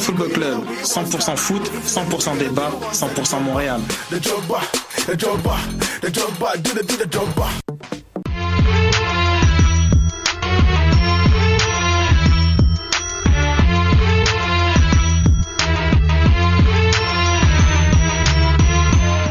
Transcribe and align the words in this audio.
Cannes 0.00 0.16
Football 0.16 0.30
Club, 0.30 0.64
100% 0.82 1.36
foot, 1.36 1.70
100% 1.84 2.38
débat, 2.38 2.70
100% 2.92 3.40
Montréal. 3.40 3.80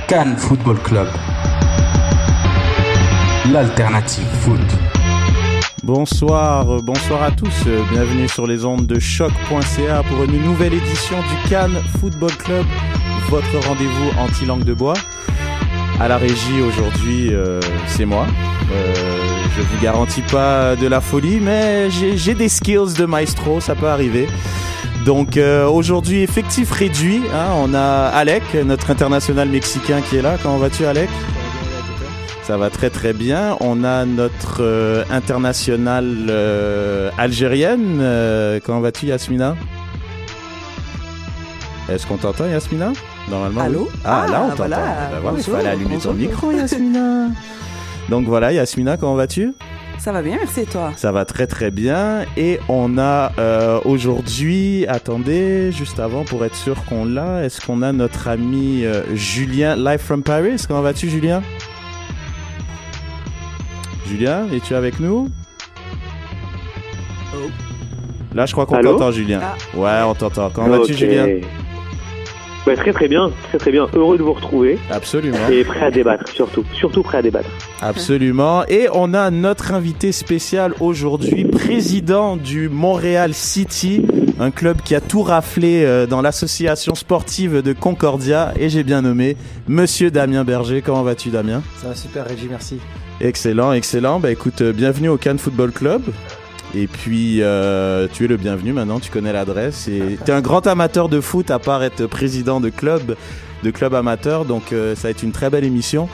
Cannes 0.08 0.38
Football 0.38 0.78
Club. 0.84 1.08
L'alternative 3.52 4.28
foot. 4.42 4.99
Bonsoir, 5.94 6.70
euh, 6.72 6.80
bonsoir 6.84 7.24
à 7.24 7.32
tous. 7.32 7.64
euh, 7.66 7.82
Bienvenue 7.92 8.28
sur 8.30 8.46
les 8.46 8.64
ondes 8.64 8.86
de 8.86 9.00
choc.ca 9.00 10.04
pour 10.04 10.24
une 10.24 10.40
nouvelle 10.44 10.76
édition 10.76 11.18
du 11.18 11.50
Cannes 11.50 11.82
Football 12.00 12.32
Club, 12.38 12.64
votre 13.30 13.68
rendez-vous 13.68 14.12
anti-langue 14.20 14.64
de 14.64 14.76
bois. 14.76 14.94
À 16.00 16.08
la 16.08 16.18
régie 16.18 16.62
aujourd'hui, 16.62 17.34
euh, 17.34 17.60
c'est 17.88 18.06
moi. 18.06 18.28
Euh, 18.72 18.94
je 19.58 19.64
vous 19.64 19.82
garantis 19.82 20.22
pas 20.22 20.76
de 20.76 20.86
la 20.86 21.02
folie, 21.02 21.40
mais 21.42 21.90
j'ai 21.90 22.36
des 22.36 22.50
skills 22.50 22.94
de 22.96 23.06
maestro, 23.06 23.60
ça 23.60 23.74
peut 23.74 23.90
arriver. 23.90 24.28
Donc 25.08 25.40
aujourd'hui, 25.72 26.22
effectif 26.22 26.72
réduit. 26.72 27.22
hein, 27.34 27.48
on 27.58 27.74
a 27.74 28.10
Alec, 28.14 28.44
notre 28.64 28.92
international 28.92 29.50
mexicain 29.50 30.02
qui 30.08 30.18
est 30.18 30.22
là. 30.22 30.38
Comment 30.44 30.58
vas-tu, 30.60 30.86
Alec? 30.86 31.10
Ça 32.50 32.58
va 32.58 32.72
très 32.72 32.90
très 32.90 33.14
bien. 33.14 33.56
On 33.60 33.84
a 33.84 34.06
notre 34.06 34.64
euh, 34.64 35.04
internationale 35.12 36.26
euh, 36.32 37.12
algérienne. 37.16 38.00
Euh, 38.02 38.60
comment 38.66 38.80
vas-tu, 38.80 39.06
Yasmina? 39.06 39.56
Est-ce 41.92 42.08
qu'on 42.08 42.18
t'entend, 42.18 42.48
Yasmina? 42.48 42.92
Normalement. 43.30 43.62
Allô? 43.62 43.88
oui. 43.92 44.00
Ah, 44.04 44.26
Ah, 44.26 44.32
là, 44.32 44.42
on 44.42 44.50
t'entend. 44.50 44.56
voilà. 44.64 44.78
Ben 45.12 45.20
voilà, 45.22 45.38
il 45.38 45.44
fallait 45.44 45.70
allumer 45.70 45.98
ton 46.00 46.14
micro, 46.16 46.52
Yasmina. 46.60 47.28
Donc 48.10 48.26
voilà, 48.26 48.52
Yasmina, 48.52 48.98
comment 48.98 49.14
vas-tu? 49.14 49.54
Ça 50.00 50.12
va 50.12 50.24
bien, 50.24 50.38
merci 50.38 50.62
et 50.62 50.66
toi? 50.66 50.92
Ça 50.96 51.12
va 51.12 51.26
très 51.26 51.46
très 51.46 51.70
bien. 51.70 52.26
Et 52.36 52.60
on 52.68 52.98
a 52.98 53.32
euh, 53.38 53.80
aujourd'hui, 53.86 54.88
attendez, 54.88 55.72
juste 55.72 56.00
avant 56.00 56.24
pour 56.24 56.44
être 56.46 56.56
sûr 56.56 56.84
qu'on 56.86 57.06
l'a, 57.06 57.44
est-ce 57.44 57.62
qu'on 57.64 57.84
a 57.84 57.92
notre 57.92 58.28
ami 58.28 58.86
euh, 58.86 59.04
Julien, 59.14 59.76
live 59.76 60.00
from 60.00 60.24
Paris? 60.24 60.64
Comment 60.68 60.82
vas-tu, 60.82 61.12
Julien? 61.12 61.44
Julien, 64.10 64.48
es-tu 64.52 64.74
avec 64.74 65.00
nous? 65.00 65.30
Là, 68.34 68.48
je 68.48 68.54
crois 68.54 68.66
qu'on 68.66 68.82
t'entend, 68.82 69.12
Julien. 69.12 69.40
Ah. 69.44 69.78
Ouais, 69.78 70.10
on 70.10 70.16
t'entend. 70.16 70.50
Comment 70.50 70.80
vas-tu. 70.80 70.96
Julien? 70.96 71.42
Très 72.66 72.94
très 72.94 73.08
bien, 73.08 73.32
très 73.50 73.58
très 73.58 73.72
bien. 73.72 73.88
Heureux 73.94 74.18
de 74.18 74.24
vous 74.24 74.34
retrouver 74.34 74.78
Absolument. 74.92 75.38
et 75.52 75.64
prêt 75.64 75.86
à 75.86 75.92
débattre, 75.92 76.28
surtout. 76.30 76.64
Surtout 76.74 77.02
prêt 77.02 77.18
à 77.18 77.22
débattre. 77.22 77.50
Absolument. 77.82 78.64
Et 78.68 78.88
on 78.94 79.14
a 79.14 79.32
notre 79.32 79.74
invité 79.74 80.12
spécial 80.12 80.74
aujourd'hui, 80.80 81.46
président 81.46 82.38
du 82.38 82.70
Montréal 82.70 83.34
City, 83.34 84.06
un 84.40 84.52
club 84.52 84.82
qui 84.84 84.94
a 84.94 85.02
tout 85.02 85.24
raflé 85.24 85.84
euh, 85.84 86.06
dans 86.06 86.22
l'association 86.22 86.94
sportive 86.96 87.62
de 87.64 87.74
Concordia. 87.74 88.54
Et 88.60 88.70
j'ai 88.70 88.84
bien 88.84 89.02
nommé 89.02 89.36
Monsieur 89.68 90.12
Damien 90.12 90.44
Berger. 90.44 90.82
Comment 90.86 91.04
vas-tu, 91.04 91.30
Damien? 91.30 91.64
Ça 91.82 91.88
va 91.88 91.96
super, 91.96 92.28
Régis, 92.28 92.48
merci. 92.50 92.80
Excellent, 93.20 93.74
excellent. 93.74 94.20
Bah 94.20 94.32
écoute, 94.32 94.62
euh, 94.62 94.72
bienvenue 94.74 95.10
au 95.10 95.18
Cannes 95.18 95.40
Football 95.40 95.72
Club. 95.72 96.04
Et 96.76 96.88
puis, 96.88 97.42
euh, 97.42 98.08
tu 98.12 98.26
es 98.26 98.28
le 98.28 98.38
bienvenu 98.38 98.74
maintenant, 98.74 99.00
tu 99.00 99.10
connais 99.10 99.34
l'adresse. 99.34 99.88
Et 99.88 100.18
tu 100.24 100.32
es 100.32 100.34
un 100.34 100.42
grand 100.42 100.68
amateur 100.68 101.10
de 101.10 101.20
foot, 101.20 101.50
à 101.50 101.60
part 101.60 101.84
être 101.84 102.06
président 102.06 102.60
de 102.60 102.70
club, 102.70 103.16
de 103.64 103.72
club 103.72 103.96
amateur. 103.96 104.46
Donc, 104.46 104.72
euh, 104.72 104.96
ça 104.96 105.08
va 105.08 105.10
être 105.10 105.24
une 105.24 105.32
très 105.32 105.50
belle 105.50 105.64
émission. 105.64 106.08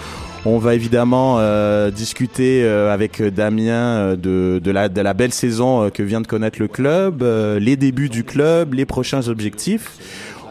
On 0.48 0.60
va 0.60 0.76
évidemment 0.76 1.38
euh, 1.40 1.90
discuter 1.90 2.64
euh, 2.64 2.94
avec 2.94 3.22
Damien 3.22 3.74
euh, 3.74 4.16
de, 4.16 4.62
de, 4.64 4.72
la, 4.72 4.90
de 4.90 5.02
la 5.02 5.16
belle 5.16 5.34
saison 5.34 5.86
euh, 5.86 5.90
que 5.90 6.04
vient 6.04 6.22
de 6.22 6.28
connaître 6.28 6.60
le 6.60 6.68
club, 6.68 7.24
euh, 7.24 7.60
les 7.60 7.76
débuts 7.76 8.10
du 8.10 8.24
club, 8.24 8.76
les 8.76 8.86
prochains 8.86 9.28
objectifs. 9.28 9.98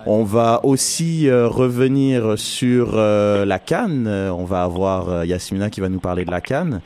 On 0.05 0.25
va 0.25 0.61
aussi 0.65 1.29
euh, 1.29 1.47
revenir 1.47 2.35
sur 2.37 2.97
la 2.97 3.59
Cannes. 3.59 4.07
On 4.07 4.45
va 4.45 4.65
avoir 4.65 5.25
Yasmina 5.25 5.71
qui 5.71 5.81
va 5.81 5.89
nous 5.89 6.01
parler 6.01 6.25
de 6.25 6.31
la 6.31 6.43
Cannes. 6.43 6.81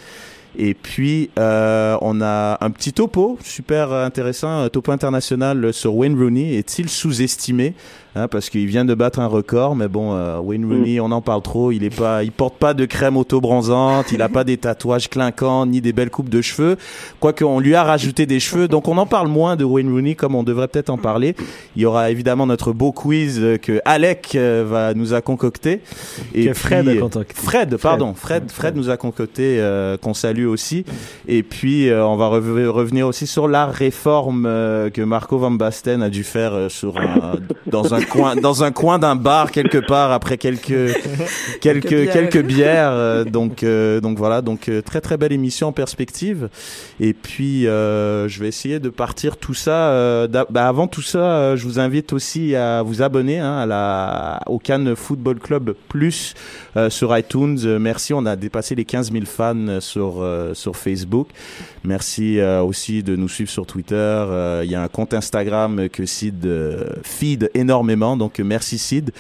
Et 0.57 0.75
puis, 0.75 1.31
euh, 1.39 1.97
on 2.01 2.21
a 2.21 2.59
un 2.61 2.71
petit 2.71 2.93
topo 2.93 3.39
super 3.43 3.93
intéressant, 3.93 4.63
un 4.63 4.69
topo 4.69 4.93
international 4.93 5.73
sur 5.73 5.95
Wayne 5.95 6.19
Rooney. 6.19 6.57
Est-il 6.57 6.89
sous-estimé? 6.89 7.75
Hein, 8.19 8.29
Parce 8.29 8.51
qu'il 8.51 8.67
vient 8.67 8.85
de 8.85 8.95
battre 8.95 9.21
un 9.21 9.27
record, 9.27 9.77
mais 9.77 9.89
bon, 9.89 10.13
euh, 10.15 10.39
Wayne 10.39 10.65
Rooney, 10.67 11.01
on 11.01 11.11
en 11.13 11.21
parle 11.21 11.43
trop. 11.43 11.73
Il 11.73 11.85
est 11.85 11.97
pas, 11.97 12.23
il 12.25 12.33
porte 12.33 12.57
pas 12.57 12.75
de 12.75 12.85
crème 12.85 13.17
auto-bronzante, 13.17 14.13
il 14.13 14.21
a 14.23 14.29
pas 14.29 14.45
des 14.45 14.57
tatouages 14.59 15.09
clinquants 15.09 15.65
ni 15.67 15.81
des 15.81 15.93
belles 15.93 16.11
coupes 16.11 16.29
de 16.29 16.43
cheveux. 16.43 16.77
Quoique, 17.21 17.45
on 17.45 17.61
lui 17.61 17.75
a 17.75 17.83
rajouté 17.85 18.27
des 18.27 18.41
cheveux, 18.41 18.69
donc 18.69 18.89
on 18.89 18.99
en 18.99 19.07
parle 19.07 19.29
moins 19.29 19.57
de 19.57 19.65
Wayne 19.65 19.91
Rooney 19.91 20.15
comme 20.15 20.35
on 20.35 20.43
devrait 20.43 20.69
peut-être 20.69 20.91
en 20.91 20.99
parler. 20.99 21.35
Il 21.77 21.83
y 21.83 21.87
aura 21.87 22.11
évidemment 22.11 22.47
notre 22.47 22.73
beau 22.73 22.93
quiz 22.93 23.39
euh, 23.41 23.57
que 23.57 23.81
Alec 23.85 24.33
euh, 24.35 24.65
va 24.69 24.95
nous 24.95 25.15
a 25.15 25.21
concocté. 25.21 25.81
Que 26.35 26.53
Fred 26.55 26.89
a 26.89 26.95
concocté. 26.97 27.35
Fred, 27.35 27.77
pardon, 27.77 28.15
Fred, 28.15 28.51
Fred 28.51 28.77
nous 28.77 28.91
a 28.91 28.97
concocté, 28.97 29.59
euh, 29.61 29.97
qu'on 29.97 30.15
salue 30.15 30.47
aussi. 30.47 30.85
Et 31.27 31.43
puis, 31.43 31.89
euh, 31.89 32.05
on 32.07 32.17
va 32.17 32.27
rev- 32.29 32.69
revenir 32.69 33.07
aussi 33.07 33.27
sur 33.27 33.49
la 33.49 33.67
réforme 33.67 34.45
euh, 34.47 34.91
que 34.91 35.03
Marco 35.03 35.39
Van 35.39 35.51
Basten 35.51 36.03
a 36.03 36.11
dû 36.11 36.25
faire 36.25 36.53
euh, 36.55 36.69
sur 36.69 36.99
un, 36.99 37.37
dans 37.67 37.95
un 37.95 38.01
coin, 38.09 38.37
dans 38.37 38.65
un 38.65 38.73
coin 38.73 38.99
d'un 38.99 39.17
bar 39.17 39.51
quelque 39.51 39.79
part 39.79 40.13
après 40.13 40.39
quelques 40.39 40.95
quelques 41.61 41.89
bières. 41.89 42.13
quelques 42.13 42.43
bières. 42.43 42.91
euh, 42.93 43.25
donc 43.25 43.63
euh, 43.63 44.01
donc 44.01 44.19
voilà, 44.19 44.43
donc 44.43 44.69
euh, 44.69 44.83
très 44.83 45.01
très 45.01 45.17
belle 45.17 45.33
émission 45.33 45.69
en 45.69 45.73
perspective. 45.73 46.49
Et 47.01 47.13
puis, 47.13 47.67
euh, 47.67 48.29
je 48.29 48.41
vais 48.41 48.49
essayer 48.49 48.81
de 48.81 48.89
partir 48.89 49.37
tout 49.37 49.55
ça. 49.55 49.91
euh, 49.91 50.27
bah, 50.51 50.69
avant 50.69 50.87
tout 50.87 51.03
ça, 51.03 51.19
euh, 51.19 51.57
je 51.57 51.65
vous 51.65 51.79
invite 51.79 52.13
aussi 52.13 52.55
à 52.55 52.83
vous 52.83 53.03
abonner 53.03 53.39
hein, 53.39 53.59
à 53.59 53.67
la 53.67 54.41
au 54.47 54.59
Cannes 54.59 54.95
Football 54.97 55.39
Club 55.39 55.75
Plus 55.89 56.35
euh, 56.79 56.91
sur 56.91 57.17
iTunes. 57.17 57.59
Euh, 57.65 57.79
merci, 57.79 58.15
on 58.15 58.25
a 58.25 58.37
dépassé 58.37 58.75
les 58.75 58.85
15 58.85 59.11
000 59.13 59.25
fans 59.25 59.55
euh, 59.57 59.81
sur 59.81 60.25
sur 60.55 60.77
Facebook. 60.77 61.29
Merci 61.85 62.41
aussi 62.41 63.03
de 63.03 63.17
nous 63.17 63.29
suivre 63.29 63.51
sur 63.51 63.67
Twitter. 63.67 64.25
Il 64.65 64.71
y 64.71 64.75
a 64.75 64.83
un 64.83 64.89
compte 64.89 65.15
Instagram 65.15 65.89
que 65.89 66.05
Sid 66.07 66.49
feed 67.03 67.51
énormément, 67.55 68.17
donc 68.17 68.39
merci 68.41 68.79
Sid. 68.79 69.11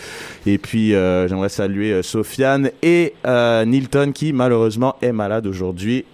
Et 0.46 0.58
puis 0.58 0.90
j'aimerais 0.90 1.48
saluer 1.48 2.02
Sofiane 2.02 2.70
et 2.82 3.14
Nilton 3.24 4.12
qui 4.12 4.32
malheureusement 4.32 4.96
est 5.00 5.12
malade 5.12 5.46
aujourd'hui. 5.46 6.04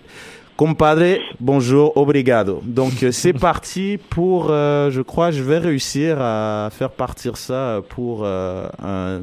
Compadre, 0.57 1.19
bonjour, 1.41 1.97
obrigado. 1.97 2.63
Donc 2.65 2.93
c'est 3.11 3.33
parti 3.51 3.99
pour, 4.11 4.51
euh, 4.51 4.89
je 4.93 5.03
crois, 5.03 5.33
je 5.33 5.43
vais 5.43 5.59
réussir 5.59 6.19
à 6.21 6.69
faire 6.71 6.91
partir 6.91 7.37
ça 7.37 7.81
pour 7.89 8.23
euh, 8.23 8.69
un 8.81 9.23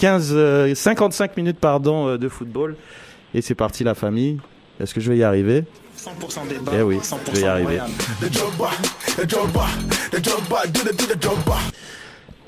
15, 0.00 0.30
euh, 0.32 0.74
55 0.74 1.36
minutes 1.36 1.58
pardon 1.58 2.08
euh, 2.08 2.16
de 2.16 2.30
football. 2.30 2.74
Et 3.34 3.42
c'est 3.42 3.54
parti 3.54 3.84
la 3.84 3.94
famille. 3.94 4.38
Est-ce 4.80 4.94
que 4.94 5.00
je 5.00 5.10
vais 5.12 5.18
y 5.18 5.22
arriver? 5.22 5.64
100% 5.96 6.48
débat, 6.48 6.72
Eh 6.74 6.82
oui, 6.82 6.96
100% 6.96 7.16
je 7.26 7.32
vais 7.32 7.40
y 7.42 7.44
arriver. 7.44 7.78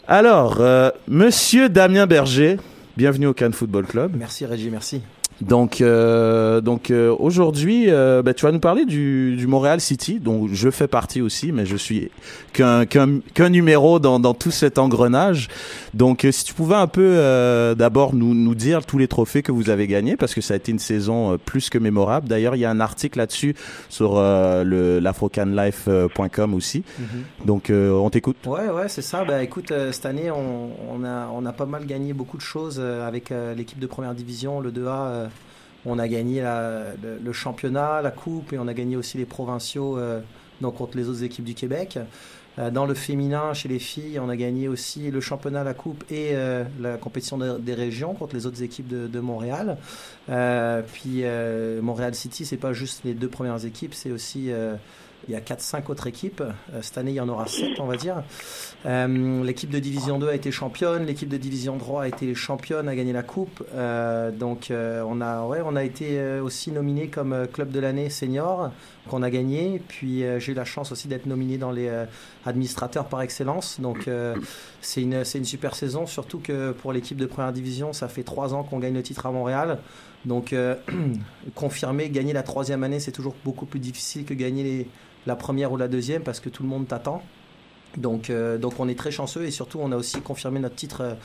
Alors, 0.09 0.57
euh, 0.61 0.89
Monsieur 1.07 1.69
Damien 1.69 2.07
Berger, 2.07 2.57
bienvenue 2.97 3.27
au 3.27 3.35
Cannes 3.35 3.53
Football 3.53 3.85
Club. 3.87 4.13
Merci, 4.17 4.47
Régis, 4.47 4.71
merci. 4.71 5.03
Donc, 5.41 5.81
euh, 5.81 6.61
donc 6.61 6.91
euh, 6.91 7.15
aujourd'hui, 7.19 7.87
euh, 7.89 8.23
bah, 8.23 8.35
tu 8.35 8.45
vas 8.45 8.53
nous 8.53 8.61
parler 8.61 8.85
du, 8.85 9.35
du 9.37 9.47
Montréal 9.47 9.81
City, 9.81 10.21
dont 10.21 10.49
je 10.53 10.71
fais 10.71 10.87
partie 10.89 11.21
aussi, 11.21 11.53
mais 11.53 11.67
je 11.67 11.77
suis 11.77 12.11
qu'un 12.53 12.87
qu'un 12.87 13.21
qu'un 13.35 13.49
numéro 13.49 13.99
dans, 13.99 14.21
dans 14.21 14.35
tout 14.35 14.51
cet 14.51 14.79
engrenage. 14.79 15.49
Donc, 15.95 16.25
euh, 16.25 16.33
si 16.33 16.45
tu 16.45 16.55
pouvais 16.55 16.77
un 16.77 16.87
peu 16.87 17.15
euh, 17.17 17.75
d'abord 17.75 18.15
nous, 18.15 18.35
nous 18.35 18.55
dire 18.55 18.85
tous 18.87 18.99
les 18.99 19.09
trophées 19.09 19.43
que 19.43 19.53
vous 19.53 19.71
avez 19.71 19.87
gagnés, 19.87 20.17
parce 20.17 20.35
que 20.35 20.41
ça 20.41 20.55
a 20.55 20.57
été 20.57 20.71
une 20.73 20.79
saison 20.79 21.33
euh, 21.33 21.37
plus 21.39 21.71
que 21.71 21.79
mémorable. 21.79 22.29
D'ailleurs, 22.29 22.55
il 22.57 22.61
y 22.61 22.65
a 22.65 22.71
un 22.71 22.81
article 22.81 23.19
là-dessus 23.19 23.55
sur 23.89 24.19
euh, 24.19 24.65
le 24.65 25.01
l'afrocanlife.com 25.01 26.55
aussi. 26.55 26.85
Donc, 27.45 27.71
euh, 27.71 27.91
on 27.93 28.11
t'écoute. 28.11 28.37
Ouais, 28.47 28.69
ouais, 28.69 28.89
c'est 28.89 29.03
ça. 29.03 29.25
Bah, 29.25 29.43
écoute, 29.43 29.71
euh, 29.71 29.93
cette 29.93 30.07
année, 30.07 30.31
on, 30.31 30.71
on 30.91 31.05
a, 31.05 31.29
on 31.33 31.45
a 31.47 31.53
pas 31.53 31.67
mal 31.67 31.87
gagné 31.87 32.13
beaucoup 32.13 32.37
de 32.37 32.43
choses 32.43 32.77
euh, 32.79 33.07
avec 33.07 33.33
euh, 33.33 33.55
l'équipe 33.55 33.79
de 33.79 33.87
première 33.87 34.15
division, 34.15 34.61
le 34.61 34.71
2A. 34.71 35.29
On 35.87 35.99
a 35.99 36.09
gagné 36.09 36.43
le, 36.43 37.33
championnat, 37.33 38.03
la 38.03 38.11
coupe, 38.11 38.53
et 38.53 38.59
on 38.59 38.69
a 38.69 38.75
gagné 38.75 38.97
aussi 38.97 39.19
les 39.19 39.25
provinciaux 39.25 39.99
euh, 39.99 40.21
donc 40.61 40.77
contre 40.77 40.97
les 40.97 41.09
autres 41.09 41.25
équipes 41.25 41.45
du 41.45 41.55
Québec. 41.55 41.99
Euh, 42.59 42.71
dans 42.71 42.85
le 42.85 42.95
féminin, 42.95 43.55
chez 43.55 43.69
les 43.69 43.79
filles, 43.79 44.19
on 44.21 44.29
a 44.29 44.37
gagné 44.37 44.69
aussi 44.69 45.11
le 45.11 45.21
championnat, 45.21 45.65
la 45.65 45.75
coupe 45.75 46.05
et 46.11 46.31
euh, 46.35 46.65
la 46.81 46.99
compétition 46.99 47.39
de- 47.39 47.59
des 47.59 47.75
régions 47.75 48.15
contre 48.15 48.37
les 48.37 48.47
autres 48.47 48.63
équipes 48.63 48.89
de, 48.89 49.21
Montréal. 49.21 49.79
Puis 50.93 51.25
Montréal 51.81 52.15
City, 52.15 52.45
c'est 52.45 52.57
pas 52.57 52.73
juste 52.73 53.03
les 53.05 53.15
deux 53.15 53.29
premières 53.29 53.65
équipes, 53.65 53.95
c'est 53.95 54.11
aussi 54.11 54.51
il 55.29 55.35
y 55.35 55.37
a 55.37 55.41
4-5 55.41 55.91
autres 55.91 56.07
équipes. 56.07 56.41
Euh, 56.41 56.81
cette 56.83 56.99
année, 56.99 57.13
il 57.13 57.17
y 57.17 57.21
en 57.21 57.29
aura 57.29 57.47
7, 57.47 57.79
on 57.79 57.87
va 57.87 57.97
dire. 57.97 58.23
Euh, 58.87 59.45
l'équipe 59.45 59.71
de 59.71 59.79
Division 59.79 60.19
2 60.19 60.29
a 60.29 60.35
été 60.35 60.51
championne. 60.51 61.07
L'équipe 61.07 61.29
de 61.29 61.37
Division 61.37 61.79
3 61.79 62.03
a 62.03 62.09
été 62.09 62.35
championne, 62.35 62.89
a 62.89 62.97
gagné 62.97 63.13
la 63.13 63.23
coupe. 63.23 63.63
Euh, 63.75 64.31
donc, 64.31 64.71
on, 64.71 65.21
a, 65.21 65.47
ouais, 65.47 65.61
on 65.65 65.77
a 65.77 65.85
été 65.85 66.21
aussi 66.41 66.73
nominé 66.73 67.09
comme 67.09 67.47
club 67.53 67.71
de 67.71 67.81
l'année 67.81 68.11
senior, 68.11 68.71
qu'on 69.09 69.23
a 69.23 69.31
gagné. 69.31 69.81
Puis, 69.87 70.25
j'ai 70.39 70.53
eu 70.53 70.55
la 70.55 70.65
chance 70.65 70.93
aussi 70.93 71.09
d'être 71.09 71.27
nominé 71.27 71.59
dans 71.59 71.71
les 71.71 71.91
administrateurs 72.45 73.07
par 73.07 73.23
excellence. 73.23 73.81
Donc, 73.81 74.09
c'est 74.81 75.03
une, 75.03 75.23
une 75.35 75.45
super 75.45 75.75
saison, 75.75 76.07
surtout 76.07 76.39
que 76.39 76.73
pour 76.73 76.93
l'équipe 76.93 77.17
de 77.17 77.27
première 77.27 77.53
division, 77.53 77.93
ça 77.93 78.09
fait 78.09 78.25
3 78.25 78.55
ans 78.55 78.65
qu'on 78.65 78.79
gagne 78.79 78.95
le 78.95 79.03
titre 79.03 79.27
à 79.27 79.31
Montréal. 79.31 79.79
Donc, 80.25 80.55
confirmer, 81.55 82.09
gagner 82.11 82.33
la 82.33 82.43
troisième 82.43 82.85
année, 82.85 83.01
c'est 83.01 83.13
toujours 83.13 83.35
beaucoup 83.45 83.67
plus 83.67 83.81
difficile 83.81 84.25
que 84.25 84.35
gagner 84.35 84.87
la 85.27 85.37
première 85.37 85.73
ou 85.73 85.77
la 85.77 85.89
deuxième 85.89 86.23
parce 86.23 86.41
que 86.41 86.49
tout 86.49 86.63
le 86.63 86.69
monde 86.69 86.87
t'attend. 86.89 87.23
Donc, 87.97 88.31
euh, 88.31 88.59
donc 88.59 88.75
on 88.79 88.89
est 88.89 88.99
très 88.99 89.11
chanceux 89.11 89.45
et 89.45 89.51
surtout 89.51 89.79
on 89.81 89.93
a 89.93 89.97
aussi 89.97 90.21
confirmé 90.21 90.61
notre 90.61 90.75
titre 90.75 91.17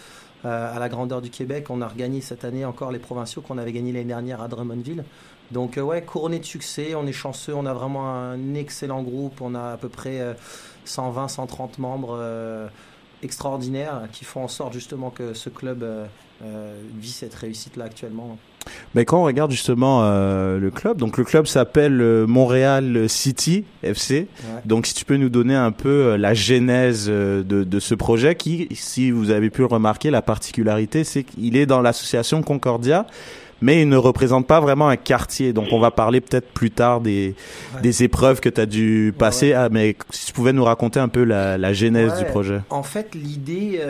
euh, 0.45 0.75
à 0.75 0.79
la 0.79 0.89
grandeur 0.89 1.21
du 1.21 1.29
Québec. 1.29 1.67
On 1.69 1.81
a 1.81 1.87
regagné 1.87 2.21
cette 2.21 2.45
année 2.45 2.65
encore 2.65 2.91
les 2.91 2.99
provinciaux 2.99 3.41
qu'on 3.41 3.57
avait 3.57 3.71
gagné 3.71 3.91
l'année 3.91 4.05
dernière 4.05 4.41
à 4.41 4.47
Drummondville. 4.47 5.03
Donc 5.51 5.77
euh, 5.77 5.81
ouais, 5.81 6.01
couronné 6.01 6.39
de 6.39 6.45
succès, 6.45 6.93
on 6.95 7.07
est 7.07 7.13
chanceux, 7.13 7.53
on 7.55 7.65
a 7.65 7.73
vraiment 7.73 8.09
un 8.09 8.53
excellent 8.53 9.01
groupe, 9.01 9.41
on 9.41 9.55
a 9.55 9.71
à 9.71 9.77
peu 9.77 9.89
près 9.89 10.35
120, 10.85 11.29
130 11.29 11.79
membres 11.79 12.69
extraordinaires 13.23 14.07
qui 14.11 14.25
font 14.25 14.43
en 14.43 14.47
sorte 14.49 14.73
justement 14.73 15.09
que 15.09 15.33
ce 15.33 15.49
club 15.49 15.85
vit 16.41 17.11
cette 17.11 17.33
réussite 17.33 17.77
là 17.77 17.85
actuellement. 17.85 18.37
Mais 18.95 19.05
quand 19.05 19.19
on 19.19 19.23
regarde 19.23 19.51
justement 19.51 20.01
euh, 20.03 20.59
le 20.59 20.71
club, 20.71 20.97
donc 20.97 21.17
le 21.17 21.23
club 21.23 21.47
s'appelle 21.47 22.01
euh, 22.01 22.25
Montréal 22.25 23.05
City 23.07 23.65
FC. 23.83 24.27
Donc 24.65 24.87
si 24.87 24.93
tu 24.93 25.05
peux 25.05 25.17
nous 25.17 25.29
donner 25.29 25.55
un 25.55 25.71
peu 25.71 25.89
euh, 25.89 26.17
la 26.17 26.33
genèse 26.33 27.07
de, 27.07 27.43
de, 27.43 27.79
ce 27.79 27.95
projet 27.95 28.35
qui, 28.35 28.67
si 28.73 29.11
vous 29.11 29.31
avez 29.31 29.49
pu 29.49 29.61
le 29.61 29.67
remarquer, 29.67 30.09
la 30.09 30.21
particularité, 30.21 31.03
c'est 31.03 31.23
qu'il 31.23 31.55
est 31.55 31.65
dans 31.65 31.81
l'association 31.81 32.41
Concordia 32.41 33.05
mais 33.59 33.81
il 33.81 33.89
ne 33.89 33.97
représente 33.97 34.45
pas 34.45 34.59
vraiment 34.59 34.87
un 34.87 34.97
quartier. 34.97 35.51
Donc 35.51 35.69
on 35.71 35.79
va 35.79 35.89
parler 35.89 36.21
peut-être 36.21 36.47
plus 36.49 36.69
tard 36.69 37.01
des, 37.01 37.33
des 37.81 38.03
épreuves 38.03 38.39
que 38.39 38.49
tu 38.49 38.61
as 38.61 38.67
dû 38.67 39.13
passer. 39.17 39.53
Ah, 39.53 39.69
mais 39.71 39.95
si 40.11 40.27
tu 40.27 40.33
pouvais 40.33 40.53
nous 40.53 40.63
raconter 40.63 40.99
un 40.99 41.07
peu 41.07 41.23
la, 41.23 41.57
la 41.57 41.73
genèse 41.73 42.19
du 42.19 42.25
projet. 42.25 42.61
En 42.69 42.83
fait, 42.83 43.15
l'idée, 43.15 43.81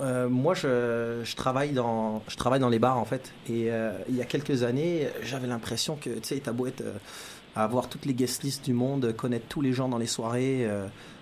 euh, 0.00 0.28
moi, 0.28 0.54
je, 0.54 1.34
travaille 1.34 1.72
dans, 1.72 2.22
je 2.28 2.36
travaille 2.36 2.60
dans 2.60 2.68
les 2.68 2.78
bars, 2.78 2.98
en 2.98 3.04
fait. 3.04 3.32
Et 3.48 3.70
euh, 3.70 3.92
il 4.08 4.16
y 4.16 4.22
a 4.22 4.24
quelques 4.24 4.62
années, 4.62 5.08
j'avais 5.22 5.46
l'impression 5.46 5.96
que, 5.96 6.10
tu 6.10 6.20
sais, 6.22 6.40
t'as 6.42 6.52
beau 6.52 6.66
être, 6.66 6.82
euh, 6.82 6.94
avoir 7.56 7.88
toutes 7.88 8.06
les 8.06 8.14
guest 8.14 8.42
lists 8.42 8.64
du 8.64 8.72
monde, 8.72 9.12
connaître 9.16 9.46
tous 9.48 9.60
les 9.60 9.72
gens 9.72 9.88
dans 9.88 9.98
les 9.98 10.06
soirées. 10.06 10.68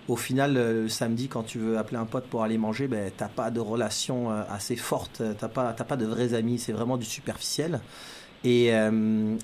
au 0.07 0.15
final, 0.15 0.53
le 0.53 0.89
samedi, 0.89 1.27
quand 1.27 1.43
tu 1.43 1.57
veux 1.57 1.77
appeler 1.77 1.97
un 1.97 2.05
pote 2.05 2.25
pour 2.27 2.43
aller 2.43 2.57
manger, 2.57 2.87
ben, 2.87 3.11
t'as 3.15 3.27
pas 3.27 3.49
de 3.49 3.59
relation 3.59 4.29
assez 4.29 4.75
forte, 4.75 5.23
t'as 5.39 5.47
pas, 5.47 5.73
pas 5.73 5.97
de 5.97 6.05
vrais 6.05 6.35
amis, 6.35 6.59
c'est 6.59 6.73
vraiment 6.73 6.97
du 6.97 7.05
superficiel. 7.05 7.81
Et, 8.43 8.71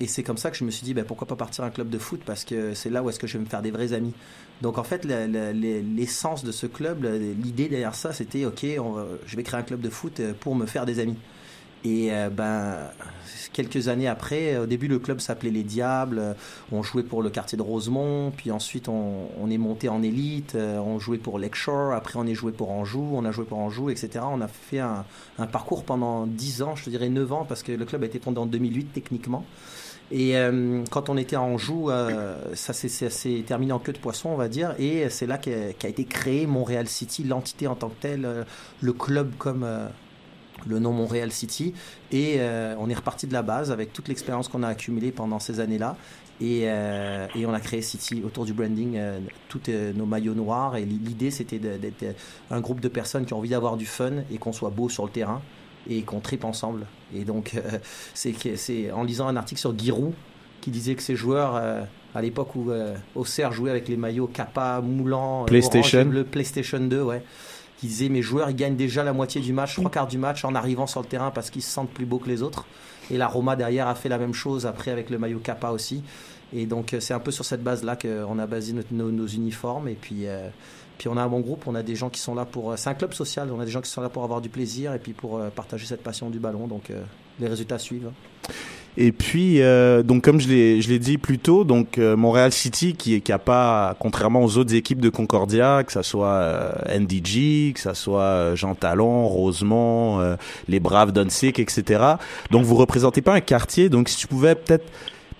c'est 0.05 0.21
comme 0.21 0.37
ça 0.37 0.51
que 0.51 0.57
je 0.57 0.63
me 0.63 0.69
suis 0.69 0.83
dit, 0.83 0.93
ben, 0.93 1.03
pourquoi 1.03 1.25
pas 1.25 1.35
partir 1.35 1.63
un 1.63 1.71
club 1.71 1.89
de 1.89 1.97
foot 1.97 2.21
parce 2.23 2.45
que 2.45 2.75
c'est 2.75 2.91
là 2.91 3.01
où 3.01 3.09
est-ce 3.09 3.19
que 3.19 3.27
je 3.27 3.39
vais 3.39 3.43
me 3.43 3.49
faire 3.49 3.63
des 3.63 3.71
vrais 3.71 3.93
amis. 3.93 4.13
Donc 4.63 4.77
en 4.77 4.83
fait, 4.83 5.03
l'essence 5.03 6.45
de 6.45 6.53
ce 6.53 6.67
club, 6.67 7.03
l'idée 7.03 7.67
derrière 7.67 7.95
ça, 7.95 8.13
c'était 8.13 8.45
ok, 8.45 8.61
je 8.63 9.35
vais 9.35 9.43
créer 9.43 9.59
un 9.59 9.63
club 9.63 9.81
de 9.81 9.89
foot 9.89 10.21
euh, 10.21 10.33
pour 10.39 10.55
me 10.55 10.65
faire 10.65 10.85
des 10.85 10.99
amis. 10.99 11.17
Et 11.83 12.13
euh, 12.13 12.29
ben, 12.29 12.77
quelques 13.51 13.89
années 13.89 14.07
après, 14.07 14.57
au 14.57 14.65
début 14.65 14.87
le 14.87 14.99
club 14.99 15.19
s'appelait 15.19 15.51
les 15.51 15.63
Diables, 15.63 16.37
on 16.71 16.81
jouait 16.81 17.03
pour 17.03 17.21
le 17.21 17.29
quartier 17.29 17.57
de 17.57 17.61
Rosemont, 17.61 18.31
puis 18.31 18.51
ensuite 18.51 18.87
on, 18.87 19.27
est 19.51 19.57
monté 19.57 19.89
en 19.89 20.01
élite, 20.01 20.55
euh, 20.55 20.79
on 20.79 20.97
jouait 20.97 21.17
pour 21.17 21.39
Lakeshore, 21.39 21.91
après 21.91 22.17
on 22.17 22.25
est 22.25 22.33
joué 22.33 22.53
pour 22.53 22.71
Anjou, 22.71 23.11
on 23.13 23.25
a 23.25 23.31
joué 23.31 23.43
pour 23.43 23.59
Anjou, 23.59 23.89
etc. 23.89 24.23
On 24.25 24.39
a 24.39 24.47
fait 24.47 24.79
un, 24.79 25.03
parcours 25.51 25.83
pendant 25.83 26.25
10 26.25 26.61
ans, 26.61 26.77
je 26.77 26.89
dirais 26.89 27.09
9 27.09 27.33
ans, 27.33 27.45
parce 27.45 27.63
que 27.63 27.73
le 27.73 27.83
club 27.83 28.03
a 28.03 28.05
été 28.05 28.19
fondé 28.19 28.39
en 28.39 28.45
2008 28.45 28.93
techniquement. 28.93 29.45
Et 30.15 30.37
euh, 30.37 30.83
quand 30.91 31.09
on 31.09 31.17
était 31.17 31.37
en 31.37 31.57
joue, 31.57 31.89
euh, 31.89 32.37
ça 32.53 32.71
s'est 32.71 33.43
terminé 33.47 33.73
en 33.73 33.79
queue 33.79 33.93
de 33.93 33.97
poisson, 33.97 34.29
on 34.29 34.35
va 34.35 34.47
dire. 34.47 34.75
Et 34.77 35.09
c'est 35.09 35.25
là 35.25 35.39
qu'a 35.39 35.89
été 35.89 36.05
créé 36.05 36.45
Montréal 36.45 36.87
City, 36.87 37.23
l'entité 37.23 37.65
en 37.65 37.73
tant 37.73 37.89
que 37.89 37.99
telle, 37.99 38.25
euh, 38.25 38.43
le 38.79 38.93
club 38.93 39.31
comme 39.39 39.67
le 40.67 40.77
nom 40.77 40.91
Montréal 40.93 41.31
City. 41.31 41.73
Et 42.11 42.39
on 42.77 42.89
est 42.89 42.93
reparti 42.93 43.25
de 43.25 43.33
la 43.33 43.41
base 43.41 43.71
avec 43.71 43.91
toute 43.91 44.07
l'expérience 44.07 44.47
qu'on 44.47 44.61
a 44.61 44.67
accumulée 44.67 45.11
pendant 45.11 45.39
ces 45.39 45.59
années-là. 45.59 45.97
Et, 46.39 46.61
et, 46.65 47.45
on 47.47 47.53
a 47.53 47.59
créé 47.59 47.81
City 47.81 48.21
autour 48.23 48.45
du 48.45 48.53
branding, 48.53 48.99
tous 49.49 49.61
nos 49.95 50.05
maillots 50.05 50.35
noirs. 50.35 50.75
Et 50.75 50.85
l'idée, 50.85 51.31
c'était 51.31 51.57
d'être 51.57 52.15
un 52.51 52.61
groupe 52.61 52.81
de 52.81 52.87
personnes 52.87 53.25
qui 53.25 53.33
ont 53.33 53.39
envie 53.39 53.49
d'avoir 53.49 53.77
du 53.77 53.87
fun 53.87 54.11
et 54.31 54.37
qu'on 54.37 54.53
soit 54.53 54.69
beau 54.69 54.89
sur 54.89 55.05
le 55.05 55.11
terrain 55.11 55.41
et 55.89 56.01
qu'on 56.03 56.19
tripe 56.19 56.45
ensemble. 56.45 56.85
Et 57.15 57.23
donc, 57.23 57.53
euh, 57.55 57.79
c'est 58.13 58.91
en 58.91 59.03
lisant 59.03 59.27
un 59.27 59.35
article 59.35 59.59
sur 59.59 59.77
Giroud 59.77 60.13
qui 60.61 60.71
disait 60.71 60.95
que 60.95 61.03
ces 61.03 61.15
joueurs, 61.15 61.55
euh, 61.55 61.83
à 62.15 62.21
l'époque 62.21 62.55
où 62.55 62.71
euh, 62.71 62.95
Auxerre 63.15 63.51
jouait 63.51 63.69
avec 63.69 63.87
les 63.87 63.97
maillots 63.97 64.27
Kappa, 64.27 64.81
Moulant, 64.81 65.43
PlayStation. 65.45 66.05
le 66.05 66.23
PlayStation 66.23 66.79
2, 66.79 67.01
ouais, 67.01 67.23
qui 67.77 67.87
disait 67.87 68.07
mes 68.07 68.21
joueurs 68.21 68.49
ils 68.49 68.55
gagnent 68.55 68.77
déjà 68.77 69.03
la 69.03 69.13
moitié 69.13 69.41
du 69.41 69.51
match, 69.51 69.75
trois 69.75 69.91
quarts 69.91 70.07
du 70.07 70.17
match 70.17 70.45
en 70.45 70.55
arrivant 70.55 70.87
sur 70.87 71.01
le 71.01 71.07
terrain 71.07 71.31
parce 71.31 71.49
qu'ils 71.49 71.63
se 71.63 71.69
sentent 71.69 71.89
plus 71.89 72.05
beaux 72.05 72.19
que 72.19 72.29
les 72.29 72.41
autres. 72.41 72.65
Et 73.11 73.17
la 73.17 73.27
Roma 73.27 73.57
derrière 73.57 73.89
a 73.89 73.95
fait 73.95 74.07
la 74.07 74.17
même 74.17 74.33
chose 74.33 74.65
après 74.65 74.91
avec 74.91 75.09
le 75.09 75.17
maillot 75.17 75.39
Kappa 75.39 75.71
aussi. 75.71 76.01
Et 76.53 76.65
donc 76.65 76.95
c'est 76.99 77.13
un 77.13 77.19
peu 77.19 77.31
sur 77.31 77.43
cette 77.43 77.63
base 77.63 77.83
là 77.83 77.97
qu'on 77.97 78.39
a 78.39 78.47
basé 78.47 78.73
nos, 78.91 79.11
nos, 79.11 79.27
uniformes 79.27 79.89
et 79.89 79.97
puis 79.99 80.27
puis 80.97 81.07
on 81.07 81.17
a 81.17 81.21
un 81.21 81.27
bon 81.27 81.39
groupe, 81.39 81.63
on 81.67 81.75
a 81.75 81.83
des 81.83 81.95
gens 81.95 82.09
qui 82.09 82.19
sont 82.19 82.35
là 82.35 82.45
pour. 82.45 82.71
Euh, 82.71 82.75
c'est 82.77 82.89
un 82.89 82.93
club 82.93 83.13
social, 83.13 83.49
on 83.51 83.59
a 83.59 83.65
des 83.65 83.71
gens 83.71 83.81
qui 83.81 83.89
sont 83.89 84.01
là 84.01 84.09
pour 84.09 84.23
avoir 84.23 84.41
du 84.41 84.49
plaisir 84.49 84.93
et 84.93 84.99
puis 84.99 85.13
pour 85.13 85.37
euh, 85.37 85.49
partager 85.49 85.85
cette 85.85 86.03
passion 86.03 86.29
du 86.29 86.39
ballon. 86.39 86.67
Donc 86.67 86.89
euh, 86.89 87.01
les 87.39 87.47
résultats 87.47 87.79
suivent. 87.79 88.09
Et 88.95 89.11
puis, 89.11 89.59
donc 90.03 90.23
comme 90.23 90.39
je 90.39 90.47
l'ai, 90.47 90.99
dit 90.99 91.17
plus 91.17 91.39
tôt, 91.39 91.63
donc 91.63 91.97
Montréal 91.97 92.51
City 92.51 92.93
qui 92.93 93.19
qui 93.21 93.31
a 93.31 93.39
pas, 93.39 93.95
contrairement 93.97 94.43
aux 94.43 94.59
autres 94.59 94.75
équipes 94.75 95.01
de 95.01 95.09
Concordia, 95.09 95.83
que 95.83 95.91
ça 95.91 96.03
soit 96.03 96.75
NDG, 96.95 97.73
que 97.73 97.79
ça 97.79 97.95
soit 97.95 98.53
Jean 98.53 98.75
Talon, 98.75 99.27
Rosemont, 99.27 100.37
les 100.67 100.79
Braves 100.79 101.11
d'Unsick, 101.11 101.57
etc. 101.57 102.03
Donc 102.51 102.65
vous 102.65 102.75
représentez 102.75 103.23
pas 103.23 103.33
un 103.33 103.41
quartier. 103.41 103.89
Donc 103.89 104.09
si 104.09 104.17
tu 104.17 104.27
pouvais 104.27 104.53
peut-être 104.53 104.85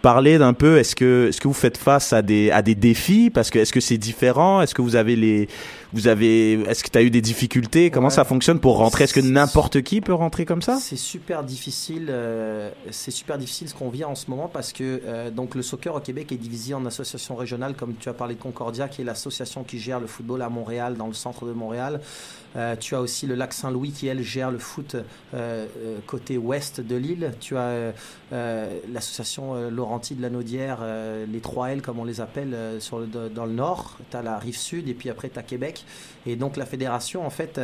parler 0.04 0.38
d'un 0.38 0.54
peu 0.54 0.78
est-ce 0.78 0.96
que 0.96 1.30
est-ce 1.30 1.42
que 1.42 1.48
vous 1.48 1.54
faites 1.54 1.78
face 1.78 2.14
à 2.14 2.22
des 2.22 2.52
à 2.52 2.62
des 2.62 2.76
défis? 2.76 3.32
Parce 3.32 3.50
que 3.50 3.58
est-ce 3.58 3.74
que 3.74 3.80
c'est 3.80 3.98
différent? 3.98 4.62
Est-ce 4.62 4.76
que 4.76 4.84
vous 4.84 4.96
avez 4.96 5.16
les 5.16 5.48
vous 5.94 6.08
avez 6.08 6.54
est-ce 6.54 6.84
que 6.84 6.90
tu 6.90 6.98
as 6.98 7.04
eu 7.04 7.10
des 7.10 7.22
difficultés? 7.22 7.92
Comment 7.92 8.10
ça 8.10 8.26
fonctionne 8.26 8.60
pour 8.60 8.78
rentrer? 8.78 9.04
Est-ce 9.06 9.14
que 9.14 9.20
n'importe 9.20 9.82
qui 9.82 10.02
peut 10.02 10.14
rentrer 10.14 10.46
comme 10.46 10.62
ça? 10.62 10.78
C'est 10.80 10.96
super 10.96 11.44
difficile 11.44 12.08
euh, 12.10 12.72
c'est 12.92 13.12
super 13.12 13.38
difficile 13.38 13.70
ce 13.70 13.76
qu'on 13.76 13.90
vit 13.90 14.04
en 14.04 14.16
ce 14.16 14.30
moment 14.30 14.48
parce 14.48 14.74
que 14.74 15.02
euh, 15.06 15.30
donc 15.30 15.56
le 15.56 15.62
soccer 15.62 15.96
au 15.96 16.00
Québec 16.00 16.32
est 16.32 16.38
divisé 16.38 16.74
en 16.74 16.86
associations 16.86 17.36
régionales 17.36 17.76
comme 17.76 17.94
tu 17.96 18.10
as 18.10 18.14
parlé 18.14 18.36
de 18.36 18.40
Concordia 18.42 18.88
qui 18.88 19.02
est 19.02 19.06
l'association 19.06 19.64
qui 19.64 19.80
gère 19.80 20.00
le 20.00 20.08
football 20.08 20.42
à 20.42 20.50
Montréal 20.50 20.96
dans 20.96 21.08
le 21.08 21.14
centre 21.14 21.46
de 21.46 21.54
Montréal 21.54 22.02
euh, 22.56 22.76
tu 22.76 22.96
as 22.96 23.02
aussi 23.02 23.26
le 23.26 23.36
lac 23.36 23.54
Saint-Louis 23.54 23.92
qui, 23.92 24.08
elle, 24.08 24.22
gère 24.22 24.52
le 24.52 24.60
foot 24.60 24.96
euh, 24.96 25.02
euh, 25.34 25.98
côté 26.06 26.38
ouest 26.38 26.82
de 26.82 26.96
l'île. 26.96 27.34
Tu 27.40 27.58
as 27.58 27.94
l'association 28.92 29.70
Laurenti 29.70 30.16
de 30.16 30.22
la 30.22 30.30
Naudière, 30.30 30.80
les 31.32 31.40
3L 31.40 31.82
comme 31.82 32.00
on 32.00 32.04
les 32.04 32.20
appelle, 32.20 32.56
sur 32.80 33.00
le, 33.00 33.06
dans 33.06 33.46
le 33.46 33.54
nord. 33.54 33.98
Tu 34.10 34.18
as 34.18 34.24
la 34.24 34.40
rive 34.40 34.58
sud 34.58 34.88
et 34.90 34.94
puis 34.94 35.10
après 35.10 35.30
tu 35.30 35.38
as 35.38 35.44
Québec. 35.44 35.83
Et 36.26 36.36
donc 36.36 36.58
la 36.58 36.66
fédération, 36.66 37.26
en 37.26 37.30
fait, 37.30 37.60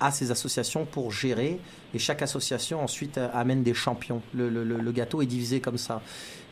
a 0.00 0.10
ces 0.10 0.30
associations 0.30 0.84
pour 0.84 1.12
gérer. 1.12 1.58
Et 1.94 1.98
chaque 1.98 2.22
association 2.22 2.82
ensuite 2.82 3.18
amène 3.18 3.62
des 3.62 3.74
champions. 3.74 4.22
Le, 4.34 4.92
gâteau 4.92 5.22
est 5.22 5.26
divisé 5.26 5.60
comme 5.60 5.78
ça. 5.78 6.00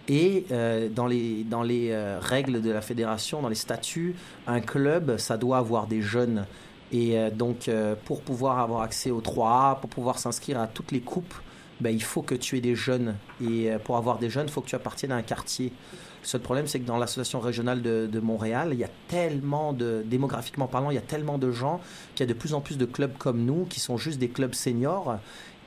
Et 0.09 0.47
dans 0.95 1.07
les, 1.07 1.45
dans 1.45 1.63
les 1.63 1.97
règles 2.21 2.63
de 2.63 2.71
la 2.71 2.81
fédération, 2.81 3.43
dans 3.43 3.49
les 3.49 3.55
statuts, 3.55 4.15
un 4.47 4.61
club, 4.61 5.19
ça 5.19 5.37
doit 5.37 5.59
avoir 5.59 5.87
des 5.87 6.03
jeunes. 6.03 6.47
Et 6.93 7.19
euh, 7.19 7.31
donc, 7.31 7.69
euh, 7.69 7.95
pour 8.05 8.23
pouvoir 8.23 8.59
avoir 8.59 8.83
accès 8.83 9.11
aux 9.11 9.21
3A, 9.21 9.81
pour 9.81 9.91
pouvoir 9.91 10.19
s'inscrire 10.19 10.61
à 10.61 10.67
toutes 10.67 10.93
les 10.93 11.01
coupes, 11.01 11.35
ben, 11.81 11.91
il 11.91 12.03
faut 12.03 12.23
que 12.23 12.35
tu 12.35 12.57
aies 12.57 12.61
des 12.61 12.75
jeunes. 12.75 13.17
Et 13.41 13.71
euh, 13.71 13.79
pour 13.79 13.97
avoir 13.97 14.19
des 14.19 14.29
jeunes, 14.29 14.47
il 14.47 14.53
faut 14.53 14.61
que 14.61 14.69
tu 14.69 14.75
appartiennes 14.75 15.13
à 15.13 15.17
un 15.17 15.23
quartier. 15.23 15.73
Le 16.23 16.27
seul 16.27 16.41
problème, 16.41 16.67
c'est 16.67 16.81
que 16.81 16.87
dans 16.87 16.99
l'association 16.99 17.41
régionale 17.41 17.83
de, 17.83 18.21
Montréal, 18.21 18.71
il 18.73 18.79
y 18.79 18.85
a 18.85 18.91
tellement 19.09 19.73
de, 19.73 20.03
démographiquement 20.05 20.67
parlant, 20.67 20.91
il 20.91 20.95
y 20.95 20.99
a 20.99 21.03
tellement 21.03 21.39
de 21.39 21.51
gens 21.51 21.81
qu'il 22.15 22.27
y 22.27 22.31
a 22.31 22.33
de 22.33 22.39
plus 22.39 22.55
en 22.55 22.61
plus 22.61 22.77
de 22.77 22.85
clubs 22.85 23.17
comme 23.19 23.45
nous 23.45 23.65
qui 23.65 23.81
sont 23.81 23.97
juste 23.97 24.19
des 24.19 24.29
clubs 24.29 24.55
seniors. 24.55 25.19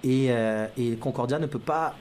Et, 0.03 0.27
et 0.77 0.95
Concordia 0.99 1.39
ne 1.39 1.47
peut 1.47 1.59
pas 1.59 1.95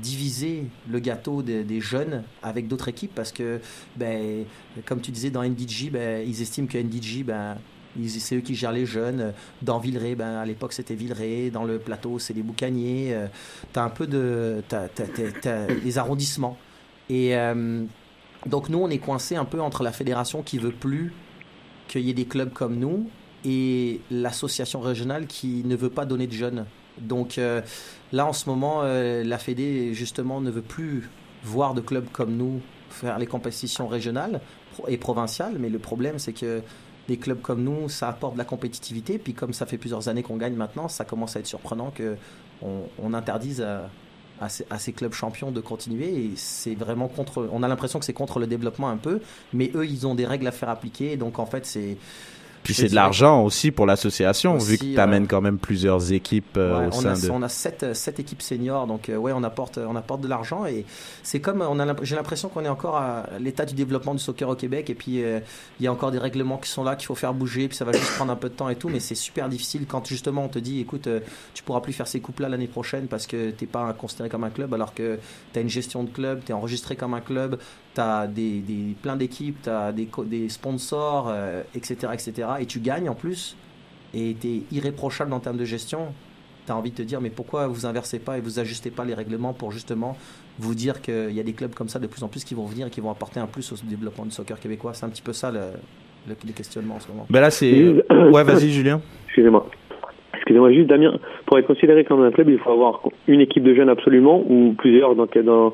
diviser 0.00 0.66
le 0.88 0.98
gâteau 0.98 1.42
des 1.42 1.80
jeunes 1.80 2.22
avec 2.42 2.68
d'autres 2.68 2.88
équipes 2.88 3.14
parce 3.14 3.32
que, 3.32 3.60
ben, 3.96 4.44
comme 4.86 5.00
tu 5.00 5.10
disais, 5.10 5.30
dans 5.30 5.42
NDG, 5.42 5.90
ben, 5.90 6.26
ils 6.26 6.40
estiment 6.40 6.66
que 6.66 6.78
NDG, 6.78 7.22
ben, 7.22 7.56
c'est 8.08 8.36
eux 8.36 8.40
qui 8.40 8.54
gèrent 8.54 8.72
les 8.72 8.86
jeunes. 8.86 9.32
Dans 9.62 9.78
Villeray, 9.78 10.14
ben, 10.14 10.36
à 10.36 10.44
l'époque, 10.44 10.72
c'était 10.72 10.94
Villeray. 10.94 11.50
Dans 11.50 11.64
le 11.64 11.78
plateau, 11.78 12.18
c'est 12.18 12.34
les 12.34 12.42
Boucaniers. 12.42 13.14
Euh, 13.14 13.26
tu 13.72 13.78
as 13.78 13.84
un 13.84 13.90
peu 13.90 14.06
de. 14.06 14.62
T'as, 14.68 15.66
les 15.84 15.98
arrondissements. 15.98 16.58
Et. 17.10 17.36
Euh, 17.36 17.84
Donc 18.46 18.68
nous, 18.68 18.78
on 18.78 18.90
est 18.90 18.98
coincé 18.98 19.36
un 19.36 19.46
peu 19.46 19.60
entre 19.60 19.82
la 19.82 19.92
fédération 19.92 20.42
qui 20.42 20.58
veut 20.58 20.72
plus 20.72 21.12
qu'il 21.88 22.02
y 22.02 22.10
ait 22.10 22.14
des 22.14 22.26
clubs 22.26 22.52
comme 22.52 22.76
nous 22.76 23.08
et 23.44 24.00
l'association 24.10 24.80
régionale 24.80 25.26
qui 25.26 25.62
ne 25.64 25.76
veut 25.76 25.90
pas 25.90 26.04
donner 26.04 26.26
de 26.26 26.32
jeunes. 26.32 26.66
Donc 26.98 27.38
euh, 27.38 27.62
là, 28.12 28.26
en 28.26 28.32
ce 28.32 28.48
moment, 28.48 28.82
euh, 28.82 29.24
la 29.24 29.38
Fédé, 29.38 29.94
justement, 29.94 30.40
ne 30.40 30.50
veut 30.50 30.62
plus 30.62 31.08
voir 31.42 31.74
de 31.74 31.80
clubs 31.80 32.08
comme 32.12 32.36
nous 32.36 32.60
faire 32.90 33.18
les 33.18 33.26
compétitions 33.26 33.88
régionales 33.88 34.40
et 34.88 34.96
provinciales. 34.96 35.56
Mais 35.58 35.68
le 35.68 35.78
problème, 35.78 36.18
c'est 36.18 36.32
que 36.32 36.62
des 37.08 37.18
clubs 37.18 37.40
comme 37.40 37.62
nous, 37.62 37.88
ça 37.88 38.08
apporte 38.08 38.34
de 38.34 38.38
la 38.38 38.44
compétitivité. 38.44 39.18
Puis 39.18 39.34
comme 39.34 39.52
ça 39.52 39.66
fait 39.66 39.78
plusieurs 39.78 40.08
années 40.08 40.22
qu'on 40.22 40.36
gagne 40.36 40.54
maintenant, 40.54 40.88
ça 40.88 41.04
commence 41.04 41.36
à 41.36 41.40
être 41.40 41.46
surprenant 41.46 41.92
qu'on 41.96 42.88
on 43.02 43.14
interdise 43.14 43.60
à, 43.60 43.90
à, 44.40 44.48
ces, 44.48 44.92
clubs 44.92 45.12
champions 45.12 45.50
de 45.50 45.60
continuer. 45.60 46.08
Et 46.08 46.30
c'est 46.36 46.74
vraiment 46.74 47.08
contre. 47.08 47.48
On 47.52 47.62
a 47.62 47.68
l'impression 47.68 47.98
que 47.98 48.04
c'est 48.04 48.12
contre 48.12 48.38
le 48.38 48.46
développement 48.46 48.88
un 48.88 48.96
peu, 48.96 49.20
mais 49.52 49.70
eux, 49.74 49.86
ils 49.86 50.06
ont 50.06 50.14
des 50.14 50.26
règles 50.26 50.46
à 50.46 50.52
faire 50.52 50.68
appliquer. 50.68 51.16
Donc 51.16 51.38
en 51.38 51.46
fait, 51.46 51.66
c'est 51.66 51.96
puis 52.64 52.72
c'est 52.72 52.88
de 52.88 52.94
l'argent 52.94 53.44
aussi 53.44 53.70
pour 53.70 53.84
l'association, 53.84 54.56
vu 54.56 54.78
que 54.78 54.84
tu 54.84 54.98
amènes 54.98 55.26
quand 55.26 55.42
même 55.42 55.58
plusieurs 55.58 56.12
équipes 56.12 56.56
euh, 56.56 56.86
au 56.86 56.88
on 56.88 56.92
sein 56.92 57.10
a, 57.10 57.20
de... 57.20 57.30
On 57.30 57.42
a 57.42 57.48
sept, 57.50 57.82
euh, 57.82 57.92
sept 57.92 58.18
équipes 58.18 58.40
seniors, 58.40 58.86
donc 58.86 59.10
euh, 59.10 59.16
ouais, 59.16 59.32
on 59.32 59.42
apporte, 59.42 59.76
on 59.78 59.94
apporte 59.94 60.22
de 60.22 60.28
l'argent 60.28 60.64
et 60.64 60.86
c'est 61.22 61.40
comme, 61.40 61.60
on 61.60 61.78
a, 61.78 61.94
j'ai 62.02 62.16
l'impression 62.16 62.48
qu'on 62.48 62.64
est 62.64 62.68
encore 62.68 62.96
à 62.96 63.26
l'état 63.38 63.66
du 63.66 63.74
développement 63.74 64.14
du 64.14 64.20
soccer 64.20 64.48
au 64.48 64.54
Québec 64.54 64.88
et 64.88 64.94
puis 64.94 65.18
il 65.18 65.84
y 65.84 65.86
a 65.86 65.92
encore 65.92 66.10
des 66.10 66.18
règlements 66.18 66.56
qui 66.56 66.70
sont 66.70 66.84
là 66.84 66.96
qu'il 66.96 67.06
faut 67.06 67.14
faire 67.14 67.34
bouger, 67.34 67.68
puis 67.68 67.76
ça 67.76 67.84
va 67.84 67.92
juste 67.92 68.14
prendre 68.16 68.32
un 68.32 68.36
peu 68.36 68.48
de 68.48 68.54
temps 68.54 68.70
et 68.70 68.76
tout, 68.76 68.88
mais 68.88 69.00
c'est 69.00 69.14
super 69.14 69.50
difficile 69.50 69.84
quand 69.86 70.06
justement 70.06 70.44
on 70.44 70.48
te 70.48 70.58
dit, 70.58 70.80
écoute, 70.80 71.06
tu 71.52 71.62
pourras 71.62 71.80
plus 71.80 71.92
faire 71.92 72.08
ces 72.08 72.20
coupes-là 72.20 72.48
l'année 72.48 72.66
prochaine 72.66 73.08
parce 73.08 73.26
que 73.26 73.50
t'es 73.50 73.66
pas 73.66 73.92
considéré 73.92 74.30
comme 74.30 74.44
un 74.44 74.50
club 74.50 74.72
alors 74.72 74.94
que 74.94 75.18
tu 75.52 75.58
as 75.58 75.62
une 75.62 75.68
gestion 75.68 76.02
de 76.02 76.08
club, 76.08 76.40
tu 76.46 76.52
es 76.52 76.54
enregistré 76.54 76.96
comme 76.96 77.12
un 77.12 77.20
club, 77.20 77.58
tu 77.94 78.00
as 78.00 78.26
des, 78.26 78.60
des, 78.60 78.94
plein 79.00 79.16
d'équipes, 79.16 79.62
tu 79.62 79.70
as 79.70 79.92
des, 79.92 80.08
des 80.26 80.48
sponsors, 80.48 81.32
etc., 81.74 82.12
etc. 82.12 82.48
Et 82.60 82.66
tu 82.66 82.80
gagnes 82.80 83.08
en 83.08 83.14
plus 83.14 83.56
et 84.14 84.36
tu 84.40 84.48
es 84.48 84.62
irréprochable 84.72 85.32
en 85.32 85.40
termes 85.40 85.56
de 85.56 85.64
gestion. 85.64 86.08
Tu 86.66 86.72
as 86.72 86.76
envie 86.76 86.90
de 86.90 86.96
te 86.96 87.02
dire, 87.02 87.20
mais 87.20 87.30
pourquoi 87.30 87.66
vous 87.66 87.84
inversez 87.84 88.18
pas 88.18 88.38
et 88.38 88.40
vous 88.40 88.58
ajustez 88.58 88.90
pas 88.90 89.04
les 89.04 89.14
règlements 89.14 89.52
pour 89.52 89.70
justement 89.70 90.16
vous 90.58 90.74
dire 90.74 91.02
qu'il 91.02 91.32
y 91.32 91.40
a 91.40 91.42
des 91.42 91.52
clubs 91.52 91.74
comme 91.74 91.88
ça 91.88 91.98
de 91.98 92.06
plus 92.06 92.22
en 92.22 92.28
plus 92.28 92.44
qui 92.44 92.54
vont 92.54 92.64
venir 92.64 92.86
et 92.86 92.90
qui 92.90 93.00
vont 93.00 93.10
apporter 93.10 93.40
un 93.40 93.46
plus 93.46 93.70
au 93.72 93.76
développement 93.84 94.24
du 94.24 94.30
soccer 94.30 94.58
québécois? 94.58 94.94
C'est 94.94 95.04
un 95.04 95.10
petit 95.10 95.22
peu 95.22 95.32
ça 95.32 95.50
le, 95.50 95.60
le, 96.28 96.52
questionnement 96.52 96.94
en 96.94 97.00
ce 97.00 97.08
moment. 97.08 97.26
Ben 97.28 97.40
là, 97.40 97.50
c'est. 97.50 97.72
Ouais, 98.32 98.44
vas-y, 98.44 98.70
Julien. 98.70 99.00
Excusez-moi. 99.26 99.66
Excusez-moi, 100.34 100.72
juste 100.72 100.88
Damien, 100.88 101.18
pour 101.46 101.58
être 101.58 101.66
considéré 101.66 102.04
comme 102.04 102.22
un 102.22 102.30
club, 102.30 102.48
il 102.50 102.58
faut 102.58 102.70
avoir 102.70 103.00
une 103.28 103.40
équipe 103.40 103.62
de 103.62 103.74
jeunes 103.74 103.88
absolument 103.88 104.42
ou 104.46 104.74
plusieurs 104.76 105.14
dans, 105.14 105.26
dans, 105.26 105.72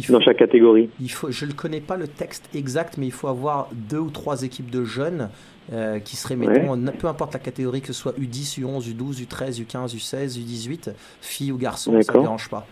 faut, 0.00 0.12
dans 0.12 0.20
chaque 0.20 0.38
catégorie 0.38 0.88
il 1.00 1.10
faut, 1.10 1.30
Je 1.30 1.44
ne 1.44 1.52
connais 1.52 1.80
pas 1.80 1.96
le 1.96 2.08
texte 2.08 2.48
exact, 2.54 2.96
mais 2.96 3.06
il 3.06 3.12
faut 3.12 3.28
avoir 3.28 3.68
deux 3.72 3.98
ou 3.98 4.10
trois 4.10 4.42
équipes 4.42 4.70
de 4.70 4.84
jeunes 4.84 5.28
euh, 5.72 5.98
qui 6.00 6.16
seraient, 6.16 6.36
mettons, 6.36 6.76
ouais. 6.76 6.92
peu 6.92 7.06
importe 7.06 7.34
la 7.34 7.38
catégorie, 7.38 7.80
que 7.80 7.88
ce 7.88 7.92
soit 7.92 8.18
U10, 8.18 8.60
U11, 8.60 8.94
U12, 8.94 9.26
U13, 9.26 9.62
U15, 9.64 9.96
U16, 9.96 10.38
U18, 10.38 10.92
filles 11.20 11.52
ou 11.52 11.58
garçons, 11.58 12.00
ça 12.02 12.12
ne 12.14 12.20
dérange 12.20 12.48
pas. 12.48 12.66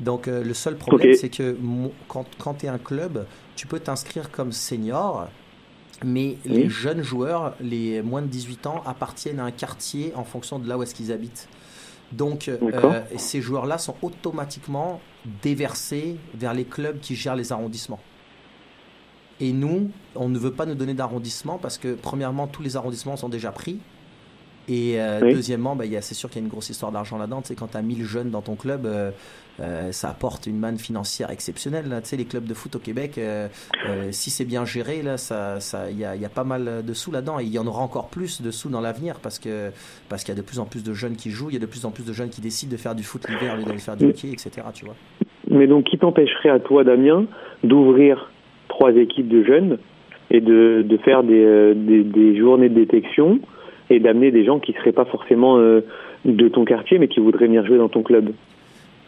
Donc 0.00 0.26
euh, 0.26 0.42
le 0.42 0.54
seul 0.54 0.76
problème, 0.76 1.10
okay. 1.10 1.18
c'est 1.18 1.28
que 1.28 1.56
quand, 2.08 2.26
quand 2.38 2.54
tu 2.54 2.66
es 2.66 2.68
un 2.68 2.78
club, 2.78 3.26
tu 3.54 3.66
peux 3.66 3.78
t'inscrire 3.78 4.30
comme 4.30 4.50
senior, 4.50 5.28
mais 6.04 6.38
oui. 6.44 6.52
les 6.52 6.68
jeunes 6.68 7.02
joueurs, 7.02 7.54
les 7.60 8.02
moins 8.02 8.22
de 8.22 8.26
18 8.26 8.66
ans, 8.66 8.82
appartiennent 8.86 9.38
à 9.38 9.44
un 9.44 9.52
quartier 9.52 10.12
en 10.16 10.24
fonction 10.24 10.58
de 10.58 10.68
là 10.68 10.76
où 10.76 10.82
est-ce 10.82 10.94
qu'ils 10.94 11.12
habitent. 11.12 11.48
Donc, 12.12 12.48
euh, 12.48 13.02
ces 13.16 13.40
joueurs-là 13.40 13.78
sont 13.78 13.96
automatiquement 14.02 15.00
déversés 15.42 16.16
vers 16.34 16.54
les 16.54 16.64
clubs 16.64 17.00
qui 17.00 17.16
gèrent 17.16 17.36
les 17.36 17.52
arrondissements. 17.52 18.00
Et 19.40 19.52
nous, 19.52 19.90
on 20.14 20.28
ne 20.28 20.38
veut 20.38 20.52
pas 20.52 20.64
nous 20.64 20.74
donner 20.74 20.94
d'arrondissement 20.94 21.58
parce 21.58 21.78
que, 21.78 21.94
premièrement, 21.94 22.46
tous 22.46 22.62
les 22.62 22.76
arrondissements 22.76 23.16
sont 23.16 23.28
déjà 23.28 23.50
pris. 23.50 23.80
Et 24.68 24.94
euh, 24.96 25.20
oui. 25.22 25.34
deuxièmement, 25.34 25.76
bah, 25.76 25.84
c'est 26.00 26.14
sûr 26.14 26.30
qu'il 26.30 26.40
y 26.40 26.42
a 26.42 26.46
une 26.46 26.50
grosse 26.50 26.70
histoire 26.70 26.90
d'argent 26.90 27.18
là-dedans. 27.18 27.42
Tu 27.42 27.48
sais, 27.48 27.54
quand 27.54 27.72
tu 27.72 27.76
as 27.76 27.82
1000 27.82 28.04
jeunes 28.04 28.30
dans 28.30 28.40
ton 28.40 28.54
club, 28.54 28.86
euh, 28.86 29.10
euh, 29.60 29.92
ça 29.92 30.08
apporte 30.08 30.46
une 30.46 30.58
manne 30.58 30.78
financière 30.78 31.30
exceptionnelle. 31.30 31.88
Là. 31.88 32.00
Tu 32.00 32.08
sais, 32.08 32.16
les 32.16 32.24
clubs 32.24 32.44
de 32.44 32.54
foot 32.54 32.76
au 32.76 32.78
Québec, 32.78 33.20
si 34.10 34.30
c'est 34.30 34.44
bien 34.44 34.64
géré, 34.64 35.02
il 35.04 35.18
ça, 35.18 35.60
ça, 35.60 35.90
y, 35.90 36.04
a, 36.04 36.16
y 36.16 36.24
a 36.24 36.28
pas 36.28 36.44
mal 36.44 36.82
de 36.84 36.94
sous 36.94 37.12
là-dedans. 37.12 37.38
Et 37.38 37.44
il 37.44 37.52
y 37.52 37.58
en 37.58 37.66
aura 37.66 37.82
encore 37.82 38.08
plus 38.08 38.40
de 38.40 38.50
sous 38.50 38.70
dans 38.70 38.80
l'avenir 38.80 39.16
parce 39.22 39.38
que 39.38 39.70
parce 40.08 40.24
qu'il 40.24 40.34
y 40.34 40.38
a 40.38 40.40
de 40.40 40.46
plus 40.46 40.58
en 40.58 40.64
plus 40.64 40.82
de 40.82 40.94
jeunes 40.94 41.16
qui 41.16 41.30
jouent, 41.30 41.50
il 41.50 41.54
y 41.54 41.58
a 41.58 41.60
de 41.60 41.66
plus 41.66 41.84
en 41.84 41.90
plus 41.90 42.06
de 42.06 42.12
jeunes 42.12 42.30
qui 42.30 42.40
décident 42.40 42.72
de 42.72 42.76
faire 42.76 42.94
du 42.94 43.02
foot 43.02 43.28
l'hiver 43.28 43.54
au 43.54 43.58
lieu 43.58 43.64
d'aller 43.64 43.78
faire 43.78 43.96
du 43.96 44.06
hockey, 44.06 44.28
etc. 44.28 44.66
Tu 44.72 44.86
vois. 44.86 44.94
Mais 45.50 45.66
donc, 45.66 45.84
qui 45.84 45.98
t'empêcherait 45.98 46.48
à 46.48 46.58
toi, 46.58 46.84
Damien, 46.84 47.26
d'ouvrir 47.62 48.30
trois 48.68 48.92
équipes 48.92 49.28
de 49.28 49.44
jeunes 49.44 49.78
et 50.30 50.40
de, 50.40 50.82
de 50.82 50.96
faire 50.98 51.22
des, 51.22 51.74
des, 51.76 52.02
des 52.02 52.36
journées 52.36 52.70
de 52.70 52.74
détection 52.74 53.40
et 53.90 54.00
d'amener 54.00 54.30
des 54.30 54.44
gens 54.44 54.58
qui 54.58 54.72
ne 54.72 54.78
seraient 54.78 54.92
pas 54.92 55.04
forcément 55.04 55.58
euh, 55.58 55.84
de 56.24 56.48
ton 56.48 56.64
quartier 56.64 56.98
mais 56.98 57.08
qui 57.08 57.20
voudraient 57.20 57.46
venir 57.46 57.66
jouer 57.66 57.78
dans 57.78 57.88
ton 57.88 58.02
club 58.02 58.32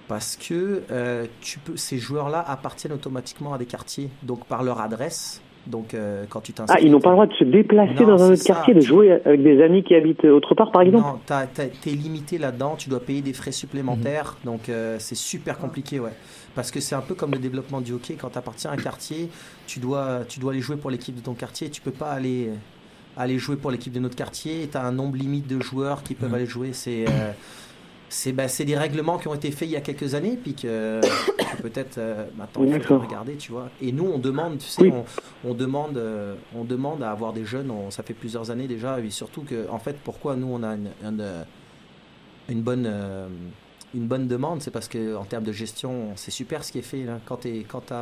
Parce 0.09 0.37
que 0.37 0.83
euh, 0.91 1.25
tu 1.41 1.59
peux, 1.59 1.77
ces 1.77 1.99
joueurs-là 1.99 2.45
appartiennent 2.47 2.93
automatiquement 2.93 3.55
à 3.55 3.59
des 3.59 3.67
quartiers, 3.67 4.09
donc 4.23 4.47
par 4.47 4.63
leur 4.63 4.81
adresse. 4.81 5.43
Donc 5.67 5.95
euh, 5.95 6.27
quand 6.29 6.41
tu 6.43 6.53
Ah, 6.69 6.79
ils 6.81 6.93
n'ont 6.93 7.01
pas 7.01 7.09
le 7.09 7.17
droit 7.17 7.27
de 7.27 7.33
se 7.33 7.43
déplacer 7.43 8.05
non, 8.05 8.11
dans 8.15 8.23
un 8.23 8.33
autre 8.33 8.37
ça. 8.37 8.55
quartier, 8.55 8.73
de 8.73 8.81
jouer 8.81 9.11
avec 9.25 9.43
des 9.43 9.61
amis 9.61 9.83
qui 9.83 9.97
habitent 9.97 10.25
autre 10.25 10.55
part 10.55 10.71
par 10.71 10.83
exemple 10.83 11.05
Non, 11.05 11.43
tu 11.83 11.89
es 11.91 11.93
limité 11.93 12.39
là-dedans, 12.39 12.77
tu 12.79 12.89
dois 12.89 13.01
payer 13.01 13.21
des 13.21 13.33
frais 13.33 13.51
supplémentaires, 13.51 14.37
mmh. 14.43 14.47
donc 14.47 14.61
c'est 14.99 15.17
super 15.17 15.59
compliqué, 15.59 15.99
ouais. 15.99 16.13
Parce 16.55 16.71
que 16.71 16.79
c'est 16.79 16.95
un 16.95 17.01
peu 17.01 17.17
comme 17.17 17.33
le 17.33 17.39
développement 17.39 17.81
du 17.81 17.93
hockey, 17.93 18.15
quand 18.15 18.31
tu 18.31 18.39
appartiens 18.39 18.71
à 18.71 18.75
un 18.75 18.77
quartier, 18.77 19.29
tu 19.67 19.81
dois, 19.81 20.21
tu 20.29 20.39
dois 20.39 20.53
aller 20.53 20.61
jouer 20.61 20.77
pour 20.77 20.91
l'équipe 20.93 21.17
de 21.17 21.21
ton 21.21 21.35
quartier, 21.35 21.69
tu 21.69 21.81
peux 21.81 21.91
pas 21.91 22.13
aller 22.13 22.51
aller 23.17 23.39
jouer 23.39 23.57
pour 23.57 23.71
l'équipe 23.71 23.93
de 23.93 24.01
notre 24.01 24.17
quartier. 24.17 24.69
Tu 24.71 24.77
as 24.77 24.85
un 24.85 24.93
nombre 24.93 25.17
limite 25.17 25.47
de 25.47 25.61
joueurs 25.61 26.03
qui 26.03 26.15
peuvent 26.15 26.31
mmh. 26.31 26.35
aller 26.35 26.47
jouer. 26.47 26.73
C'est 26.73 27.05
euh, 27.09 27.33
c'est 28.09 28.33
bah, 28.33 28.47
des 28.47 28.77
règlements 28.77 29.19
qui 29.19 29.29
ont 29.29 29.35
été 29.35 29.51
faits 29.51 29.69
il 29.69 29.73
y 29.73 29.77
a 29.77 29.81
quelques 29.81 30.15
années, 30.15 30.39
puis 30.41 30.55
que, 30.55 31.01
que 31.01 31.63
peut-être 31.63 31.99
euh, 31.99 32.25
maintenant 32.37 32.65
il 32.65 32.81
faut 32.81 32.99
regarder, 32.99 33.35
tu 33.35 33.53
vois. 33.53 33.69
Et 33.83 33.91
nous, 33.93 34.05
on 34.05 34.19
demande, 34.19 34.59
tu 34.59 34.69
sais, 34.69 34.83
oui. 34.83 34.93
on, 34.93 35.51
on, 35.51 35.55
demande, 35.55 35.97
euh, 35.97 36.37
on 36.55 36.65
demande 36.65 37.03
à 37.03 37.11
avoir 37.11 37.33
des 37.33 37.45
jeunes. 37.45 37.71
On, 37.71 37.91
ça 37.91 38.03
fait 38.03 38.15
plusieurs 38.15 38.51
années 38.51 38.69
déjà, 38.69 39.01
et 39.01 39.11
surtout 39.11 39.43
que, 39.43 39.69
en 39.71 39.79
fait, 39.79 39.97
pourquoi 40.05 40.37
nous 40.37 40.47
on 40.47 40.63
a 40.63 40.75
une, 40.75 40.91
une, 41.05 41.25
une 42.49 42.63
bonne 42.63 42.89
une 43.97 44.07
bonne 44.07 44.29
demande, 44.29 44.63
c'est 44.63 44.71
parce 44.71 44.89
que 44.89 45.17
en 45.17 45.25
termes 45.25 45.45
de 45.45 45.53
gestion, 45.53 46.13
c'est 46.17 46.31
super 46.31 46.63
ce 46.65 46.73
qui 46.73 46.79
est 46.79 46.83
fait. 46.83 47.05
Là. 47.05 47.19
Quand, 47.25 47.47
es, 47.47 47.65
quand, 47.67 47.93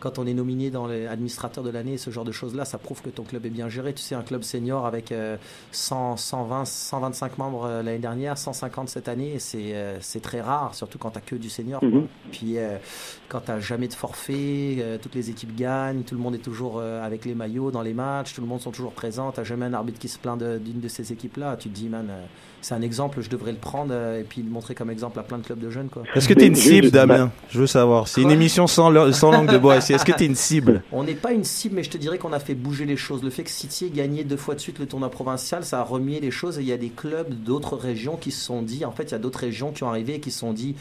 quand 0.00 0.18
on 0.18 0.26
est 0.26 0.34
nominé 0.34 0.70
dans 0.70 0.86
les 0.86 1.06
administrateurs 1.06 1.64
de 1.64 1.70
l'année, 1.70 1.98
ce 1.98 2.10
genre 2.10 2.24
de 2.24 2.32
choses-là, 2.32 2.64
ça 2.64 2.78
prouve 2.78 3.00
que 3.00 3.10
ton 3.10 3.22
club 3.22 3.46
est 3.46 3.50
bien 3.50 3.68
géré. 3.68 3.94
Tu 3.94 4.02
sais, 4.02 4.14
un 4.14 4.22
club 4.22 4.42
senior 4.42 4.86
avec 4.86 5.12
euh, 5.12 5.36
100, 5.72 6.16
120, 6.16 6.64
125 6.64 7.38
membres 7.38 7.64
euh, 7.64 7.82
l'année 7.82 7.98
dernière, 7.98 8.36
150 8.36 8.88
cette 8.88 9.08
année, 9.08 9.38
c'est 9.38 9.74
euh, 9.74 9.98
c'est 10.00 10.20
très 10.20 10.40
rare, 10.40 10.74
surtout 10.74 10.98
quand 10.98 11.10
tu 11.10 11.20
que 11.20 11.36
du 11.36 11.50
senior. 11.50 11.84
Mm 11.84 11.90
-hmm. 11.90 12.06
Puis 12.32 12.58
euh, 12.58 12.78
quand 13.28 13.42
tu 13.46 13.52
jamais 13.60 13.88
de 13.88 13.94
forfait, 13.94 14.98
toutes 15.02 15.14
les 15.14 15.28
équipes 15.30 15.54
gagnent, 15.54 16.02
tout 16.02 16.14
le 16.14 16.20
monde 16.20 16.34
est 16.34 16.44
toujours 16.50 16.80
avec 16.80 17.24
les 17.24 17.34
maillots 17.34 17.70
dans 17.70 17.82
les 17.82 17.94
matchs, 17.94 18.34
tout 18.34 18.40
le 18.40 18.46
monde 18.46 18.60
sont 18.60 18.72
toujours 18.72 18.92
présents, 18.92 19.30
tu 19.32 19.44
jamais 19.44 19.66
un 19.66 19.74
arbitre 19.74 19.98
qui 19.98 20.08
se 20.08 20.18
plaint 20.18 20.38
d'une 20.38 20.80
de, 20.80 20.86
de, 20.86 20.88
ces 20.88 21.12
équipes-là. 21.12 21.56
Tu 21.56 21.68
te 21.68 21.74
dis, 21.74 21.88
man, 21.88 22.08
c'est 22.60 22.74
un 22.74 22.82
exemple, 22.82 23.20
je 23.20 23.30
devrais 23.30 23.52
le 23.52 23.58
prendre 23.58 23.94
et 24.20 24.24
puis 24.24 24.42
le 24.42 24.50
montrer 24.50 24.74
comme 24.74 24.90
exemple 24.90 25.19
plein 25.22 25.38
de 25.38 25.44
clubs 25.44 25.58
de 25.58 25.70
jeunes. 25.70 25.88
Est-ce 26.14 26.28
que 26.28 26.34
tu 26.34 26.42
es 26.42 26.46
une 26.46 26.54
cible, 26.54 26.90
Damien? 26.90 27.30
Je 27.50 27.60
veux 27.60 27.66
savoir. 27.66 28.08
C'est 28.08 28.22
une 28.22 28.30
émission 28.30 28.66
sans, 28.66 29.12
sans 29.12 29.30
langue 29.30 29.50
de 29.50 29.58
bois 29.58 29.76
ici. 29.76 29.92
Est-ce 29.92 30.04
que 30.04 30.12
tu 30.12 30.24
es 30.24 30.26
une 30.26 30.34
cible? 30.34 30.82
On 30.92 31.04
n'est 31.04 31.14
pas 31.14 31.32
une 31.32 31.44
cible, 31.44 31.76
mais 31.76 31.82
je 31.82 31.90
te 31.90 31.98
dirais 31.98 32.18
qu'on 32.18 32.32
a 32.32 32.40
fait 32.40 32.54
bouger 32.54 32.84
les 32.84 32.96
choses. 32.96 33.22
Le 33.22 33.30
fait 33.30 33.44
que 33.44 33.50
City 33.50 33.86
ait 33.86 33.90
gagné 33.90 34.24
deux 34.24 34.36
fois 34.36 34.54
de 34.54 34.60
suite 34.60 34.78
le 34.78 34.86
tournoi 34.86 35.10
provincial, 35.10 35.64
ça 35.64 35.80
a 35.80 35.82
remis 35.82 36.20
les 36.20 36.30
choses 36.30 36.58
et 36.58 36.62
il 36.62 36.68
y 36.68 36.72
a 36.72 36.76
des 36.78 36.90
clubs 36.90 37.32
d'autres 37.32 37.76
régions 37.76 38.16
qui 38.16 38.30
se 38.30 38.44
sont 38.44 38.62
dit, 38.62 38.84
en 38.84 38.92
fait, 38.92 39.04
il 39.04 39.12
y 39.12 39.14
a 39.14 39.18
d'autres 39.18 39.40
régions 39.40 39.72
qui 39.72 39.84
ont 39.84 39.88
arrivé 39.88 40.14
et 40.14 40.20
qui 40.20 40.30
se 40.30 40.40
sont 40.40 40.52
dit, 40.52 40.74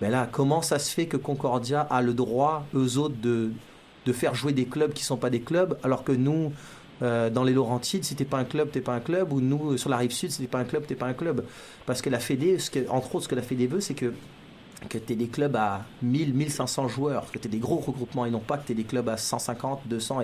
ben 0.00 0.10
là, 0.10 0.28
comment 0.30 0.62
ça 0.62 0.78
se 0.78 0.92
fait 0.92 1.06
que 1.06 1.16
Concordia 1.16 1.80
a 1.80 2.02
le 2.02 2.14
droit, 2.14 2.66
eux 2.74 2.98
autres, 2.98 3.14
de, 3.22 3.50
de 4.06 4.12
faire 4.12 4.34
jouer 4.34 4.52
des 4.52 4.64
clubs 4.64 4.92
qui 4.92 5.02
ne 5.02 5.06
sont 5.06 5.16
pas 5.16 5.30
des 5.30 5.40
clubs, 5.40 5.78
alors 5.82 6.04
que 6.04 6.12
nous, 6.12 6.52
euh, 7.04 7.30
dans 7.30 7.44
les 7.44 7.52
Laurentides, 7.52 8.04
si 8.04 8.16
t'es 8.16 8.24
pas 8.24 8.38
un 8.38 8.44
club, 8.44 8.70
t'es 8.70 8.80
pas 8.80 8.94
un 8.94 9.00
club, 9.00 9.32
ou 9.32 9.40
nous, 9.40 9.76
sur 9.76 9.90
la 9.90 9.98
rive 9.98 10.12
sud, 10.12 10.30
si 10.30 10.40
t'es 10.40 10.48
pas 10.48 10.58
un 10.58 10.64
club, 10.64 10.86
t'es 10.86 10.94
pas 10.94 11.06
un 11.06 11.14
club. 11.14 11.44
Parce 11.86 12.00
que 12.02 12.10
la 12.10 12.18
Fédé, 12.18 12.56
entre 12.88 13.14
autres, 13.14 13.24
ce 13.24 13.28
que 13.28 13.34
la 13.34 13.42
Fédé 13.42 13.66
veut, 13.66 13.80
c'est 13.80 13.94
que 13.94 14.12
que 14.88 14.98
tu 14.98 15.16
des 15.16 15.28
clubs 15.28 15.56
à 15.56 15.84
1000, 16.02 16.34
1500 16.34 16.88
joueurs, 16.88 17.30
que 17.30 17.38
tu 17.38 17.48
des 17.48 17.58
gros 17.58 17.76
regroupements 17.76 18.26
et 18.26 18.30
non 18.30 18.40
pas 18.40 18.58
que 18.58 18.66
tu 18.66 18.74
des 18.74 18.84
clubs 18.84 19.08
à 19.08 19.16
150, 19.16 19.82
200. 19.86 20.20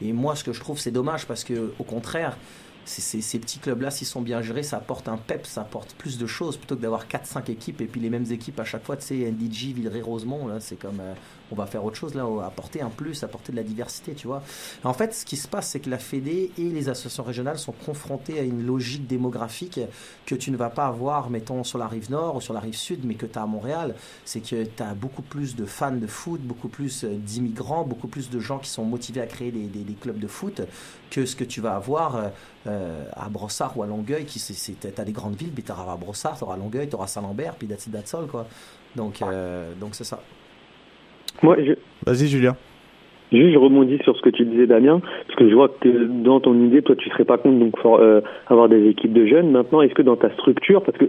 Et, 0.00 0.12
moi, 0.12 0.36
ce 0.36 0.44
que 0.44 0.52
je 0.52 0.60
trouve, 0.60 0.78
c'est 0.78 0.90
dommage 0.90 1.26
parce 1.26 1.42
que, 1.42 1.72
au 1.78 1.82
contraire, 1.82 2.36
ces, 2.84 3.20
ces 3.20 3.38
petits 3.40 3.58
clubs-là, 3.58 3.90
s'ils 3.90 4.06
sont 4.06 4.20
bien 4.20 4.42
gérés, 4.42 4.62
ça 4.62 4.76
apporte 4.76 5.08
un 5.08 5.16
pep, 5.16 5.44
ça 5.44 5.62
apporte 5.62 5.94
plus 5.94 6.18
de 6.18 6.26
choses 6.26 6.56
plutôt 6.56 6.76
que 6.76 6.82
d'avoir 6.82 7.08
4-5 7.08 7.50
équipes 7.50 7.80
et 7.80 7.86
puis 7.86 8.00
les 8.00 8.10
mêmes 8.10 8.30
équipes 8.30 8.60
à 8.60 8.64
chaque 8.64 8.84
fois. 8.84 8.96
Tu 8.96 9.06
sais, 9.06 9.30
NDG, 9.30 9.72
Villeray, 9.72 10.02
Rosemont, 10.02 10.46
là, 10.46 10.60
c'est 10.60 10.76
comme. 10.76 11.00
Euh, 11.00 11.14
on 11.52 11.54
va 11.54 11.66
faire 11.66 11.84
autre 11.84 11.96
chose 11.96 12.14
là, 12.14 12.26
apporter 12.44 12.80
un 12.82 12.88
plus, 12.88 13.22
apporter 13.22 13.52
de 13.52 13.56
la 13.56 13.62
diversité, 13.62 14.14
tu 14.14 14.26
vois. 14.26 14.42
En 14.84 14.94
fait, 14.94 15.14
ce 15.14 15.24
qui 15.24 15.36
se 15.36 15.48
passe, 15.48 15.68
c'est 15.68 15.80
que 15.80 15.90
la 15.90 15.98
Fédé 15.98 16.50
et 16.58 16.62
les 16.62 16.88
associations 16.88 17.24
régionales 17.24 17.58
sont 17.58 17.72
confrontées 17.72 18.38
à 18.38 18.42
une 18.42 18.66
logique 18.66 19.06
démographique 19.06 19.80
que 20.24 20.34
tu 20.34 20.50
ne 20.50 20.56
vas 20.56 20.70
pas 20.70 20.86
avoir, 20.86 21.30
mettons, 21.30 21.64
sur 21.64 21.78
la 21.78 21.86
rive 21.86 22.10
nord 22.10 22.36
ou 22.36 22.40
sur 22.40 22.54
la 22.54 22.60
rive 22.60 22.76
sud, 22.76 23.04
mais 23.04 23.14
que 23.14 23.26
tu 23.26 23.38
as 23.38 23.42
à 23.42 23.46
Montréal. 23.46 23.94
C'est 24.24 24.40
que 24.40 24.64
tu 24.64 24.82
as 24.82 24.94
beaucoup 24.94 25.22
plus 25.22 25.56
de 25.56 25.64
fans 25.64 25.92
de 25.92 26.06
foot, 26.06 26.40
beaucoup 26.40 26.68
plus 26.68 27.04
euh, 27.04 27.16
d'immigrants, 27.16 27.84
beaucoup 27.84 28.08
plus 28.08 28.30
de 28.30 28.40
gens 28.40 28.58
qui 28.58 28.70
sont 28.70 28.84
motivés 28.84 29.20
à 29.20 29.26
créer 29.26 29.50
des, 29.50 29.94
clubs 30.00 30.18
de 30.18 30.26
foot 30.26 30.60
que 31.10 31.24
ce 31.24 31.36
que 31.36 31.44
tu 31.44 31.60
vas 31.60 31.76
avoir 31.76 32.16
euh, 32.16 32.28
euh, 32.66 33.04
à 33.14 33.28
Brossard 33.28 33.76
ou 33.78 33.82
à 33.82 33.86
Longueuil. 33.86 34.24
Qui, 34.24 34.40
tu 34.40 34.88
as 35.00 35.04
des 35.04 35.12
grandes 35.12 35.36
villes, 35.36 35.52
puis 35.52 35.62
tu 35.62 35.72
auras 35.72 35.96
Brossard, 35.96 36.36
tu 36.36 36.44
auras 36.44 36.56
Longueuil, 36.56 36.88
tu 36.88 36.96
auras 36.96 37.06
Saint-Lambert, 37.06 37.54
puis 37.54 37.68
that's 37.68 37.86
it, 37.86 38.26
quoi. 38.30 38.46
Donc, 38.94 39.22
donc 39.78 39.94
c'est 39.94 40.04
ça. 40.04 40.20
Moi, 41.42 41.56
je... 41.62 41.72
Vas-y, 42.06 42.28
Julien. 42.28 42.56
Juste, 43.32 43.54
je 43.54 43.58
rebondis 43.58 43.98
sur 44.04 44.16
ce 44.16 44.22
que 44.22 44.30
tu 44.30 44.44
disais, 44.44 44.66
Damien, 44.66 45.00
parce 45.26 45.38
que 45.38 45.48
je 45.48 45.54
vois 45.54 45.68
que 45.68 45.88
dans 45.88 46.38
ton 46.38 46.54
idée, 46.54 46.82
toi, 46.82 46.94
tu 46.94 47.08
serais 47.10 47.24
pas 47.24 47.38
contre 47.38 47.58
donc 47.58 47.76
pour, 47.80 47.98
euh, 47.98 48.20
avoir 48.46 48.68
des 48.68 48.88
équipes 48.88 49.12
de 49.12 49.26
jeunes. 49.26 49.50
Maintenant, 49.50 49.82
est-ce 49.82 49.94
que 49.94 50.02
dans 50.02 50.16
ta 50.16 50.30
structure, 50.30 50.82
parce 50.82 50.96
que 50.96 51.06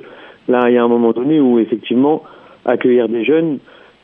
là, 0.48 0.70
il 0.70 0.74
y 0.74 0.78
a 0.78 0.84
un 0.84 0.88
moment 0.88 1.12
donné 1.12 1.40
où 1.40 1.60
effectivement, 1.60 2.24
accueillir 2.66 3.08
des 3.08 3.24
jeunes, 3.24 3.60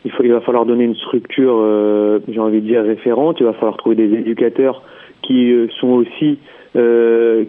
il, 0.05 0.11
faut, 0.11 0.23
il 0.23 0.31
va 0.31 0.41
falloir 0.41 0.65
donner 0.65 0.83
une 0.83 0.95
structure, 0.95 1.55
euh, 1.57 2.19
j'ai 2.27 2.39
envie 2.39 2.61
de 2.61 2.67
dire 2.67 2.83
référente. 2.83 3.37
Il 3.39 3.45
va 3.45 3.53
falloir 3.53 3.77
trouver 3.77 3.95
des 3.95 4.13
éducateurs 4.13 4.83
qui 5.23 5.51
euh, 5.51 5.67
sont 5.79 5.89
aussi 5.89 6.37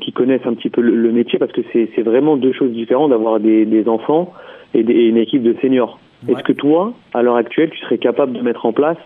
qui 0.01 0.13
connaissent 0.13 0.45
un 0.45 0.53
petit 0.53 0.69
peu 0.69 0.83
le, 0.83 1.11
métier, 1.11 1.39
parce 1.39 1.51
que 1.51 1.63
c'est 1.73 2.03
vraiment 2.03 2.37
deux 2.37 2.53
choses 2.53 2.73
différentes 2.73 3.09
d'avoir 3.09 3.41
des, 3.41 3.65
des 3.65 3.89
enfants 3.89 4.35
et, 4.75 4.83
des, 4.83 4.93
et 4.93 5.07
une 5.09 5.17
équipe 5.17 5.43
de 5.43 5.57
seniors. 5.63 5.99
Est-ce 6.29 6.43
que 6.43 6.53
toi, 6.53 6.93
à 7.13 7.23
l'heure 7.23 7.37
actuelle, 7.37 7.71
tu 7.71 7.79
serais 7.81 7.99
capable 7.99 8.33
de 8.33 8.41
mettre 8.41 8.67
en 8.67 8.73
place 8.73 8.99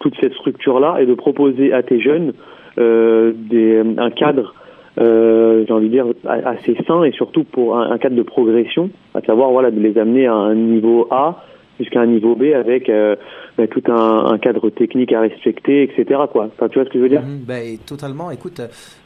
toute 0.00 0.14
cette 0.20 0.34
structure-là 0.34 0.98
et 1.00 1.06
de 1.06 1.14
proposer 1.14 1.72
à 1.72 1.82
tes 1.82 2.00
jeunes 2.00 2.32
euh, 2.78 3.32
des, 3.34 3.82
un 3.98 4.10
cadre, 4.10 4.54
euh, 5.00 5.64
j'ai 5.66 5.72
envie 5.72 5.88
de 5.88 5.92
dire, 5.92 6.06
assez 6.26 6.76
sain 6.86 7.04
et 7.04 7.12
surtout 7.12 7.44
pour 7.44 7.78
un, 7.78 7.90
un, 7.90 7.98
cadre 7.98 8.16
de 8.16 8.22
progression, 8.22 8.90
à 9.14 9.20
savoir 9.20 9.50
voilà 9.50 9.70
de 9.70 9.80
les 9.80 9.98
amener 9.98 10.26
à 10.26 10.34
un 10.34 10.54
niveau 10.54 11.06
A 11.10 11.44
jusqu'à 11.78 12.00
un 12.00 12.06
niveau 12.06 12.34
B 12.34 12.44
avec 12.54 12.88
euh, 12.88 13.16
bah, 13.56 13.66
tout 13.66 13.82
un, 13.88 14.38
cadre 14.38 14.70
technique 14.70 15.12
à 15.12 15.20
respecter, 15.20 15.82
etc. 15.82 16.20
Quoi. 16.30 16.50
Tu 16.70 16.78
vois 16.78 16.84
ce 16.84 16.90
que 16.90 16.98
je 16.98 16.98
veux 16.98 17.08
dire? 17.08 17.22
Mhm, 17.22 17.40
ben, 17.46 17.78
Totalement. 17.78 18.30
Écoute, 18.30 18.60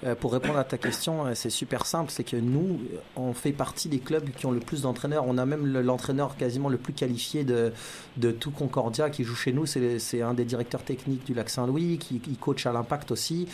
euh, 0.05 0.15
pour 0.15 0.33
répondre 0.33 0.59
à 0.59 0.65
ta 0.65 0.79
question, 0.79 1.27
euh, 1.27 1.31
c'est 1.35 1.51
super 1.51 1.87
simple. 1.87 2.11
C'est 2.11 2.25
que 2.25 2.37
nous, 2.37 2.79
on 3.17 3.33
fait 3.33 3.53
partie 3.53 3.89
des 3.89 3.99
clubs 3.99 4.29
qui 4.37 4.47
ont 4.47 4.53
le 4.53 4.61
plus 4.61 4.83
d'entraîneurs. 4.83 5.25
On 5.27 5.39
a 5.39 5.47
même 5.47 5.81
l'entraîneur 5.81 6.37
quasiment 6.37 6.69
le 6.69 6.77
plus 6.77 6.93
qualifié 6.93 7.45
de, 7.45 7.73
de 8.17 8.31
tout 8.31 8.51
Concordia 8.51 9.11
qui 9.11 9.25
joue 9.25 9.37
chez 9.37 9.53
nous. 9.53 9.67
C'est 9.67 10.23
un 10.23 10.35
des 10.35 10.45
directeurs 10.45 10.83
techniques 10.83 11.27
du 11.27 11.35
Lac 11.35 11.49
Saint-Louis, 11.49 11.99
qui, 11.99 12.21
coach 12.41 12.67
à 12.67 12.73
l'Impact 12.73 13.11
aussi, 13.11 13.47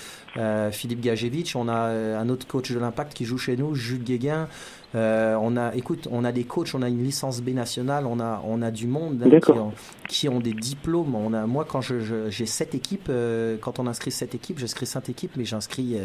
Philippe 0.70 1.00
Gajevich. 1.00 1.56
On 1.56 1.68
a 1.68 2.18
un 2.18 2.28
autre 2.28 2.46
coach 2.46 2.70
de 2.72 2.78
l'Impact 2.78 3.14
qui 3.14 3.24
joue 3.24 3.38
chez 3.38 3.56
nous, 3.56 3.74
Jules 3.74 4.02
Guéguin. 4.02 4.48
Euh, 4.94 5.36
on 5.40 5.56
a, 5.56 5.74
écoute, 5.74 6.08
on 6.10 6.24
a 6.24 6.32
des 6.32 6.44
coachs, 6.44 6.74
on 6.74 6.82
a 6.82 6.88
une 6.88 7.02
licence 7.02 7.40
B 7.40 7.50
nationale, 7.50 8.06
on 8.06 8.20
a, 8.20 8.42
on 8.44 8.60
a 8.62 8.70
du 8.70 8.86
monde 8.86 9.22
hein, 9.24 9.40
qui, 9.40 9.50
ont, 9.50 9.72
qui, 10.08 10.28
ont, 10.28 10.40
des 10.40 10.52
diplômes. 10.52 11.14
On 11.14 11.32
a, 11.32 11.46
moi, 11.46 11.64
quand 11.66 11.80
je, 11.80 12.28
j'ai 12.28 12.46
sept 12.46 12.74
équipes, 12.74 13.08
euh, 13.08 13.56
quand 13.60 13.78
on 13.78 13.86
inscrit 13.86 14.10
sept 14.10 14.34
équipes, 14.34 14.58
j'inscris 14.58 14.86
cinq 14.86 15.08
équipes, 15.08 15.32
mais 15.36 15.44
j'inscris 15.44 15.96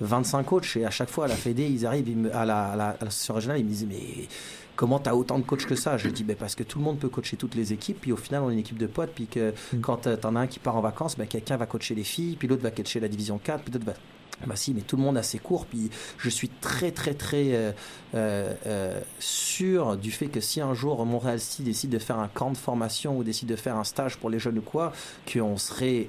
25 0.00 0.38
euh, 0.38 0.42
coachs. 0.42 0.76
Et 0.76 0.84
à 0.84 0.90
chaque 0.90 1.10
fois, 1.10 1.24
à 1.24 1.28
la 1.28 1.34
Fédé, 1.34 1.66
ils 1.66 1.86
arrivent 1.86 2.30
à 2.32 2.44
la, 2.44 2.72
à 2.72 2.76
la, 2.76 2.96
régionale, 3.30 3.58
ils 3.58 3.64
me 3.64 3.70
disent, 3.70 3.86
mais 3.88 4.28
comment 4.76 5.00
tu 5.00 5.08
as 5.08 5.16
autant 5.16 5.38
de 5.38 5.44
coachs 5.44 5.66
que 5.66 5.74
ça? 5.74 5.96
Je 5.96 6.08
dis 6.08 6.22
ben 6.22 6.36
parce 6.36 6.54
que 6.54 6.62
tout 6.62 6.78
le 6.78 6.84
monde 6.84 6.98
peut 6.98 7.08
coacher 7.08 7.36
toutes 7.36 7.54
les 7.54 7.72
équipes, 7.72 8.00
puis 8.00 8.12
au 8.12 8.16
final 8.16 8.42
on 8.42 8.50
est 8.50 8.52
une 8.52 8.58
équipe 8.60 8.78
de 8.78 8.86
potes, 8.86 9.12
puis 9.14 9.26
que 9.26 9.50
mm. 9.72 9.80
quand 9.80 10.02
tu 10.02 10.26
en 10.26 10.36
as 10.36 10.40
un 10.40 10.46
qui 10.46 10.58
part 10.58 10.76
en 10.76 10.80
vacances, 10.80 11.16
ben, 11.16 11.26
quelqu'un 11.26 11.56
va 11.56 11.66
coacher 11.66 11.94
les 11.94 12.04
filles, 12.04 12.36
puis 12.36 12.46
l'autre 12.46 12.62
va 12.62 12.70
coacher 12.70 13.00
la 13.00 13.08
division 13.08 13.38
4, 13.42 13.64
puis 13.64 13.72
l'autre 13.72 13.86
va 13.86 13.94
bah 14.44 14.56
si, 14.56 14.74
mais 14.74 14.82
tout 14.82 14.96
le 14.96 15.02
monde 15.02 15.16
a 15.16 15.22
ses 15.22 15.38
cours. 15.38 15.66
Puis 15.66 15.90
je 16.18 16.28
suis 16.28 16.48
très 16.48 16.90
très 16.90 17.14
très 17.14 17.54
euh, 17.54 17.72
euh, 18.14 18.52
euh, 18.66 19.00
sûr 19.18 19.96
du 19.96 20.10
fait 20.10 20.26
que 20.26 20.40
si 20.40 20.60
un 20.60 20.74
jour 20.74 21.04
Montréal 21.06 21.40
City 21.40 21.62
décide 21.62 21.90
de 21.90 21.98
faire 21.98 22.18
un 22.18 22.28
camp 22.28 22.50
de 22.50 22.56
formation 22.56 23.16
ou 23.16 23.24
décide 23.24 23.48
de 23.48 23.56
faire 23.56 23.76
un 23.76 23.84
stage 23.84 24.18
pour 24.18 24.28
les 24.28 24.38
jeunes 24.38 24.58
ou 24.58 24.62
quoi, 24.62 24.92
qu'on 25.32 25.56
serait 25.56 26.08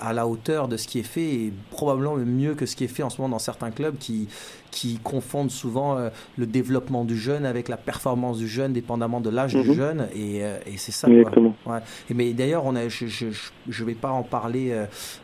à 0.00 0.12
la 0.12 0.26
hauteur 0.26 0.68
de 0.68 0.76
ce 0.76 0.86
qui 0.86 1.00
est 1.00 1.04
fait 1.04 1.34
et 1.34 1.52
probablement 1.70 2.16
mieux 2.16 2.54
que 2.54 2.66
ce 2.66 2.76
qui 2.76 2.84
est 2.84 2.88
fait 2.88 3.02
en 3.02 3.10
ce 3.10 3.20
moment 3.20 3.30
dans 3.30 3.38
certains 3.40 3.70
clubs 3.70 3.98
qui 3.98 4.28
qui 4.70 4.98
confondent 5.02 5.50
souvent 5.50 5.98
le 6.36 6.46
développement 6.46 7.04
du 7.04 7.16
jeune 7.16 7.46
avec 7.46 7.68
la 7.68 7.76
performance 7.76 8.38
du 8.38 8.48
jeune, 8.48 8.72
dépendamment 8.72 9.20
de 9.20 9.30
l'âge 9.30 9.54
du 9.54 9.68
mhm. 9.68 9.74
jeune. 9.74 10.08
Et, 10.14 10.38
et 10.40 10.76
c'est 10.76 10.92
ça. 10.92 11.08
Exactement. 11.08 11.54
Ouais. 11.66 11.78
Et 12.10 12.14
mais 12.14 12.32
d'ailleurs, 12.32 12.64
on 12.66 12.76
a, 12.76 12.88
je, 12.88 13.06
je, 13.06 13.26
je, 13.68 13.84
vais 13.84 13.94
pas 13.94 14.10
en 14.10 14.22
parler. 14.22 14.74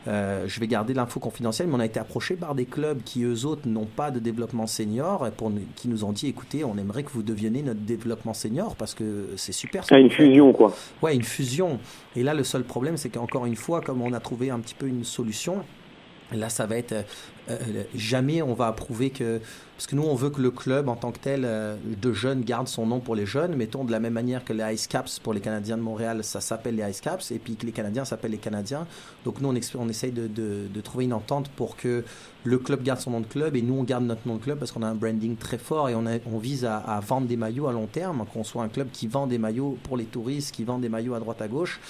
je 0.07 0.61
vais 0.61 0.67
garder 0.67 0.95
l'info 0.95 1.21
confidentielle, 1.21 1.69
mais 1.69 1.75
on 1.75 1.81
a 1.81 1.87
été 1.87 2.01
approché 2.01 2.35
par 2.35 2.55
des 2.55 2.67
clubs 2.67 3.03
qui 3.05 3.23
eux 3.25 3.45
autres 3.45 3.69
n'ont 3.69 3.87
pas 3.87 4.11
de 4.11 4.19
développement 4.19 4.67
senior, 4.67 5.31
pour, 5.37 5.53
qui 5.77 5.89
nous 5.89 6.05
ont 6.05 6.13
dit 6.13 6.29
écoutez, 6.29 6.65
on 6.65 6.77
aimerait 6.79 7.03
que 7.03 7.11
vous 7.11 7.23
deveniez 7.23 7.63
notre 7.63 7.81
développement 7.81 8.35
senior 8.35 8.77
parce 8.77 8.95
que 8.95 9.29
c'est 9.37 9.53
super. 9.53 9.85
Ah, 9.91 9.99
une 9.99 10.11
fusion, 10.11 10.53
quoi. 10.53 10.75
Ouais, 11.03 11.15
une 11.15 11.23
fusion. 11.23 11.79
Et 12.17 12.23
là, 12.23 12.35
le 12.35 12.45
seul 12.45 12.65
problème, 12.65 12.97
c'est 12.97 13.11
qu'encore 13.11 13.47
une 13.47 13.57
fois, 13.57 13.81
comme 13.81 14.03
on 14.03 14.13
a 14.13 14.21
trouvé 14.21 14.51
un 14.51 14.61
petit 14.61 14.75
peu 14.75 14.87
une 14.87 15.05
solution, 15.05 15.63
là, 16.33 16.49
ça 16.49 16.67
va 16.67 16.77
être 16.77 16.93
euh, 16.93 17.03
jamais 17.95 18.43
on 18.43 18.55
va 18.55 18.69
approuver 18.69 19.11
que 19.11 19.41
parce 19.77 19.87
que 19.87 19.97
nous 19.97 20.03
on 20.03 20.15
veut 20.15 20.31
que 20.31 20.41
le 20.41 20.51
club 20.51 20.89
en 20.89 20.97
tant 20.97 21.13
que 21.13 21.19
tel 21.19 21.43
euh, 21.45 21.77
de 22.01 22.13
jeunes 22.13 22.43
garde 22.43 22.69
son 22.69 22.87
nom 22.87 23.01
pour 23.01 23.15
les 23.15 23.27
jeunes 23.27 23.57
mettons 23.57 23.85
de 23.85 23.91
la 23.93 24.01
même 24.01 24.13
manière 24.13 24.45
que 24.45 24.53
les 24.53 24.75
Ice 24.75 24.87
Caps 24.87 25.19
pour 25.19 25.35
les 25.35 25.41
Canadiens 25.41 25.77
de 25.77 25.83
Montréal 25.83 26.23
ça 26.25 26.41
s'appelle 26.41 26.77
les 26.77 26.91
Ice 26.91 27.01
Caps 27.01 27.31
et 27.31 27.39
puis 27.39 27.57
que 27.57 27.67
les 27.67 27.73
Canadiens 27.73 28.05
s'appellent 28.05 28.33
les 28.33 28.39
Canadiens 28.39 28.87
donc 29.25 29.41
nous 29.41 29.49
on, 29.49 29.55
on 29.79 29.89
essaye 29.89 30.13
de, 30.13 30.27
de, 30.27 30.69
de, 30.73 30.81
trouver 30.81 31.05
une 31.05 31.13
entente 31.13 31.49
pour 31.51 31.77
que 31.77 32.05
le 32.45 32.59
club 32.59 32.83
garde 32.83 33.01
son 33.01 33.11
nom 33.11 33.21
de 33.21 33.27
club 33.27 33.57
et 33.57 33.63
nous 33.63 33.75
on 33.75 33.83
garde 33.85 34.05
notre 34.05 34.27
nom 34.27 34.37
de 34.37 34.43
club 34.43 34.59
parce 34.59 34.73
qu'on 34.73 34.83
a 34.83 34.89
un 34.89 34.95
branding 34.95 35.37
très 35.37 35.59
fort 35.59 35.89
et 35.89 35.95
on, 35.95 36.07
a, 36.07 36.19
on 36.33 36.39
vise 36.39 36.65
à, 36.65 36.77
à, 36.79 37.01
vendre 37.01 37.27
des 37.27 37.37
maillots 37.37 37.69
à 37.69 37.73
long 37.73 37.87
terme 37.87 38.25
qu'on 38.33 38.45
soit 38.45 38.63
un 38.63 38.69
club 38.69 38.89
qui 38.93 39.07
vend 39.07 39.27
des 39.27 39.39
maillots 39.39 39.79
pour 39.83 39.97
les 39.97 40.05
touristes 40.05 40.55
qui 40.55 40.65
vend 40.65 40.79
des 40.79 40.89
maillots 40.89 41.15
à 41.15 41.21
droite 41.21 41.41
à 41.41 41.49
gauche 41.49 41.81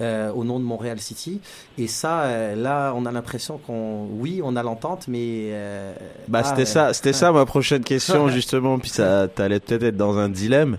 euh, 0.00 0.32
au 0.32 0.44
nom 0.44 0.58
de 0.58 0.64
Montréal 0.64 0.98
City. 0.98 1.42
Et 1.76 1.86
ça, 1.86 2.22
euh, 2.22 2.56
là, 2.56 2.94
on 2.96 3.04
a 3.04 3.12
l'impression 3.12 3.58
qu'on, 3.58 4.08
oui, 4.12 4.40
on 4.42 4.56
a 4.56 4.62
l'entente, 4.62 5.08
mais. 5.08 5.50
Euh, 5.52 5.92
bah, 6.26 6.42
c'était 6.42 6.64
ça, 6.64 6.94
c'était 6.94 7.12
ça 7.12 7.29
ma 7.32 7.46
prochaine 7.46 7.82
question 7.82 8.28
justement. 8.30 8.78
Puis 8.78 8.90
ça, 8.90 9.28
t'allais 9.28 9.60
peut-être 9.60 9.82
être 9.82 9.96
dans 9.96 10.18
un 10.18 10.28
dilemme. 10.28 10.78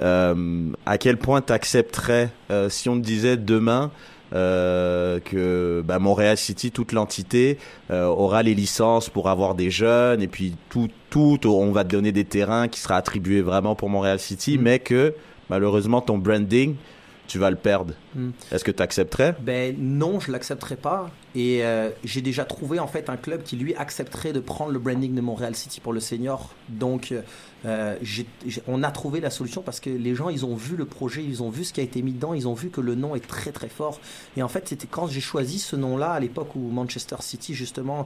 à 0.00 0.98
quel 0.98 1.16
point 1.16 1.40
t'accepterais 1.40 2.30
si 2.68 2.88
on 2.88 2.96
te 2.96 3.04
disait 3.04 3.36
demain 3.36 3.90
que 4.32 5.82
bah, 5.84 5.98
Montréal 5.98 6.36
City, 6.36 6.70
toute 6.70 6.92
l'entité 6.92 7.58
aura 7.90 8.42
les 8.42 8.54
licences 8.54 9.08
pour 9.08 9.28
avoir 9.28 9.54
des 9.54 9.70
jeunes 9.70 10.22
et 10.22 10.28
puis 10.28 10.56
tout, 10.70 10.88
tout, 11.10 11.38
on 11.44 11.72
va 11.72 11.84
te 11.84 11.90
donner 11.90 12.12
des 12.12 12.24
terrains 12.24 12.68
qui 12.68 12.80
sera 12.80 12.96
attribués 12.96 13.42
vraiment 13.42 13.74
pour 13.74 13.90
Montréal 13.90 14.18
City, 14.18 14.58
mm. 14.58 14.62
mais 14.62 14.78
que 14.78 15.14
malheureusement 15.50 16.00
ton 16.00 16.18
branding 16.18 16.76
tu 17.28 17.38
vas 17.38 17.50
le 17.50 17.56
perdre. 17.56 17.94
Hmm. 18.14 18.30
Est-ce 18.50 18.64
que 18.64 18.70
tu 18.70 18.82
accepterais 18.82 19.34
Ben 19.40 19.74
non, 19.78 20.20
je 20.20 20.32
l'accepterais 20.32 20.76
pas. 20.76 21.10
Et 21.34 21.64
euh, 21.64 21.90
j'ai 22.04 22.20
déjà 22.20 22.44
trouvé 22.44 22.78
en 22.78 22.86
fait 22.86 23.08
un 23.08 23.16
club 23.16 23.42
qui 23.42 23.56
lui 23.56 23.74
accepterait 23.74 24.32
de 24.32 24.40
prendre 24.40 24.70
le 24.70 24.78
branding 24.78 25.14
de 25.14 25.20
Montréal 25.20 25.54
City 25.54 25.80
pour 25.80 25.92
le 25.92 26.00
senior. 26.00 26.50
Donc 26.68 27.14
euh, 27.64 27.96
on 28.66 28.82
a 28.82 28.90
trouvé 28.90 29.20
la 29.20 29.30
solution 29.30 29.62
parce 29.62 29.80
que 29.80 29.88
les 29.88 30.14
gens 30.14 30.28
ils 30.28 30.44
ont 30.44 30.56
vu 30.56 30.76
le 30.76 30.84
projet, 30.84 31.24
ils 31.24 31.42
ont 31.42 31.48
vu 31.48 31.64
ce 31.64 31.72
qui 31.72 31.80
a 31.80 31.84
été 31.84 32.02
mis 32.02 32.12
dedans, 32.12 32.34
ils 32.34 32.48
ont 32.48 32.54
vu 32.54 32.68
que 32.68 32.82
le 32.82 32.94
nom 32.94 33.14
est 33.14 33.26
très 33.26 33.50
très 33.50 33.68
fort. 33.68 33.98
Et 34.36 34.42
en 34.42 34.48
fait 34.48 34.68
c'était 34.68 34.88
quand 34.90 35.06
j'ai 35.06 35.20
choisi 35.20 35.58
ce 35.58 35.74
nom-là 35.74 36.12
à 36.12 36.20
l'époque 36.20 36.54
où 36.54 36.60
Manchester 36.70 37.16
City 37.20 37.54
justement 37.54 38.04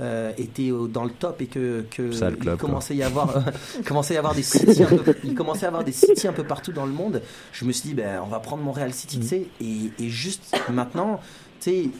euh, 0.00 0.32
était 0.38 0.70
dans 0.90 1.02
le 1.02 1.10
top 1.10 1.42
et 1.42 1.46
que, 1.46 1.84
que 1.90 2.02
il 2.44 2.56
commençait 2.56 2.94
à 2.94 2.96
y 2.96 3.02
avoir 3.02 3.42
commençait 3.84 4.14
à 4.14 4.18
avoir 4.18 4.36
des 4.36 4.44
cities 4.44 4.84
un 4.84 4.86
peu, 4.86 5.16
il 5.24 5.34
commençait 5.34 5.64
à 5.64 5.68
avoir 5.68 5.82
des 5.82 5.92
cities 5.92 6.28
un 6.28 6.32
peu 6.32 6.44
partout 6.44 6.70
dans 6.72 6.86
le 6.86 6.92
monde. 6.92 7.22
Je 7.52 7.64
me 7.64 7.72
suis 7.72 7.88
dit 7.88 7.94
ben 7.94 8.20
on 8.22 8.28
va 8.28 8.38
prendre 8.38 8.62
Montréal 8.62 8.92
City, 8.92 9.18
tu 9.18 9.26
sais, 9.26 9.47
et, 9.60 9.90
et 9.98 10.08
juste 10.08 10.56
maintenant, 10.70 11.20
tu 11.60 11.70
sais 11.70 11.90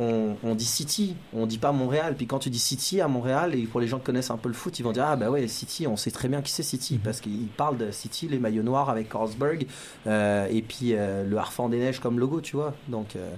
on, 0.00 0.54
dit 0.54 0.64
City, 0.64 1.14
on 1.32 1.46
dit 1.46 1.58
pas 1.58 1.72
Montréal. 1.72 2.14
Puis 2.16 2.26
quand 2.26 2.38
tu 2.38 2.50
dis 2.50 2.58
City 2.58 3.00
à 3.00 3.08
Montréal, 3.08 3.54
et 3.54 3.62
pour 3.62 3.80
les 3.80 3.86
gens 3.86 3.98
qui 3.98 4.04
connaissent 4.04 4.30
un 4.30 4.36
peu 4.36 4.48
le 4.48 4.54
foot, 4.54 4.78
ils 4.78 4.82
vont 4.82 4.92
dire 4.92 5.04
Ah, 5.06 5.16
bah 5.16 5.30
ouais, 5.30 5.46
City, 5.46 5.86
on 5.86 5.96
sait 5.96 6.10
très 6.10 6.28
bien 6.28 6.42
qui 6.42 6.50
c'est 6.50 6.62
City. 6.62 6.94
Mhm. 6.94 7.00
Parce 7.00 7.20
qu'ils 7.20 7.48
parlent 7.56 7.76
de 7.76 7.90
City, 7.90 8.28
les 8.28 8.38
maillots 8.38 8.62
noirs 8.62 8.90
avec 8.90 9.08
Carlsberg, 9.08 9.66
euh, 10.06 10.46
et 10.50 10.62
puis 10.62 10.94
euh, 10.94 11.24
le 11.24 11.36
Harfang 11.36 11.68
des 11.68 11.78
Neiges 11.78 12.00
comme 12.00 12.18
logo, 12.18 12.40
tu 12.40 12.56
vois. 12.56 12.74
Donc. 12.88 13.16
Euh, 13.16 13.30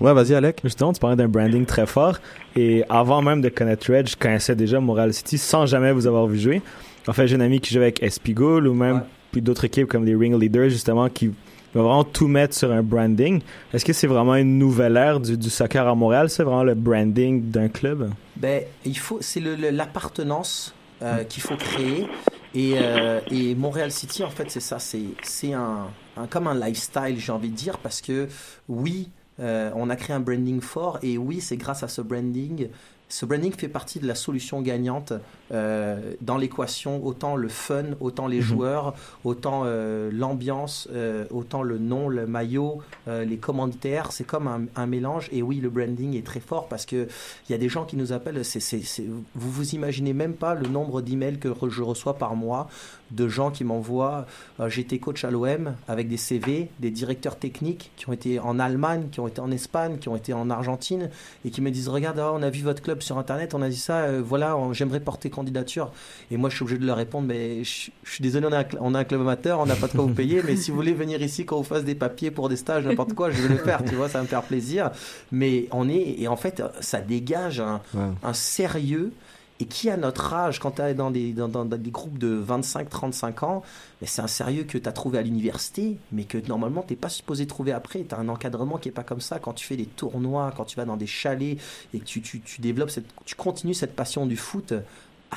ouais, 0.00 0.12
vas-y, 0.12 0.34
Alec. 0.34 0.60
Justement, 0.62 0.92
tu 0.92 1.00
parlais 1.00 1.16
d'un 1.16 1.28
branding 1.28 1.66
très 1.66 1.86
fort. 1.86 2.18
Et 2.54 2.84
avant 2.88 3.22
même 3.22 3.40
de 3.40 3.48
connaître 3.48 3.92
Red, 3.92 4.08
je 4.08 4.16
connaissais 4.16 4.54
déjà 4.54 4.78
Montréal 4.80 5.12
City 5.12 5.38
sans 5.38 5.66
jamais 5.66 5.92
vous 5.92 6.06
avoir 6.06 6.26
vu 6.26 6.38
jouer. 6.38 6.62
En 7.06 7.12
fait, 7.12 7.26
j'ai 7.26 7.36
un 7.36 7.40
ami 7.40 7.60
qui 7.60 7.74
joue 7.74 7.80
avec 7.80 8.02
Espigoul 8.02 8.66
ou 8.66 8.74
même 8.74 9.02
puis 9.30 9.42
d'autres 9.42 9.64
équipes 9.64 9.88
comme 9.88 10.04
les 10.04 10.14
Ring 10.14 10.40
Leaders, 10.40 10.70
justement, 10.70 11.08
qui 11.08 11.32
va 11.78 11.82
vraiment 11.82 12.04
tout 12.04 12.28
mettre 12.28 12.54
sur 12.54 12.70
un 12.72 12.82
branding. 12.82 13.40
Est-ce 13.72 13.84
que 13.84 13.92
c'est 13.92 14.06
vraiment 14.06 14.36
une 14.36 14.58
nouvelle 14.58 14.96
ère 14.96 15.20
du, 15.20 15.36
du 15.36 15.50
soccer 15.50 15.86
à 15.86 15.94
Montréal? 15.94 16.30
C'est 16.30 16.42
vraiment 16.42 16.64
le 16.64 16.74
branding 16.74 17.50
d'un 17.50 17.68
club? 17.68 18.10
Ben, 18.36 18.62
il 18.84 18.98
faut, 18.98 19.18
c'est 19.20 19.40
l'appartenance 19.40 20.74
euh, 21.02 21.24
qu'il 21.24 21.42
faut 21.42 21.56
créer. 21.56 22.06
Et, 22.54 22.74
euh, 22.76 23.20
et, 23.30 23.54
Montréal 23.56 23.90
City, 23.90 24.22
en 24.22 24.30
fait, 24.30 24.48
c'est 24.50 24.60
ça. 24.60 24.78
C'est 24.78 25.52
un, 25.52 25.88
un, 26.16 26.26
comme 26.28 26.46
un 26.46 26.54
lifestyle, 26.54 27.18
j'ai 27.18 27.32
envie 27.32 27.50
de 27.50 27.56
dire, 27.56 27.78
parce 27.78 28.00
que 28.00 28.28
oui, 28.68 29.10
euh, 29.40 29.70
on 29.74 29.90
a 29.90 29.96
créé 29.96 30.14
un 30.14 30.20
branding 30.20 30.60
fort 30.60 30.98
et 31.02 31.18
oui, 31.18 31.40
c'est 31.40 31.56
grâce 31.56 31.82
à 31.82 31.88
ce 31.88 32.00
branding 32.00 32.68
ce 33.08 33.26
branding 33.26 33.52
fait 33.52 33.68
partie 33.68 34.00
de 34.00 34.06
la 34.06 34.14
solution 34.14 34.60
gagnante 34.62 35.12
euh, 35.52 36.14
dans 36.20 36.38
l'équation, 36.38 37.04
autant 37.04 37.36
le 37.36 37.48
fun, 37.48 37.84
autant 38.00 38.26
les 38.26 38.38
mhm. 38.38 38.42
joueurs, 38.42 38.94
autant 39.24 39.62
euh, 39.64 40.10
l'ambiance, 40.12 40.88
euh, 40.92 41.26
autant 41.30 41.62
le 41.62 41.78
nom, 41.78 42.08
le 42.08 42.26
maillot, 42.26 42.80
les 43.06 43.36
commanditaires. 43.36 44.12
C'est 44.12 44.24
comme 44.24 44.48
un, 44.48 44.62
un, 44.76 44.86
mélange. 44.86 45.28
Et 45.32 45.42
oui, 45.42 45.60
le 45.60 45.68
branding 45.68 46.16
est 46.16 46.24
très 46.24 46.40
fort 46.40 46.68
parce 46.68 46.86
que 46.86 47.08
il 47.48 47.52
y 47.52 47.54
a 47.54 47.58
des 47.58 47.68
gens 47.68 47.84
qui 47.84 47.96
nous 47.96 48.12
appellent. 48.12 48.44
C'est, 48.44 48.60
c'est, 48.60 49.04
vous 49.34 49.50
vous 49.50 49.74
imaginez 49.74 50.12
même 50.12 50.34
pas 50.34 50.54
le 50.54 50.68
nombre 50.68 51.02
d'emails 51.02 51.38
que 51.38 51.50
je 51.68 51.82
reçois 51.82 52.16
par 52.16 52.34
mois 52.36 52.68
de 53.10 53.28
gens 53.28 53.50
qui 53.50 53.64
m'envoient. 53.64 54.26
j'étais 54.66 54.98
coach 54.98 55.24
à 55.24 55.30
l'OM 55.30 55.74
avec 55.88 56.08
des 56.08 56.16
CV, 56.16 56.68
des 56.80 56.90
directeurs 56.90 57.36
techniques 57.38 57.92
qui 57.96 58.08
ont 58.08 58.12
été 58.12 58.40
en 58.40 58.58
Allemagne, 58.58 59.08
qui 59.12 59.20
ont 59.20 59.28
été 59.28 59.40
en 59.40 59.50
Espagne, 59.50 59.98
qui 59.98 60.08
ont 60.08 60.16
été 60.16 60.32
en 60.32 60.50
Argentine 60.50 61.10
et 61.44 61.50
qui 61.50 61.60
me 61.60 61.70
disent 61.70 61.88
regarde, 61.88 62.18
oh, 62.18 62.32
on 62.34 62.42
a 62.42 62.50
vu 62.50 62.62
votre 62.62 62.82
club 62.82 63.02
sur 63.02 63.18
internet, 63.18 63.54
on 63.54 63.62
a 63.62 63.68
dit 63.68 63.76
ça. 63.76 64.20
voilà, 64.20 64.56
j'aimerais 64.72 65.00
porter 65.00 65.30
candidature. 65.34 65.92
Et 66.30 66.36
moi, 66.36 66.50
je 66.50 66.56
suis 66.56 66.62
obligé 66.62 66.78
de 66.78 66.86
leur 66.86 66.96
répondre, 66.96 67.26
mais 67.28 67.64
je, 67.64 67.90
suis 68.04 68.22
désolé, 68.22 68.46
on 68.46 68.52
a, 68.52 68.60
un, 68.60 68.66
on 68.80 68.94
a, 68.94 69.00
un, 69.00 69.04
club 69.04 69.20
amateur, 69.20 69.60
on 69.60 69.66
n'a 69.66 69.76
pas 69.76 69.88
de 69.88 69.92
quoi 69.92 70.04
vous 70.04 70.14
payer, 70.14 70.42
mais 70.44 70.56
si 70.56 70.70
vous 70.70 70.76
voulez 70.76 70.94
venir 70.94 71.20
ici 71.22 71.44
quand 71.44 71.56
vous 71.56 71.64
fasse 71.64 71.84
des 71.84 71.94
papiers 71.94 72.30
pour 72.30 72.48
des 72.48 72.56
stages, 72.56 72.84
n'importe 72.84 73.14
quoi, 73.14 73.30
je 73.30 73.42
vais 73.42 73.48
le 73.48 73.58
faire, 73.58 73.84
tu 73.84 73.94
vois, 73.94 74.08
ça 74.08 74.18
va 74.18 74.24
me 74.24 74.28
faire 74.28 74.42
plaisir. 74.42 74.90
Mais 75.32 75.68
on 75.72 75.88
est, 75.88 76.16
et 76.18 76.28
en 76.28 76.36
fait, 76.36 76.62
ça 76.80 77.00
dégage 77.00 77.60
un, 77.60 77.80
un 78.22 78.32
sérieux 78.32 79.12
et 79.60 79.66
qui 79.66 79.88
à 79.88 79.96
notre 79.96 80.32
âge, 80.34 80.58
quand 80.58 80.72
tu 80.72 80.82
es 80.82 80.94
dans 80.94 81.10
des, 81.10 81.32
dans, 81.32 81.48
dans, 81.48 81.64
des 81.64 81.90
groupes 81.90 82.18
de 82.18 82.42
25-35 82.44 83.44
ans, 83.44 83.62
c'est 84.02 84.20
un 84.20 84.26
sérieux 84.26 84.64
que 84.64 84.78
tu 84.78 84.88
as 84.88 84.92
trouvé 84.92 85.18
à 85.18 85.22
l'université, 85.22 85.96
mais 86.10 86.24
que 86.24 86.38
normalement 86.48 86.82
tu 86.82 86.92
n'es 86.92 86.96
pas 86.96 87.08
supposé 87.08 87.46
trouver 87.46 87.72
après. 87.72 88.04
Tu 88.04 88.14
as 88.14 88.18
un 88.18 88.28
encadrement 88.28 88.78
qui 88.78 88.88
est 88.88 88.92
pas 88.92 89.04
comme 89.04 89.20
ça. 89.20 89.38
Quand 89.38 89.52
tu 89.52 89.64
fais 89.64 89.76
des 89.76 89.86
tournois, 89.86 90.52
quand 90.56 90.64
tu 90.64 90.76
vas 90.76 90.84
dans 90.84 90.96
des 90.96 91.06
chalets 91.06 91.58
et 91.92 92.00
que 92.00 92.04
tu, 92.04 92.20
tu, 92.20 92.40
tu 92.40 92.60
développes, 92.60 92.90
cette, 92.90 93.06
tu 93.24 93.36
continues 93.36 93.74
cette 93.74 93.94
passion 93.94 94.26
du 94.26 94.36
foot 94.36 94.74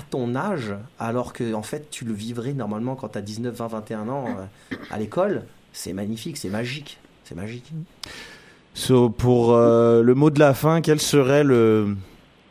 ton 0.03 0.35
âge, 0.35 0.75
alors 0.99 1.33
que 1.33 1.53
en 1.53 1.63
fait 1.63 1.89
tu 1.89 2.05
le 2.05 2.13
vivrais 2.13 2.53
normalement 2.53 2.95
quand 2.95 3.09
tu 3.09 3.17
as 3.17 3.21
19, 3.21 3.53
20, 3.55 3.67
21 3.67 4.09
ans 4.09 4.25
euh, 4.27 4.75
à 4.91 4.97
l'école, 4.97 5.43
c'est 5.73 5.93
magnifique, 5.93 6.37
c'est 6.37 6.49
magique. 6.49 6.99
C'est 7.23 7.35
magique. 7.35 7.73
So, 8.73 9.09
pour 9.09 9.53
euh, 9.53 10.01
le 10.01 10.15
mot 10.15 10.29
de 10.29 10.39
la 10.39 10.53
fin, 10.53 10.79
quel 10.79 11.01
serait 11.01 11.43
le, 11.43 11.97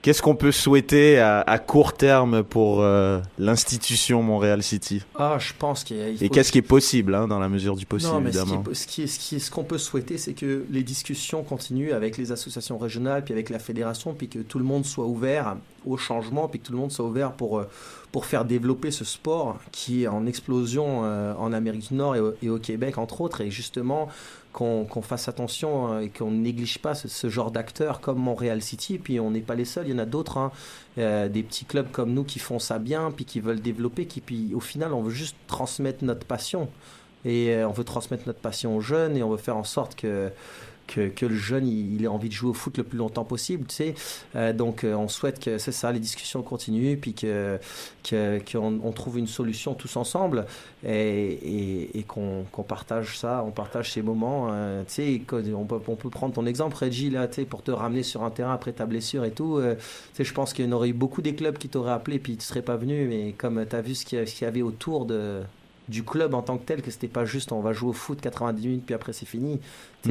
Qu'est-ce 0.07 0.23
qu'on 0.23 0.37
peut 0.37 0.53
souhaiter 0.53 1.19
à, 1.19 1.59
court 1.59 1.93
terme 1.93 2.45
pour 2.45 2.81
euh, 2.81 3.19
l'institution 3.41 4.23
Montréal 4.23 4.63
City? 4.63 5.03
Ah, 5.17 5.39
je 5.41 5.53
pense 5.59 5.83
qu'il 5.83 5.97
Et 6.23 6.29
qu'est-ce 6.29 6.53
qui 6.53 6.59
est 6.59 6.63
possible, 6.63 7.13
hein, 7.13 7.27
dans 7.27 7.41
la 7.41 7.49
mesure 7.49 7.75
du 7.75 7.87
possible, 7.87 8.13
non, 8.13 8.21
mais 8.21 8.29
évidemment? 8.29 8.63
Ce 8.73 8.87
qui 8.87 9.09
ce 9.09 9.51
qu'on 9.51 9.65
peut 9.65 9.79
souhaiter, 9.79 10.17
c'est 10.17 10.35
que 10.35 10.65
les 10.71 10.85
discussions 10.85 11.43
continuent 11.43 11.91
avec 11.91 12.19
les 12.19 12.31
associations 12.31 12.79
régionales, 12.79 13.25
puis 13.25 13.35
avec 13.35 13.51
la 13.51 13.59
fédération, 13.59 14.15
puis 14.15 14.29
que 14.29 14.39
tout 14.39 14.61
le 14.61 14.65
monde 14.65 14.85
soit 14.85 15.07
ouvert 15.07 15.57
au 15.85 15.97
changement, 15.97 16.47
puis 16.47 16.61
que 16.61 16.67
tout 16.67 16.73
le 16.73 16.79
monde 16.79 16.93
soit 16.93 17.05
ouvert 17.05 17.33
pour, 17.33 17.59
euh, 17.59 17.69
pour 18.13 18.27
faire 18.27 18.45
développer 18.45 18.93
ce 18.93 19.05
sport 19.05 19.59
qui 19.73 20.05
est 20.05 20.07
en 20.07 20.27
explosion 20.27 21.01
euh, 21.03 21.35
en 21.35 21.53
Amérique 21.53 21.89
du 21.89 21.95
Nord 21.95 22.15
et 22.43 22.49
au, 22.49 22.59
Québec, 22.59 22.99
entre 22.99 23.23
autres. 23.23 23.41
Et 23.41 23.51
justement, 23.51 24.09
qu'on 24.57 25.03
fasse 25.03 25.29
attention 25.29 25.87
hein, 25.87 26.01
et 26.01 26.09
qu'on 26.09 26.31
ne 26.31 26.39
néglige 26.39 26.79
pas 26.79 26.95
ce, 26.95 27.29
genre 27.29 27.51
d'acteurs 27.51 28.01
comme 28.01 28.19
Montréal 28.19 28.63
City. 28.63 28.97
Puis 28.97 29.21
on 29.21 29.31
n'est 29.31 29.43
pas 29.43 29.55
les 29.55 29.67
seuls, 29.67 29.87
il 29.87 29.91
y 29.91 29.95
en 29.95 29.99
a 29.99 30.07
d'autres, 30.07 30.39
hein. 30.39 30.51
euh, 30.97 31.29
des 31.29 31.43
petits 31.43 31.67
clubs 31.67 31.91
comme 31.91 32.15
nous 32.15 32.25
qui 32.25 32.39
font 32.39 32.59
ça 32.59 32.79
bien, 32.79 33.11
puis 33.11 33.27
qui 33.27 33.41
veulent 33.41 33.61
développer, 33.61 34.07
qui 34.07 34.23
puis 34.23 34.55
au 34.55 34.61
final 34.61 34.95
on 34.95 35.03
veut 35.03 35.11
juste 35.11 35.37
transmettre 35.47 36.05
notre 36.05 36.25
passion. 36.25 36.71
Et 37.27 37.51
euh, 37.51 37.69
on 37.69 37.73
veut 37.73 37.85
transmettre 37.85 38.23
notre 38.27 38.39
passion 38.39 38.75
aux 38.75 38.81
jeunes 38.81 39.15
et 39.19 39.23
on 39.23 39.29
veut 39.29 39.37
faire 39.37 39.59
en 39.59 39.65
sorte 39.65 39.95
que 39.95 40.33
que, 40.87 41.27
le 41.27 41.35
jeune 41.35 41.67
il, 41.67 42.05
ait 42.05 42.07
envie 42.07 42.29
de 42.29 42.35
jouer 42.35 42.51
au 42.51 42.55
foot 42.55 42.79
le 42.79 42.85
plus 42.85 42.99
longtemps 42.99 43.25
possible, 43.25 43.67
tu 43.67 43.75
sais. 43.75 43.95
Euh, 44.35 44.53
donc 44.53 44.85
euh, 44.85 44.95
on 44.95 45.09
souhaite 45.09 45.41
que 45.41 45.59
c'est 45.59 45.73
ça, 45.73 45.93
les 45.93 46.01
discussions 46.01 46.43
continuent, 46.43 46.97
puis 46.97 47.15
que 47.15 47.59
qu'on 48.11 48.81
on 48.83 48.93
trouve 48.93 49.19
une 49.19 49.27
solution 49.27 49.75
tous 49.75 49.97
ensemble 49.97 50.47
et, 50.87 51.99
et, 51.99 52.03
qu'on 52.05 52.45
partage 52.67 53.19
ça, 53.19 53.43
on 53.45 53.51
partage 53.51 53.93
ces 53.93 54.03
moments. 54.03 54.49
Euh, 54.51 54.85
tu 54.87 55.21
sais, 55.29 55.53
on 55.55 55.65
peut, 55.65 55.81
on 55.89 55.97
peut 55.97 56.11
prendre 56.11 56.35
ton 56.35 56.47
exemple, 56.47 56.77
Reggie 56.77 57.11
là, 57.11 57.27
tu 57.27 57.37
sais, 57.37 57.45
pour 57.45 57.63
te 57.63 57.73
ramener 57.73 58.05
sur 58.05 58.23
un 58.23 58.31
terrain 58.31 58.55
après 58.55 58.73
ta 58.73 58.87
blessure 58.87 59.25
et 59.25 59.33
tout. 59.33 59.61
tu 59.61 59.77
sais, 60.15 60.25
je 60.25 60.35
pense 60.35 60.53
qu'il 60.53 60.69
y 60.69 60.73
aurait 60.73 60.91
eu 60.91 60.93
beaucoup 60.93 61.23
des 61.23 61.35
clubs 61.35 61.59
qui 61.59 61.69
t'auraient 61.69 61.93
appelé, 61.93 62.19
puis 62.19 62.37
tu 62.37 62.45
serais 62.45 62.63
pas 62.63 62.77
venu, 62.77 63.07
mais 63.09 63.35
comme 63.37 63.65
tu 63.69 63.75
as 63.75 63.81
vu 63.81 63.95
ce 63.95 64.05
qu'il 64.05 64.25
y 64.25 64.45
avait 64.45 64.63
autour 64.63 65.07
de 65.07 65.43
du 65.89 66.03
club 66.03 66.35
en 66.35 66.43
tant 66.43 66.59
que 66.59 66.65
tel, 66.65 66.83
que 66.83 66.91
c'était 66.91 67.09
pas 67.09 67.25
juste 67.25 67.53
on 67.53 67.61
va 67.61 67.73
jouer 67.73 67.91
au 67.91 67.93
foot 67.93 68.21
90 68.21 68.67
minutes 68.67 68.87
puis 68.87 68.95
après 68.95 69.13
c'est 69.13 69.27
fini. 69.27 69.61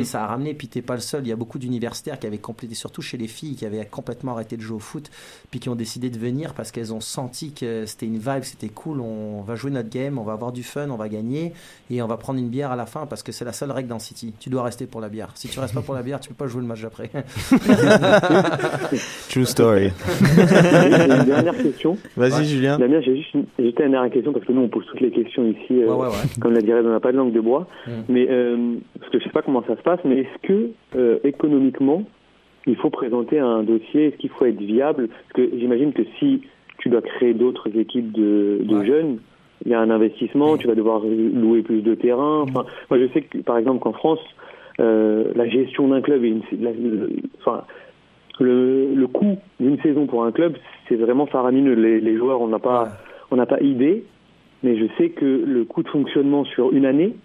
Mm. 0.01 0.05
Ça 0.05 0.23
a 0.23 0.27
ramené, 0.27 0.53
puis 0.53 0.67
t'es 0.67 0.81
pas 0.81 0.95
le 0.95 1.01
seul. 1.01 1.23
Il 1.23 1.29
y 1.29 1.31
a 1.31 1.35
beaucoup 1.35 1.59
d'universitaires 1.59 2.19
qui 2.19 2.27
avaient 2.27 2.37
complété, 2.37 2.75
surtout 2.75 3.01
chez 3.01 3.17
les 3.17 3.27
filles, 3.27 3.55
qui 3.55 3.65
avaient 3.65 3.85
complètement 3.85 4.33
arrêté 4.33 4.57
de 4.57 4.61
jouer 4.61 4.77
au 4.77 4.79
foot, 4.79 5.09
puis 5.51 5.59
qui 5.59 5.69
ont 5.69 5.75
décidé 5.75 6.09
de 6.09 6.17
venir 6.17 6.53
parce 6.53 6.71
qu'elles 6.71 6.93
ont 6.93 7.01
senti 7.01 7.53
que 7.53 7.85
c'était 7.85 8.05
une 8.05 8.17
vibe, 8.17 8.43
c'était 8.43 8.69
cool. 8.69 9.01
On 9.01 9.41
va 9.41 9.55
jouer 9.55 9.71
notre 9.71 9.89
game, 9.89 10.17
on 10.17 10.23
va 10.23 10.33
avoir 10.33 10.51
du 10.51 10.63
fun, 10.63 10.89
on 10.89 10.97
va 10.97 11.09
gagner, 11.09 11.53
et 11.89 12.01
on 12.01 12.07
va 12.07 12.17
prendre 12.17 12.39
une 12.39 12.49
bière 12.49 12.71
à 12.71 12.75
la 12.75 12.85
fin 12.85 13.05
parce 13.05 13.23
que 13.23 13.31
c'est 13.31 13.45
la 13.45 13.53
seule 13.53 13.71
règle 13.71 13.89
dans 13.89 13.99
City. 13.99 14.33
Tu 14.39 14.49
dois 14.49 14.63
rester 14.63 14.85
pour 14.85 15.01
la 15.01 15.09
bière. 15.09 15.29
Si 15.35 15.47
tu 15.47 15.59
restes 15.59 15.73
pas 15.73 15.81
pour 15.81 15.95
la 15.95 16.03
bière, 16.03 16.19
tu 16.19 16.29
peux 16.29 16.35
pas 16.35 16.47
jouer 16.47 16.61
le 16.61 16.67
match 16.67 16.81
d'après. 16.81 17.09
True 19.29 19.45
story. 19.45 19.91
une 20.21 21.25
dernière 21.25 21.57
question. 21.57 21.97
Vas-y, 22.15 22.45
Julien. 22.45 22.77
Damien, 22.77 23.01
j'ai 23.01 23.17
juste 23.17 23.33
une, 23.33 23.45
une, 23.59 23.71
dernière 23.71 24.11
question 24.11 24.33
parce 24.33 24.45
que 24.45 24.51
nous 24.51 24.61
on 24.61 24.69
pose 24.69 24.85
toutes 24.87 25.01
les 25.01 25.11
questions 25.11 25.45
ici. 25.45 25.81
Euh, 25.81 25.87
comme 26.39 26.53
la 26.53 26.61
dirait, 26.61 26.81
on 26.81 26.91
n'a 26.91 26.99
pas 26.99 27.11
de 27.11 27.17
langue 27.17 27.33
de 27.33 27.39
bois. 27.39 27.67
Mm. 27.87 27.91
Mais 28.09 28.27
euh, 28.29 28.75
parce 28.99 29.11
que 29.11 29.19
je 29.19 29.23
sais 29.23 29.29
pas 29.29 29.41
comment 29.41 29.63
ça 29.67 29.75
se 29.75 29.81
passe, 29.85 29.99
mais 30.03 30.19
est-ce 30.19 30.47
que 30.47 30.71
euh, 30.95 31.19
économiquement, 31.23 32.03
il 32.65 32.75
faut 32.75 32.89
présenter 32.89 33.39
un 33.39 33.63
dossier 33.63 34.07
Est-ce 34.07 34.17
qu'il 34.17 34.31
faut 34.31 34.45
être 34.45 34.61
viable? 34.61 35.07
Parce 35.07 35.47
que 35.47 35.57
j'imagine 35.57 35.93
que 35.93 36.03
si 36.19 36.41
tu 36.79 36.89
dois 36.89 37.01
créer 37.01 37.33
d'autres 37.33 37.69
équipes 37.77 38.11
de, 38.11 38.83
jeunes, 38.83 39.19
il 39.65 39.71
y 39.71 39.75
a 39.75 39.79
un 39.79 39.89
investissement, 39.89 40.57
tu 40.57 40.67
vas 40.67 40.75
devoir 40.75 41.01
louer 41.01 41.61
plus 41.61 41.81
de 41.81 41.95
terrain. 41.95 42.41
Enfin, 42.41 42.65
moi, 42.89 42.99
je 42.99 43.07
sais 43.13 43.21
que, 43.21 43.37
par 43.37 43.57
exemple, 43.57 43.79
qu'en 43.79 43.93
France, 43.93 44.19
euh, 44.79 45.31
la 45.35 45.47
gestion 45.47 45.87
d'un 45.87 46.01
club, 46.01 46.23
une, 46.23 46.41
enfin, 47.39 47.63
le, 48.39 48.93
le 48.93 49.07
coût 49.07 49.37
d'une 49.59 49.79
saison 49.81 50.07
pour 50.07 50.25
un 50.25 50.31
club, 50.31 50.57
c'est 50.89 50.95
vraiment 50.95 51.27
faramineux. 51.27 51.73
Les, 51.73 52.01
les 52.01 52.17
joueurs, 52.17 52.41
on 52.41 52.47
n'a 52.47 52.59
pas, 52.59 52.89
on 53.31 53.37
n'a 53.37 53.45
pas 53.45 53.61
idée, 53.61 54.03
mais 54.63 54.77
je 54.77 54.85
sais 54.97 55.09
que 55.09 55.25
le 55.25 55.63
coût 55.63 55.83
de 55.83 55.89
fonctionnement 55.89 56.43
sur 56.43 56.73
une 56.73 56.85
année, 56.85 57.15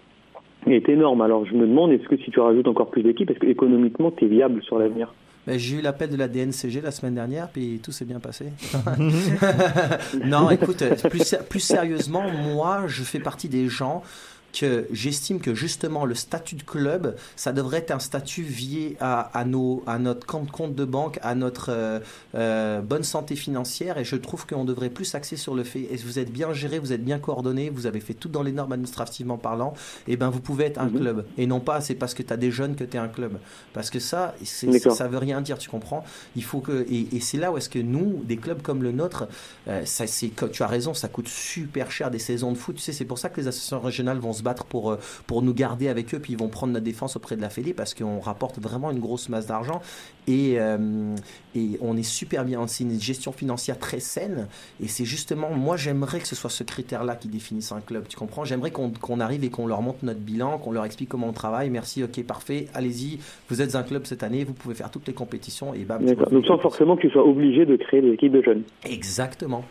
est 0.67 0.89
énorme. 0.89 1.21
Alors 1.23 1.47
je 1.47 1.55
me 1.55 1.67
demande, 1.67 1.93
est-ce 1.93 2.09
que 2.09 2.17
si 2.17 2.31
tu 2.31 2.41
rajoutes 2.41 2.69
encore 2.69 2.91
plus 2.91 3.03
d'équipes, 3.03 3.31
est-ce 3.31 3.39
que 3.39 3.47
économiquement 3.47 4.11
tu 4.11 4.25
es 4.25 4.29
viable 4.29 4.63
sur 4.63 4.79
l'avenir? 4.79 5.13
Ben, 5.47 5.59
j'ai 5.59 5.79
eu 5.79 5.81
l'appel 5.81 6.11
de 6.11 6.17
la 6.17 6.29
DNCG 6.29 6.83
la 6.83 6.91
semaine 6.91 7.15
dernière, 7.15 7.49
puis 7.49 7.81
tout 7.83 7.93
s'est 7.93 8.05
bien 8.05 8.21
passé. 8.21 8.47
non, 10.25 10.51
écoute, 10.51 10.85
plus, 11.09 11.35
plus 11.49 11.61
sérieusement, 11.61 12.25
moi, 12.55 12.85
je 12.87 13.03
fais 13.03 13.21
partie 13.21 13.49
des 13.49 13.67
gens 13.67 14.03
que 14.53 14.87
j'estime 14.93 15.41
que 15.41 15.55
justement 15.55 16.05
le 16.05 16.15
statut 16.15 16.57
de 16.57 16.63
club, 16.63 17.17
ça 17.37 17.53
devrait 17.53 17.79
être 17.79 17.91
un 17.91 17.99
statut 17.99 18.43
lié 18.43 18.97
à, 19.01 19.21
à, 19.39 19.45
nos, 19.45 19.83
à 19.87 19.99
notre 19.99 20.27
compte, 20.27 20.51
compte 20.51 20.75
de 20.75 20.85
banque, 20.85 21.19
à 21.23 21.35
notre 21.35 21.71
euh, 21.71 22.01
euh, 22.35 22.81
bonne 22.81 23.05
santé 23.05 23.37
financière. 23.37 23.99
Et 23.99 24.05
je 24.05 24.17
trouve 24.17 24.47
qu'on 24.47 24.65
devrait 24.65 24.91
plus 24.91 25.15
axer 25.15 25.37
sur 25.37 25.55
le 25.55 25.65
fait, 25.65 25.83
est-ce 25.91 26.03
que 26.03 26.09
vous 26.09 26.19
êtes 26.19 26.33
bien 26.33 26.53
géré, 26.53 26.79
vous 26.79 26.93
êtes 26.93 27.05
bien 27.05 27.19
coordonné, 27.19 27.71
vous 27.71 27.87
avez 27.87 28.01
fait 28.01 28.15
tout 28.15 28.29
dans 28.29 28.43
les 28.43 28.53
normes 28.53 28.73
administrativement 28.73 29.39
parlant, 29.39 29.75
et 30.07 30.13
eh 30.13 30.17
ben 30.17 30.31
vous 30.31 30.41
pouvez 30.41 30.65
être 30.65 30.79
un 30.79 30.87
mhm. 30.87 30.99
club. 30.99 31.27
Et 31.39 31.47
non 31.47 31.61
pas 31.61 31.81
c'est 31.81 31.95
parce 31.95 32.15
que 32.15 32.23
tu 32.23 32.33
as 32.33 32.37
des 32.37 32.51
jeunes 32.51 32.77
que 32.77 32.85
tu 32.85 32.97
es 32.97 33.01
un 33.01 33.09
club. 33.09 33.39
Parce 33.73 33.91
que 33.91 33.99
ça, 33.99 34.35
ça 34.45 35.09
veut 35.09 35.19
rien 35.19 35.41
dire, 35.41 35.59
tu 35.59 35.69
comprends? 35.69 36.05
Il 36.37 36.45
faut 36.45 36.61
que 36.61 36.87
Et, 36.91 37.21
c'est 37.21 37.39
là 37.39 37.53
où 37.53 37.57
est-ce 37.57 37.69
que 37.69 37.79
nous, 37.79 38.23
des 38.25 38.37
clubs 38.37 38.63
comme 38.63 38.83
le 38.83 38.93
nôtre, 38.93 39.29
euh, 39.69 39.85
ça, 39.85 40.05
tu 40.07 40.63
as 40.63 40.67
raison, 40.67 40.95
ça 40.95 41.09
coûte 41.09 41.29
super 41.29 41.91
cher 41.91 42.11
des 42.11 42.19
saisons 42.19 42.53
de 42.53 42.57
foot. 42.57 42.77
Tu 42.77 42.83
sais, 42.83 42.93
c'est 42.93 43.05
pour 43.05 43.19
ça 43.19 43.29
que 43.29 43.41
les 43.41 43.47
associations 43.47 43.81
régionales 43.81 44.19
vont 44.19 44.33
se 44.41 44.45
battre 44.45 44.65
pour, 44.65 44.91
euh, 44.91 44.99
pour 45.27 45.43
nous 45.43 45.55
garder 45.55 45.89
avec 45.89 46.15
eux, 46.15 46.19
puis 46.19 46.33
ils 46.33 46.39
vont 46.39 46.49
prendre 46.49 46.73
notre 46.73 46.85
défense 46.85 47.17
auprès 47.17 47.37
de 47.37 47.41
la 47.41 47.51
Fédé 47.51 47.73
parce 47.73 47.95
qu'on 47.95 48.21
rapporte 48.21 48.59
vraiment 48.59 48.91
une 48.91 48.99
grosse 48.99 49.29
masse 49.29 49.47
d'argent 49.47 49.81
et, 50.27 50.57
euh, 50.59 51.15
et 51.55 51.79
on 51.81 51.97
est 51.97 52.03
super 52.03 52.45
bien. 52.45 52.67
C'est 52.67 52.85
une 52.85 53.01
gestion 53.01 53.33
financière 53.33 53.79
très 53.79 54.01
saine 54.01 54.49
et 54.83 54.89
c'est 54.89 55.05
justement, 55.05 55.51
moi 55.51 55.77
j'aimerais 55.77 56.21
que 56.21 56.27
ce 56.27 56.35
soit 56.35 56.51
ce 56.51 56.65
critère-là 56.65 57.15
qui 57.17 57.29
définisse 57.29 57.73
un 57.73 57.81
club, 57.81 58.09
tu 58.09 58.17
comprends? 58.17 58.45
J'aimerais 58.45 58.71
qu'on 58.71 59.21
arrive 59.21 59.45
et 59.45 59.51
qu'on 59.51 59.67
leur 59.67 59.83
montre 59.83 59.99
notre 60.03 60.21
bilan, 60.21 60.59
qu'on 60.59 60.73
leur 60.73 60.85
explique 60.85 61.09
comment 61.09 61.29
on 61.29 61.33
travaille. 61.33 61.71
Merci, 61.71 62.03
ok, 62.03 62.25
parfait, 62.25 62.67
allez-y, 62.75 63.19
vous 63.49 63.63
êtes 63.63 63.77
un 63.77 63.83
club 63.83 64.07
cette 64.07 64.23
année, 64.23 64.45
vous 64.45 64.55
pouvez 64.55 64.75
faire 64.75 64.91
toutes 64.91 65.07
les 65.07 65.15
compétitions 65.15 65.75
et 65.75 65.85
bam. 65.85 66.05
Donc 66.05 66.47
sans 66.47 66.59
forcément 66.59 66.97
que 66.97 67.03
tu 67.03 67.11
sois 67.11 67.25
obligé 67.25 67.67
de 67.67 67.77
créer 67.77 68.03
des 68.03 68.13
équipes 68.13 68.33
de 68.33 68.43
jeunes. 68.43 68.63
Exactement. 68.85 69.65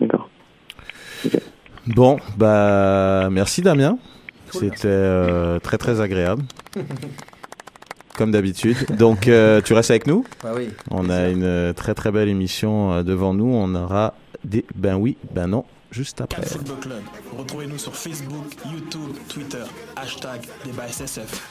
D'accord. 0.00 0.28
Bon, 1.94 2.18
bah 2.36 3.28
merci 3.30 3.62
Damien. 3.62 3.98
C'était 4.52 4.80
euh, 4.84 5.58
très 5.58 5.76
très 5.76 6.00
agréable. 6.00 6.44
Comme 8.16 8.30
d'habitude. 8.30 8.76
Donc 8.96 9.26
euh, 9.28 9.60
tu 9.60 9.72
restes 9.72 9.90
avec 9.90 10.06
nous? 10.06 10.24
Bah 10.42 10.50
oui, 10.54 10.68
On 10.90 11.08
a 11.10 11.28
une 11.28 11.72
très 11.74 11.94
très 11.94 12.12
belle 12.12 12.28
émission 12.28 12.92
euh, 12.92 13.02
devant 13.02 13.34
nous. 13.34 13.52
On 13.52 13.74
aura 13.74 14.14
des 14.44 14.64
ben 14.74 14.96
oui, 14.96 15.16
ben 15.32 15.48
non 15.48 15.64
juste 15.90 16.20
après. 16.20 16.42
Cannes 16.42 16.50
Football 16.50 16.78
Club. 16.80 17.02
Retrouvez-nous 17.36 17.78
sur 17.78 17.94
Facebook, 17.96 18.46
YouTube, 18.70 19.16
Twitter, 19.28 19.64
hashtag 19.96 20.42
débat 20.64 20.86
SSF. 20.86 21.50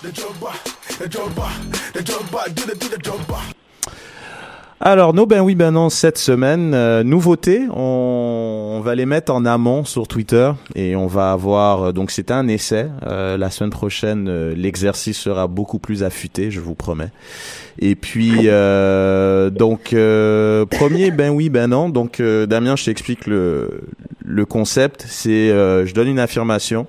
Alors, 4.81 5.13
nos 5.13 5.25
ben 5.25 5.41
oui, 5.41 5.55
ben 5.55 5.71
non, 5.71 5.89
cette 5.89 6.17
semaine, 6.17 6.73
euh, 6.73 7.03
nouveauté, 7.03 7.63
on, 7.75 8.75
on 8.77 8.79
va 8.79 8.95
les 8.95 9.05
mettre 9.05 9.33
en 9.33 9.43
amont 9.43 9.83
sur 9.83 10.07
Twitter 10.07 10.53
et 10.73 10.95
on 10.95 11.05
va 11.05 11.33
avoir, 11.33 11.83
euh, 11.83 11.91
donc 11.91 12.11
c'est 12.11 12.31
un 12.31 12.47
essai, 12.47 12.87
euh, 13.05 13.35
la 13.35 13.49
semaine 13.49 13.71
prochaine, 13.71 14.29
euh, 14.29 14.55
l'exercice 14.55 15.17
sera 15.17 15.47
beaucoup 15.47 15.79
plus 15.79 16.01
affûté, 16.01 16.49
je 16.49 16.61
vous 16.61 16.75
promets. 16.75 17.09
Et 17.79 17.95
puis, 17.95 18.43
euh, 18.45 19.49
donc, 19.49 19.89
premier, 20.69 21.11
ben 21.11 21.29
oui, 21.29 21.49
ben 21.49 21.67
non, 21.67 21.89
donc 21.89 22.21
Damien, 22.21 22.77
je 22.77 22.85
t'explique 22.85 23.27
le, 23.27 23.81
le 24.23 24.45
concept, 24.45 25.03
c'est, 25.09 25.49
je 25.49 25.93
donne 25.93 26.07
une 26.07 26.19
affirmation 26.19 26.87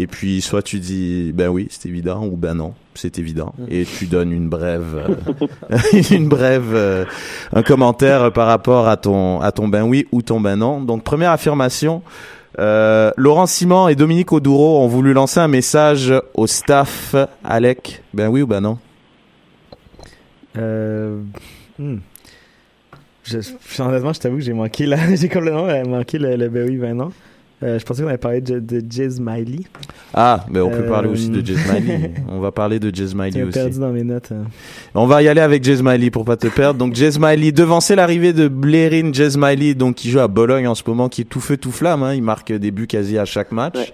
et 0.00 0.06
puis 0.06 0.40
soit 0.40 0.62
tu 0.62 0.78
dis, 0.78 1.30
ben 1.34 1.48
oui, 1.48 1.66
c'est 1.68 1.86
évident, 1.86 2.24
ou 2.24 2.34
ben 2.34 2.54
non, 2.54 2.72
c'est 2.94 3.18
évident, 3.18 3.52
et 3.70 3.84
tu 3.84 4.06
donnes 4.06 4.32
une 4.32 4.48
brève, 4.48 5.06
euh, 5.70 5.76
une 6.10 6.26
brève, 6.26 6.72
euh, 6.72 7.04
un 7.52 7.62
commentaire 7.62 8.32
par 8.32 8.46
rapport 8.46 8.88
à 8.88 8.96
ton, 8.96 9.42
à 9.42 9.52
ton 9.52 9.68
ben 9.68 9.82
oui 9.82 10.06
ou 10.10 10.22
ton 10.22 10.40
ben 10.40 10.56
non. 10.56 10.80
Donc 10.80 11.04
première 11.04 11.32
affirmation. 11.32 12.00
Euh, 12.58 13.10
Laurent 13.18 13.44
Simon 13.44 13.88
et 13.88 13.94
Dominique 13.94 14.32
Oduro 14.32 14.80
ont 14.80 14.88
voulu 14.88 15.12
lancer 15.12 15.38
un 15.38 15.48
message 15.48 16.14
au 16.32 16.46
staff. 16.46 17.14
Alec, 17.44 18.02
ben 18.14 18.28
oui 18.28 18.40
ou 18.40 18.46
ben 18.46 18.62
non? 18.62 18.78
Euh, 20.56 21.20
hmm. 21.78 21.98
Je, 23.24 23.38
honnêtement, 23.82 24.14
je 24.14 24.20
t'avoue 24.20 24.36
que 24.36 24.42
j'ai 24.44 24.54
manqué 24.54 24.86
la, 24.86 25.14
j'ai 25.14 25.28
complètement 25.28 25.66
manqué 25.84 26.18
le, 26.18 26.36
le 26.36 26.48
ben 26.48 26.66
oui, 26.66 26.78
ben 26.78 26.94
non. 26.94 27.12
Euh, 27.62 27.78
je 27.78 27.84
pensais 27.84 28.00
qu'on 28.02 28.08
avait 28.08 28.16
parlé 28.16 28.40
de, 28.40 28.58
de 28.58 28.82
Jay 28.88 29.10
Smiley. 29.10 29.60
Ah, 30.14 30.46
mais 30.50 30.60
on 30.60 30.70
peut 30.70 30.76
Euh, 30.78 30.88
parler 30.88 31.08
aussi 31.10 31.28
de 31.28 31.44
Jay 31.44 31.56
Smiley. 31.56 32.12
on 32.28 32.40
va 32.40 32.50
parler 32.52 32.78
de 32.80 32.94
Jay 32.94 33.06
Smiley 33.06 33.32
J'ai 33.32 33.42
aussi. 33.42 33.52
perdu 33.58 33.78
dans 33.78 33.90
mes 33.92 34.02
notes. 34.02 34.32
hein. 34.32 34.44
On 34.94 35.06
va 35.06 35.22
y 35.22 35.28
aller 35.28 35.42
avec 35.42 35.62
Jay 35.62 35.76
Smiley 35.76 36.10
pour 36.10 36.24
pas 36.24 36.38
te 36.38 36.46
perdre. 36.46 36.78
Donc 36.78 36.94
Jay 36.94 37.10
Smiley, 37.10 37.52
devancer 37.52 37.94
l'arrivée 37.96 38.32
de 38.32 38.48
Blairin 38.48 39.12
Jay 39.12 39.28
Smiley, 39.28 39.74
donc 39.74 39.96
qui 39.96 40.08
joue 40.10 40.20
à 40.20 40.28
Bologne 40.28 40.66
en 40.66 40.74
ce 40.74 40.82
moment, 40.86 41.10
qui 41.10 41.20
est 41.20 41.24
tout 41.24 41.40
feu 41.40 41.58
tout 41.58 41.70
flamme. 41.70 42.02
Hein. 42.02 42.14
Il 42.14 42.22
marque 42.22 42.50
des 42.50 42.70
buts 42.70 42.86
quasi 42.86 43.18
à 43.18 43.26
chaque 43.26 43.52
match. 43.52 43.74
Ouais. 43.76 43.92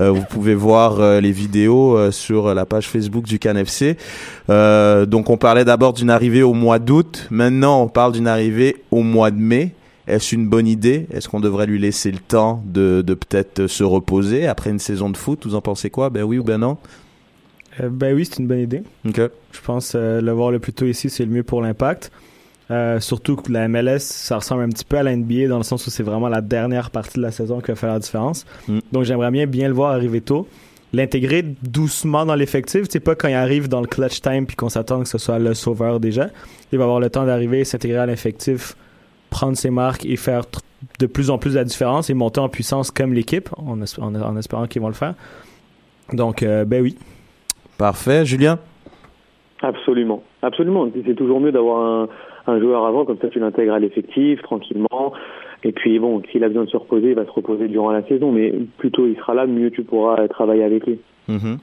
Euh, 0.00 0.10
vous 0.10 0.24
pouvez 0.28 0.56
voir 0.56 0.98
euh, 1.00 1.20
les 1.20 1.30
vidéos 1.32 1.96
euh, 1.96 2.10
sur 2.10 2.52
la 2.52 2.66
page 2.66 2.88
Facebook 2.88 3.26
du 3.26 3.38
CanFC. 3.38 3.96
Euh, 4.50 5.06
donc 5.06 5.30
on 5.30 5.36
parlait 5.36 5.64
d'abord 5.64 5.92
d'une 5.92 6.10
arrivée 6.10 6.42
au 6.42 6.52
mois 6.52 6.80
d'août. 6.80 7.28
Maintenant 7.30 7.80
on 7.80 7.86
parle 7.88 8.12
d'une 8.12 8.26
arrivée 8.26 8.76
au 8.90 9.02
mois 9.02 9.30
de 9.30 9.38
mai. 9.38 9.72
Est-ce 10.06 10.34
une 10.34 10.48
bonne 10.48 10.66
idée? 10.66 11.06
Est-ce 11.12 11.28
qu'on 11.28 11.40
devrait 11.40 11.66
lui 11.66 11.78
laisser 11.78 12.10
le 12.10 12.18
temps 12.18 12.62
de, 12.66 13.02
de 13.04 13.14
peut-être 13.14 13.66
se 13.66 13.84
reposer 13.84 14.46
après 14.46 14.70
une 14.70 14.78
saison 14.78 15.08
de 15.10 15.16
foot? 15.16 15.46
Vous 15.46 15.54
en 15.54 15.60
pensez 15.60 15.90
quoi? 15.90 16.10
Ben 16.10 16.22
oui 16.22 16.38
ou 16.38 16.44
ben 16.44 16.58
non? 16.58 16.76
Euh, 17.80 17.88
ben 17.90 18.14
oui, 18.14 18.26
c'est 18.26 18.38
une 18.38 18.46
bonne 18.46 18.60
idée. 18.60 18.82
Ok. 19.06 19.20
Je 19.52 19.60
pense 19.62 19.92
euh, 19.94 20.20
le 20.20 20.32
voir 20.32 20.50
le 20.50 20.58
plus 20.58 20.72
tôt 20.72 20.86
ici, 20.86 21.10
c'est 21.10 21.24
le 21.24 21.30
mieux 21.30 21.42
pour 21.42 21.62
l'impact. 21.62 22.10
Euh, 22.70 22.98
surtout 23.00 23.36
que 23.36 23.52
la 23.52 23.68
MLS, 23.68 24.00
ça 24.00 24.36
ressemble 24.36 24.62
un 24.62 24.68
petit 24.68 24.84
peu 24.84 24.96
à 24.96 25.02
la 25.02 25.14
NBA 25.14 25.48
dans 25.48 25.58
le 25.58 25.64
sens 25.64 25.86
où 25.86 25.90
c'est 25.90 26.02
vraiment 26.02 26.28
la 26.28 26.40
dernière 26.40 26.90
partie 26.90 27.18
de 27.18 27.22
la 27.22 27.30
saison 27.30 27.60
qui 27.60 27.68
va 27.68 27.76
faire 27.76 27.92
la 27.92 27.98
différence. 27.98 28.46
Mm. 28.68 28.78
Donc 28.92 29.04
j'aimerais 29.04 29.30
bien 29.30 29.46
bien 29.46 29.68
le 29.68 29.74
voir 29.74 29.92
arriver 29.92 30.20
tôt. 30.20 30.48
L'intégrer 30.92 31.42
doucement 31.62 32.24
dans 32.24 32.36
l'effectif. 32.36 32.86
C'est 32.88 33.00
pas 33.00 33.16
quand 33.16 33.28
il 33.28 33.34
arrive 33.34 33.68
dans 33.68 33.80
le 33.80 33.86
clutch 33.86 34.20
time 34.20 34.46
puis 34.46 34.56
qu'on 34.56 34.68
s'attend 34.68 35.02
que 35.02 35.08
ce 35.08 35.18
soit 35.18 35.38
le 35.38 35.52
sauveur 35.52 35.98
déjà. 35.98 36.30
Il 36.72 36.78
va 36.78 36.84
avoir 36.84 37.00
le 37.00 37.10
temps 37.10 37.26
d'arriver, 37.26 37.64
s'intégrer 37.64 37.98
à 37.98 38.06
l'effectif, 38.06 38.76
prendre 39.34 39.56
ses 39.56 39.70
marques 39.70 40.06
et 40.06 40.16
faire 40.16 40.42
de 41.00 41.06
plus 41.06 41.28
en 41.30 41.38
plus 41.38 41.54
la 41.56 41.64
différence 41.64 42.08
et 42.10 42.14
monter 42.14 42.40
en 42.40 42.48
puissance 42.48 42.90
comme 42.90 43.12
l'équipe 43.12 43.48
en, 43.56 43.80
es- 43.82 43.98
en- 44.00 44.14
en 44.14 44.36
espérant 44.36 44.66
qu'ils 44.66 44.80
vont 44.82 44.88
le 44.88 44.94
faire. 44.94 45.14
Donc, 46.12 46.42
euh, 46.42 46.64
ben 46.64 46.82
oui. 46.82 46.96
Parfait. 47.78 48.24
Julien? 48.24 48.58
Absolument, 49.62 50.22
absolument. 50.42 50.88
C'est 51.06 51.14
toujours 51.14 51.40
mieux 51.40 51.50
d'avoir 51.52 51.80
un, 51.84 52.08
un 52.52 52.60
joueur 52.60 52.84
avant, 52.86 53.04
comme 53.06 53.18
ça 53.20 53.28
tu 53.28 53.38
l'intègres 53.40 53.72
à 53.74 53.78
l'effectif 53.78 54.40
tranquillement. 54.42 55.12
Et 55.66 55.72
puis 55.72 55.98
bon, 55.98 56.20
s'il 56.30 56.44
a 56.44 56.48
besoin 56.48 56.64
de 56.64 56.70
se 56.70 56.76
reposer, 56.76 57.08
il 57.10 57.14
va 57.14 57.24
se 57.24 57.30
reposer 57.30 57.68
durant 57.68 57.90
la 57.90 58.06
saison. 58.06 58.30
Mais 58.30 58.52
plus 58.78 58.90
tôt 58.90 59.06
il 59.06 59.16
sera 59.16 59.32
là, 59.34 59.46
mieux 59.46 59.70
tu 59.70 59.82
pourras 59.82 60.28
travailler 60.28 60.62
avec 60.64 60.86
lui. 60.86 60.98
Mhm. 61.28 61.58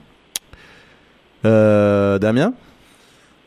Euh, 1.45 2.17
Damien? 2.19 2.53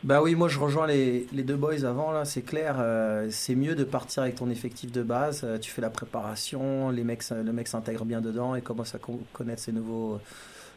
Bah 0.05 0.21
oui, 0.21 0.35
moi 0.35 0.47
je 0.49 0.59
rejoins 0.59 0.85
les, 0.85 1.25
les 1.33 1.41
deux 1.43 1.55
boys 1.55 1.83
avant, 1.83 2.11
là, 2.11 2.25
c'est 2.25 2.43
clair. 2.43 2.75
euh, 2.79 3.27
c'est 3.31 3.55
mieux 3.55 3.73
de 3.75 3.83
partir 3.83 4.21
avec 4.23 4.35
ton 4.35 4.51
effectif 4.51 4.91
de 4.91 5.01
base. 5.01 5.41
euh, 5.43 5.57
tu 5.57 5.71
fais 5.71 5.81
la 5.81 5.89
préparation, 5.89 6.91
les 6.91 7.03
mecs, 7.03 7.23
le 7.31 7.51
mec 7.51 7.67
s'intègre 7.67 8.05
bien 8.05 8.21
dedans 8.21 8.53
et 8.55 8.61
commence 8.61 8.93
à 8.93 8.99
co- 8.99 9.19
connaître 9.33 9.63
ses 9.63 9.71
nouveaux 9.71 10.19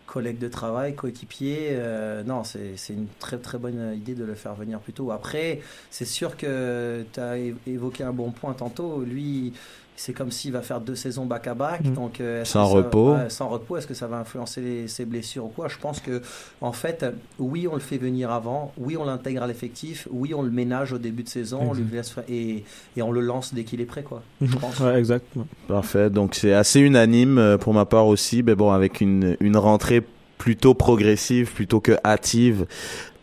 collègues 0.07 0.39
de 0.39 0.49
travail, 0.49 0.95
coéquipiers. 0.97 1.71
euh, 1.73 2.25
non, 2.25 2.45
c'est 2.45 2.77
c'est 2.77 2.95
une 2.95 3.09
très 3.21 3.39
très 3.39 3.59
bonne 3.59 3.95
idée 3.97 4.15
de 4.15 4.25
le 4.25 4.35
faire 4.35 4.55
venir 4.55 4.81
plus 4.81 4.95
tôt. 4.95 5.11
Après, 5.13 5.61
c'est 5.91 6.07
sûr 6.07 6.37
que 6.39 7.05
tu 7.13 7.21
as 7.21 7.37
évoqué 7.67 8.05
un 8.05 8.13
bon 8.15 8.33
point 8.33 8.55
tantôt. 8.55 9.03
Lui, 9.03 9.53
c'est 10.01 10.13
comme 10.13 10.31
s'il 10.31 10.53
va 10.53 10.63
faire 10.63 10.81
deux 10.81 10.95
saisons 10.95 11.27
back-à-back. 11.27 11.85
Mm. 11.85 11.93
Donc, 11.95 12.21
euh, 12.21 12.45
Sans 12.45 12.67
ça- 12.67 12.73
repos. 12.75 13.15
ouais, 13.15 13.29
sans 13.31 13.49
repos, 13.49 13.77
est-ce 13.77 13.87
que 13.89 13.95
ça 13.95 14.07
va 14.07 14.19
influencer 14.19 14.61
les- 14.61 14.87
ses 14.89 15.05
blessures 15.05 15.47
ou 15.47 15.49
quoi? 15.49 15.67
Je 15.69 15.77
pense 15.77 15.99
que, 16.01 16.23
en 16.61 16.73
fait, 16.73 17.05
oui, 17.41 17.67
on 17.67 17.75
le 17.75 17.81
fait 17.81 17.99
venir 17.99 18.31
avant, 18.31 18.73
oui, 18.79 18.97
on 18.97 19.05
l'intègre 19.05 19.43
à 19.43 19.47
l'effectif, 19.49 20.07
oui, 20.11 20.35
on 20.35 20.43
le 20.43 20.51
ménage 20.51 20.93
au 20.93 20.99
début 20.99 21.25
de 21.25 21.29
saison, 21.29 21.59
on 21.71 21.75
lui 21.75 21.85
laisse 21.93 22.11
fa- 22.11 22.23
et, 22.29 22.65
et 22.97 23.03
on 23.03 23.11
le 23.11 23.21
lance 23.21 23.53
dès 23.53 23.65
qu'il 23.65 23.81
est 23.81 23.87
prêt, 23.87 24.03
quoi. 24.05 24.23
Je 24.41 24.57
pense. 24.57 24.79
Ouais, 24.81 24.99
exact. 24.99 25.27
Parfait. 25.67 26.11
Donc 26.11 26.35
c'est 26.37 26.53
assez 26.53 26.79
unanime 26.81 27.39
euh, 27.39 27.59
pour 27.59 27.75
ma 27.75 27.85
part 27.85 28.07
aussi, 28.07 28.43
mais 28.45 28.55
bon 28.55 28.71
avec 28.71 29.01
une 29.01 29.37
une 29.41 29.57
rentrée 29.57 30.03
plutôt 30.39 30.75
progressive 30.75 31.53
plutôt 31.53 31.81
que 31.81 31.97
hâtive. 32.05 32.67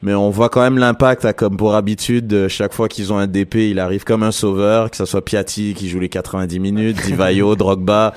Mais 0.06 0.14
on 0.14 0.30
voit 0.30 0.50
quand 0.50 0.62
même 0.62 0.78
l'impact, 0.78 1.34
comme 1.34 1.58
pour 1.58 1.74
habitude, 1.74 2.48
chaque 2.48 2.74
fois 2.74 2.88
qu'ils 2.88 3.12
ont 3.12 3.18
un 3.18 3.26
DP, 3.26 3.56
il 3.56 3.80
arrive 3.80 4.04
comme 4.04 4.22
un 4.22 4.32
sauveur, 4.32 4.92
que 4.92 4.98
ce 4.98 5.06
soit 5.06 5.26
Piatti 5.26 5.74
qui 5.74 5.90
joue 5.90 6.00
les 6.00 6.10
90 6.10 6.60
minutes, 6.60 6.98
Divayo, 7.06 7.56
Drogba. 7.56 8.14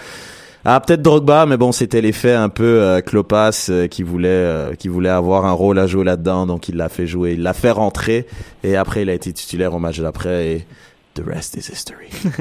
Ah, 0.66 0.80
peut-être 0.80 1.00
Drogba, 1.00 1.46
mais 1.46 1.56
bon, 1.56 1.72
c'était 1.72 2.02
l'effet 2.02 2.34
un 2.34 2.50
peu 2.50 2.82
euh, 2.82 3.00
Klopas 3.00 3.68
euh, 3.70 3.86
qui 3.88 4.02
voulait 4.02 4.28
euh, 4.28 4.74
qui 4.74 4.88
voulait 4.88 5.08
avoir 5.08 5.46
un 5.46 5.52
rôle 5.52 5.78
à 5.78 5.86
jouer 5.86 6.04
là-dedans, 6.04 6.46
donc 6.46 6.68
il 6.68 6.76
l'a 6.76 6.90
fait 6.90 7.06
jouer, 7.06 7.32
il 7.32 7.42
l'a 7.42 7.54
fait 7.54 7.70
rentrer, 7.70 8.26
et 8.62 8.76
après 8.76 9.02
il 9.02 9.08
a 9.08 9.14
été 9.14 9.32
titulaire 9.32 9.72
au 9.72 9.78
match 9.78 9.98
d'après, 9.98 10.46
et 10.46 10.66
the 11.14 11.24
rest 11.26 11.56
is 11.56 11.70
history. 11.70 12.08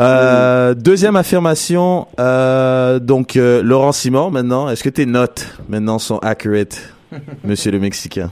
Euh, 0.00 0.72
deuxième 0.72 1.16
affirmation, 1.16 2.08
euh, 2.18 2.98
donc 2.98 3.36
euh, 3.36 3.62
Laurent 3.62 3.92
Simon 3.92 4.30
maintenant, 4.30 4.70
est-ce 4.70 4.82
que 4.82 4.88
tes 4.88 5.04
notes 5.04 5.46
maintenant 5.68 5.98
sont 5.98 6.16
accurate, 6.20 6.80
monsieur 7.44 7.70
le 7.70 7.78
Mexicain 7.78 8.30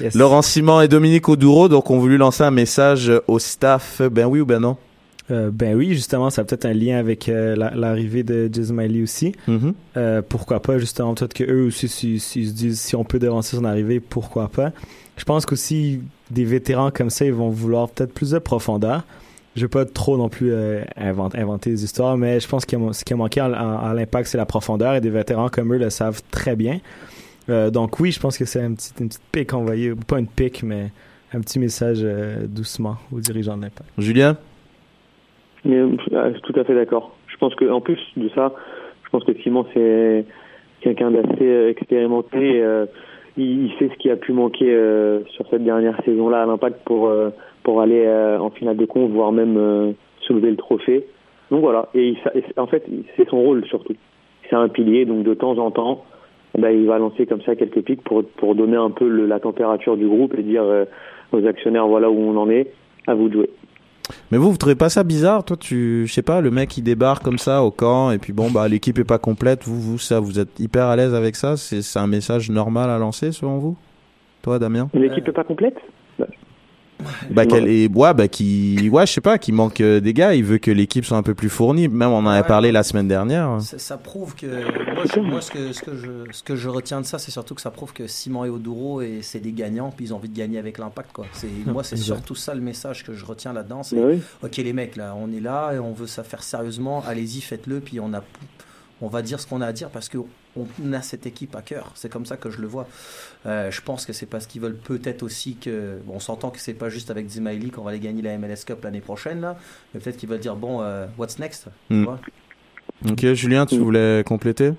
Yes. 0.00 0.14
Laurent 0.14 0.42
Simon 0.42 0.80
et 0.80 0.88
Dominique 0.88 1.28
Oduro 1.28 1.68
donc 1.68 1.90
ont 1.90 1.98
voulu 1.98 2.16
lancer 2.16 2.42
un 2.44 2.50
message 2.50 3.10
au 3.28 3.38
staff, 3.38 4.02
ben 4.10 4.26
oui 4.26 4.40
ou 4.40 4.46
ben 4.46 4.60
non? 4.60 4.76
Euh, 5.30 5.50
ben 5.52 5.76
oui, 5.76 5.94
justement, 5.94 6.30
ça 6.30 6.42
a 6.42 6.44
peut-être 6.44 6.64
un 6.66 6.72
lien 6.74 6.98
avec 6.98 7.28
euh, 7.28 7.54
la- 7.54 7.70
l'arrivée 7.74 8.22
de 8.24 8.50
Smiley 8.62 9.02
aussi. 9.02 9.32
Mhm. 9.46 9.72
Euh, 9.96 10.20
pourquoi 10.28 10.60
pas, 10.60 10.78
justement, 10.78 11.14
peut-être 11.14 11.32
que 11.32 11.44
eux 11.44 11.66
aussi, 11.66 11.86
s'ils 11.88 12.20
s'ils 12.20 12.48
se 12.48 12.52
disent 12.52 12.80
si 12.80 12.96
on 12.96 13.04
peut 13.04 13.20
devancer 13.20 13.56
son 13.56 13.64
arrivée, 13.64 14.00
pourquoi 14.00 14.48
pas. 14.48 14.72
Je 15.16 15.24
pense 15.24 15.46
qu'aussi, 15.46 16.00
des 16.30 16.44
vétérans 16.44 16.90
comme 16.90 17.08
ça, 17.10 17.24
ils 17.24 17.32
vont 17.32 17.50
vouloir 17.50 17.88
peut-être 17.88 18.12
plus 18.12 18.30
de 18.32 18.38
profondeur. 18.40 19.04
Je 19.54 19.62
vais 19.62 19.68
pas 19.68 19.84
trop 19.84 20.16
non 20.16 20.28
plus 20.28 20.52
inventer, 20.96 21.38
inventer 21.38 21.70
des 21.70 21.84
histoires, 21.84 22.16
mais 22.16 22.40
je 22.40 22.48
pense 22.48 22.64
que 22.64 22.76
ce 22.92 23.04
qui 23.04 23.12
a 23.12 23.16
manqué 23.16 23.40
à, 23.40 23.46
à- 23.46 23.90
à 23.90 23.94
l'impact, 23.94 24.26
c'est 24.28 24.38
la 24.38 24.46
profondeur, 24.46 24.94
et 24.94 25.00
des 25.00 25.10
vétérans 25.10 25.48
comme 25.50 25.72
eux 25.72 25.78
le 25.78 25.90
savent 25.90 26.20
très 26.30 26.56
bien. 26.56 26.80
Euh, 27.48 27.70
donc 27.70 27.98
oui, 28.00 28.12
je 28.12 28.20
pense 28.20 28.38
que 28.38 28.44
c'est 28.44 28.60
un 28.62 28.74
petit, 28.74 28.92
une 29.00 29.08
petite 29.08 29.22
pique 29.32 29.52
envoyée, 29.52 29.92
pas 30.06 30.18
une 30.18 30.28
pique, 30.28 30.62
mais 30.62 30.92
un 31.32 31.40
petit 31.40 31.58
message 31.58 32.00
euh, 32.02 32.46
doucement 32.46 32.96
aux 33.12 33.20
dirigeants 33.20 33.56
de 33.56 33.62
l'impact. 33.62 33.88
Julien? 33.98 34.36
Mais, 35.64 35.76
euh, 35.76 35.88
je 36.12 36.32
suis 36.32 36.42
tout 36.42 36.58
à 36.60 36.64
fait 36.64 36.74
d'accord. 36.74 37.16
Je 37.26 37.36
pense 37.36 37.54
que 37.54 37.64
en 37.70 37.80
plus 37.80 37.98
de 38.16 38.28
ça, 38.34 38.52
je 39.04 39.10
pense 39.10 39.24
que 39.24 39.32
Simon 39.42 39.66
c'est 39.74 40.24
quelqu'un 40.80 41.10
d'assez 41.10 41.68
expérimenté. 41.70 42.62
euh, 42.62 42.86
il, 43.36 43.66
il 43.66 43.72
sait 43.78 43.88
ce 43.88 43.98
qui 43.98 44.10
a 44.10 44.16
pu 44.16 44.32
manquer 44.32 44.72
euh, 44.72 45.24
sur 45.30 45.46
cette 45.48 45.64
dernière 45.64 45.98
saison-là 46.04 46.42
à 46.42 46.46
l'impact 46.46 46.84
pour 46.84 47.08
euh, 47.08 47.30
pour 47.62 47.80
aller 47.80 48.04
euh, 48.06 48.38
en 48.38 48.50
finale 48.50 48.76
de 48.76 48.84
compte, 48.84 49.10
voire 49.10 49.32
même 49.32 49.56
euh, 49.56 49.92
soulever 50.26 50.50
le 50.50 50.56
trophée. 50.56 51.06
Donc 51.50 51.60
voilà. 51.60 51.88
Et, 51.94 52.08
il 52.08 52.18
sa- 52.24 52.36
et 52.36 52.44
en 52.56 52.66
fait, 52.66 52.84
c'est 53.16 53.28
son 53.28 53.40
rôle 53.40 53.64
surtout. 53.66 53.94
C'est 54.50 54.56
un 54.56 54.68
pilier, 54.68 55.04
donc 55.06 55.22
de 55.24 55.34
temps 55.34 55.56
en 55.58 55.70
temps, 55.70 56.04
ben, 56.58 56.70
il 56.70 56.86
va 56.86 56.98
lancer 56.98 57.26
comme 57.26 57.42
ça 57.42 57.56
quelques 57.56 57.82
pics 57.82 58.02
pour 58.02 58.24
pour 58.36 58.54
donner 58.54 58.76
un 58.76 58.90
peu 58.90 59.08
le- 59.08 59.26
la 59.26 59.40
température 59.40 59.96
du 59.96 60.06
groupe 60.06 60.34
et 60.38 60.42
dire 60.42 60.62
euh, 60.62 60.84
aux 61.32 61.46
actionnaires 61.46 61.86
voilà 61.86 62.10
où 62.10 62.18
on 62.18 62.36
en 62.36 62.50
est. 62.50 62.72
À 63.06 63.14
vous 63.14 63.28
de 63.28 63.32
jouer. 63.34 63.50
Mais 64.30 64.38
vous, 64.38 64.50
vous 64.50 64.56
trouvez 64.56 64.76
pas 64.76 64.88
ça 64.88 65.02
bizarre? 65.02 65.44
Toi, 65.44 65.56
tu, 65.56 66.06
je 66.06 66.12
sais 66.12 66.22
pas, 66.22 66.40
le 66.40 66.50
mec 66.50 66.68
qui 66.68 66.82
débarque 66.82 67.24
comme 67.24 67.38
ça 67.38 67.64
au 67.64 67.70
camp 67.70 68.12
et 68.12 68.18
puis 68.18 68.32
bon, 68.32 68.50
bah 68.50 68.68
l'équipe 68.68 68.98
est 68.98 69.04
pas 69.04 69.18
complète. 69.18 69.64
Vous, 69.64 69.80
vous, 69.80 69.98
ça, 69.98 70.20
vous 70.20 70.38
êtes 70.38 70.60
hyper 70.60 70.86
à 70.86 70.94
l'aise 70.94 71.14
avec 71.14 71.34
ça? 71.34 71.56
C'est 71.56 71.82
c'est 71.82 71.98
un 71.98 72.06
message 72.06 72.50
normal 72.50 72.90
à 72.90 72.98
lancer 72.98 73.32
selon 73.32 73.58
vous? 73.58 73.76
Toi, 74.42 74.58
Damien? 74.58 74.88
L'équipe 74.94 75.26
est 75.26 75.32
pas 75.32 75.44
complète? 75.44 75.76
Bah, 77.30 77.46
qu'elle 77.46 77.68
est, 77.68 77.88
ouais, 77.88 78.14
bah, 78.14 78.28
qui, 78.28 78.88
ouais, 78.90 79.06
je 79.06 79.12
sais 79.12 79.20
pas, 79.20 79.38
qui 79.38 79.52
manque 79.52 79.80
euh, 79.80 80.00
des 80.00 80.12
gars. 80.14 80.34
Il 80.34 80.44
veut 80.44 80.58
que 80.58 80.70
l'équipe 80.70 81.04
soit 81.04 81.16
un 81.16 81.22
peu 81.22 81.34
plus 81.34 81.48
fournie. 81.48 81.88
Même 81.88 82.10
on 82.10 82.16
en 82.18 82.26
a 82.26 82.40
Ouais. 82.40 82.46
parlé 82.46 82.72
la 82.72 82.82
semaine 82.82 83.08
dernière. 83.08 83.60
Ça, 83.60 83.78
ça 83.78 83.96
prouve 83.96 84.34
que 84.34 84.46
moi, 84.94 85.04
je- 85.14 85.20
moi, 85.20 85.40
ce, 85.40 85.50
que, 85.50 85.72
ce, 85.72 85.82
que 85.82 85.96
je, 85.96 86.08
ce 86.32 86.42
que 86.42 86.56
je 86.56 86.68
retiens 86.68 87.00
de 87.00 87.06
ça, 87.06 87.18
c'est 87.18 87.30
surtout 87.30 87.54
que 87.54 87.60
ça 87.60 87.70
prouve 87.70 87.92
que 87.92 88.06
Simon 88.06 88.44
et 88.44 88.48
Oduro, 88.50 89.00
et 89.02 89.20
c'est 89.22 89.40
des 89.40 89.52
gagnants, 89.52 89.90
puis 89.94 90.06
ils 90.06 90.12
ont 90.14 90.16
envie 90.16 90.28
de 90.28 90.36
gagner 90.36 90.58
avec 90.58 90.78
l'impact. 90.78 91.12
Quoi. 91.12 91.26
C'est, 91.32 91.48
moi, 91.66 91.84
c'est 91.84 91.96
surtout 91.96 92.34
ça 92.34 92.54
le 92.54 92.60
message 92.60 93.04
que 93.04 93.12
je 93.14 93.24
retiens 93.24 93.52
là-dedans. 93.52 93.82
C'est 93.82 93.96
Bah 93.96 94.02
oui. 94.06 94.20
ok 94.42 94.56
les 94.58 94.72
mecs, 94.72 94.96
là, 94.96 95.14
on 95.18 95.32
est 95.32 95.40
là 95.40 95.72
et 95.74 95.78
on 95.78 95.92
veut 95.92 96.06
ça 96.06 96.22
faire 96.24 96.42
sérieusement. 96.42 97.02
Allez-y, 97.06 97.40
faites-le, 97.40 97.80
puis 97.80 98.00
on 98.00 98.12
a, 98.14 98.22
on 99.02 99.08
va 99.08 99.20
dire 99.20 99.40
ce 99.40 99.46
qu'on 99.46 99.60
a 99.60 99.66
à 99.66 99.72
dire 99.72 99.90
parce 99.90 100.08
que 100.08 100.18
on 100.56 100.92
a 100.92 101.02
cette 101.02 101.26
équipe 101.26 101.54
à 101.56 101.62
cœur. 101.62 101.90
C'est 101.94 102.10
comme 102.10 102.24
ça 102.24 102.36
que 102.36 102.50
je 102.50 102.60
le 102.60 102.66
vois. 102.66 102.86
Euh, 103.46 103.70
je 103.70 103.80
pense 103.82 104.06
que 104.06 104.12
c'est 104.12 104.26
parce 104.26 104.46
qu'ils 104.46 104.62
veulent 104.62 104.76
peut-être 104.76 105.22
aussi 105.22 105.56
que, 105.56 105.98
bon, 106.04 106.14
on 106.16 106.20
s'entend 106.20 106.50
que 106.50 106.58
c'est 106.58 106.78
pas 106.78 106.88
juste 106.88 107.10
avec 107.10 107.26
Zimaili 107.26 107.70
qu'on 107.70 107.82
va 107.82 107.90
aller 107.90 107.98
gagner 108.00 108.22
la 108.22 108.38
MLS 108.38 108.64
Cup 108.66 108.84
l'année 108.84 109.00
prochaine 109.00 109.40
là, 109.40 109.56
mais 109.92 110.00
peut-être 110.00 110.16
qu'ils 110.16 110.28
veulent 110.28 110.38
dire 110.38 110.56
bon, 110.56 110.80
euh, 110.82 111.06
what's 111.18 111.38
next, 111.38 111.68
Hmm. 111.90 112.06
Ok, 113.10 113.32
Julien, 113.34 113.66
tu 113.66 113.78
voulais 113.78 114.22
compléter? 114.24 114.70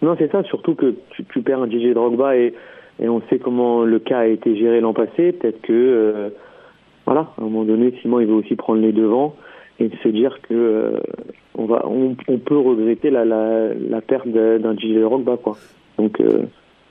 Non, 0.00 0.16
c'est 0.18 0.30
ça, 0.30 0.42
surtout 0.44 0.74
que 0.74 0.94
tu, 1.10 1.24
tu 1.24 1.42
perds 1.42 1.62
un 1.62 1.68
DJ 1.68 1.92
Drogba 1.94 2.36
et, 2.36 2.54
et 3.00 3.08
on 3.08 3.20
sait 3.28 3.38
comment 3.38 3.84
le 3.84 3.98
cas 3.98 4.20
a 4.20 4.26
été 4.26 4.56
géré 4.56 4.80
l'an 4.80 4.94
passé. 4.94 5.32
Peut-être 5.32 5.60
que, 5.62 5.72
euh, 5.72 6.28
voilà, 7.04 7.32
à 7.36 7.40
un 7.40 7.44
moment 7.44 7.64
donné, 7.64 7.94
Simon, 8.00 8.20
il 8.20 8.26
veut 8.26 8.34
aussi 8.34 8.56
prendre 8.56 8.80
les 8.80 8.92
devants 8.92 9.36
et 9.80 9.90
se 10.02 10.08
dire 10.08 10.38
que 10.48 10.54
euh, 10.54 11.00
on, 11.56 11.66
va, 11.66 11.84
on, 11.86 12.16
on 12.28 12.38
peut 12.38 12.58
regretter 12.58 13.10
la, 13.10 13.24
la, 13.24 13.74
la 13.74 14.00
perte 14.00 14.28
de- 14.28 14.58
d'un 14.58 14.74
DJ 14.74 15.00
Drogba, 15.00 15.36
quoi. 15.36 15.56
Donc, 15.98 16.20
euh, 16.20 16.42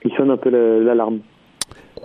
il 0.04 0.12
sonne 0.16 0.32
un 0.32 0.38
peu 0.38 0.50
la- 0.50 0.80
l'alarme. 0.80 1.20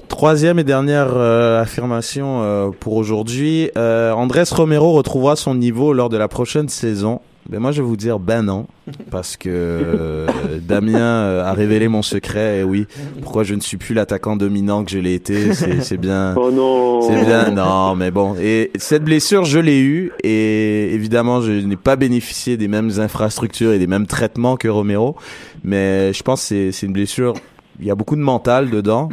Troisième 0.08 0.58
et 0.58 0.64
dernière 0.64 1.16
euh, 1.16 1.60
affirmation 1.60 2.72
pour 2.80 2.96
aujourd'hui. 2.96 3.70
Andrés 3.76 4.44
Romero 4.50 4.92
retrouvera 4.92 5.36
son 5.36 5.54
niveau 5.54 5.92
lors 5.92 6.08
de 6.08 6.16
la 6.16 6.28
prochaine 6.28 6.68
saison. 6.68 7.20
Ben 7.48 7.61
moi, 7.61 7.72
je 7.72 7.80
vais 7.80 7.88
vous 7.88 7.96
dire 7.96 8.18
ben 8.18 8.42
non, 8.42 8.66
parce 9.11 9.38
que 9.38 9.48
euh, 9.48 10.26
Damien 10.61 10.98
euh, 11.00 11.44
a 11.44 11.54
révélé 11.54 11.88
mon 11.88 12.02
secret. 12.02 12.58
Et 12.58 12.62
oui, 12.62 12.87
pourquoi 13.22 13.42
je 13.42 13.54
ne 13.54 13.61
suis 13.61 13.78
plus 13.78 13.94
l'attaquant 13.94 14.37
dominant 14.37 14.84
que 14.84 14.90
je 14.90 14.98
l'ai 14.98 15.14
été, 15.14 15.54
c'est 15.54 15.96
bien. 15.96 16.34
Oh 16.37 16.50
non 16.50 17.00
C'est 17.00 17.24
bien, 17.24 17.50
non, 17.50 17.94
mais 17.94 18.11
bon. 18.11 18.34
Et 18.38 18.70
cette 18.76 19.02
blessure, 19.02 19.46
je 19.46 19.58
l'ai 19.61 19.80
eue, 19.80 20.12
et 20.22 20.92
évidemment, 20.92 21.40
je 21.40 21.52
n'ai 21.52 21.76
pas 21.76 21.96
bénéficié 21.96 22.58
des 22.58 22.68
mêmes 22.68 22.90
infrastructures 22.98 23.72
et 23.72 23.78
des 23.78 23.87
mêmes 23.87 24.06
traitements 24.06 24.56
que 24.58 24.68
Romero, 24.68 25.16
mais 25.64 26.12
je 26.12 26.22
pense 26.22 26.42
que 26.42 26.46
c'est- 26.48 26.72
c'est 26.72 26.84
une 26.87 26.92
blessure, 26.92 27.32
il 27.80 27.87
y 27.87 27.90
a 27.90 27.94
beaucoup 27.94 28.16
de 28.16 28.20
mental 28.20 28.68
dedans, 28.68 29.08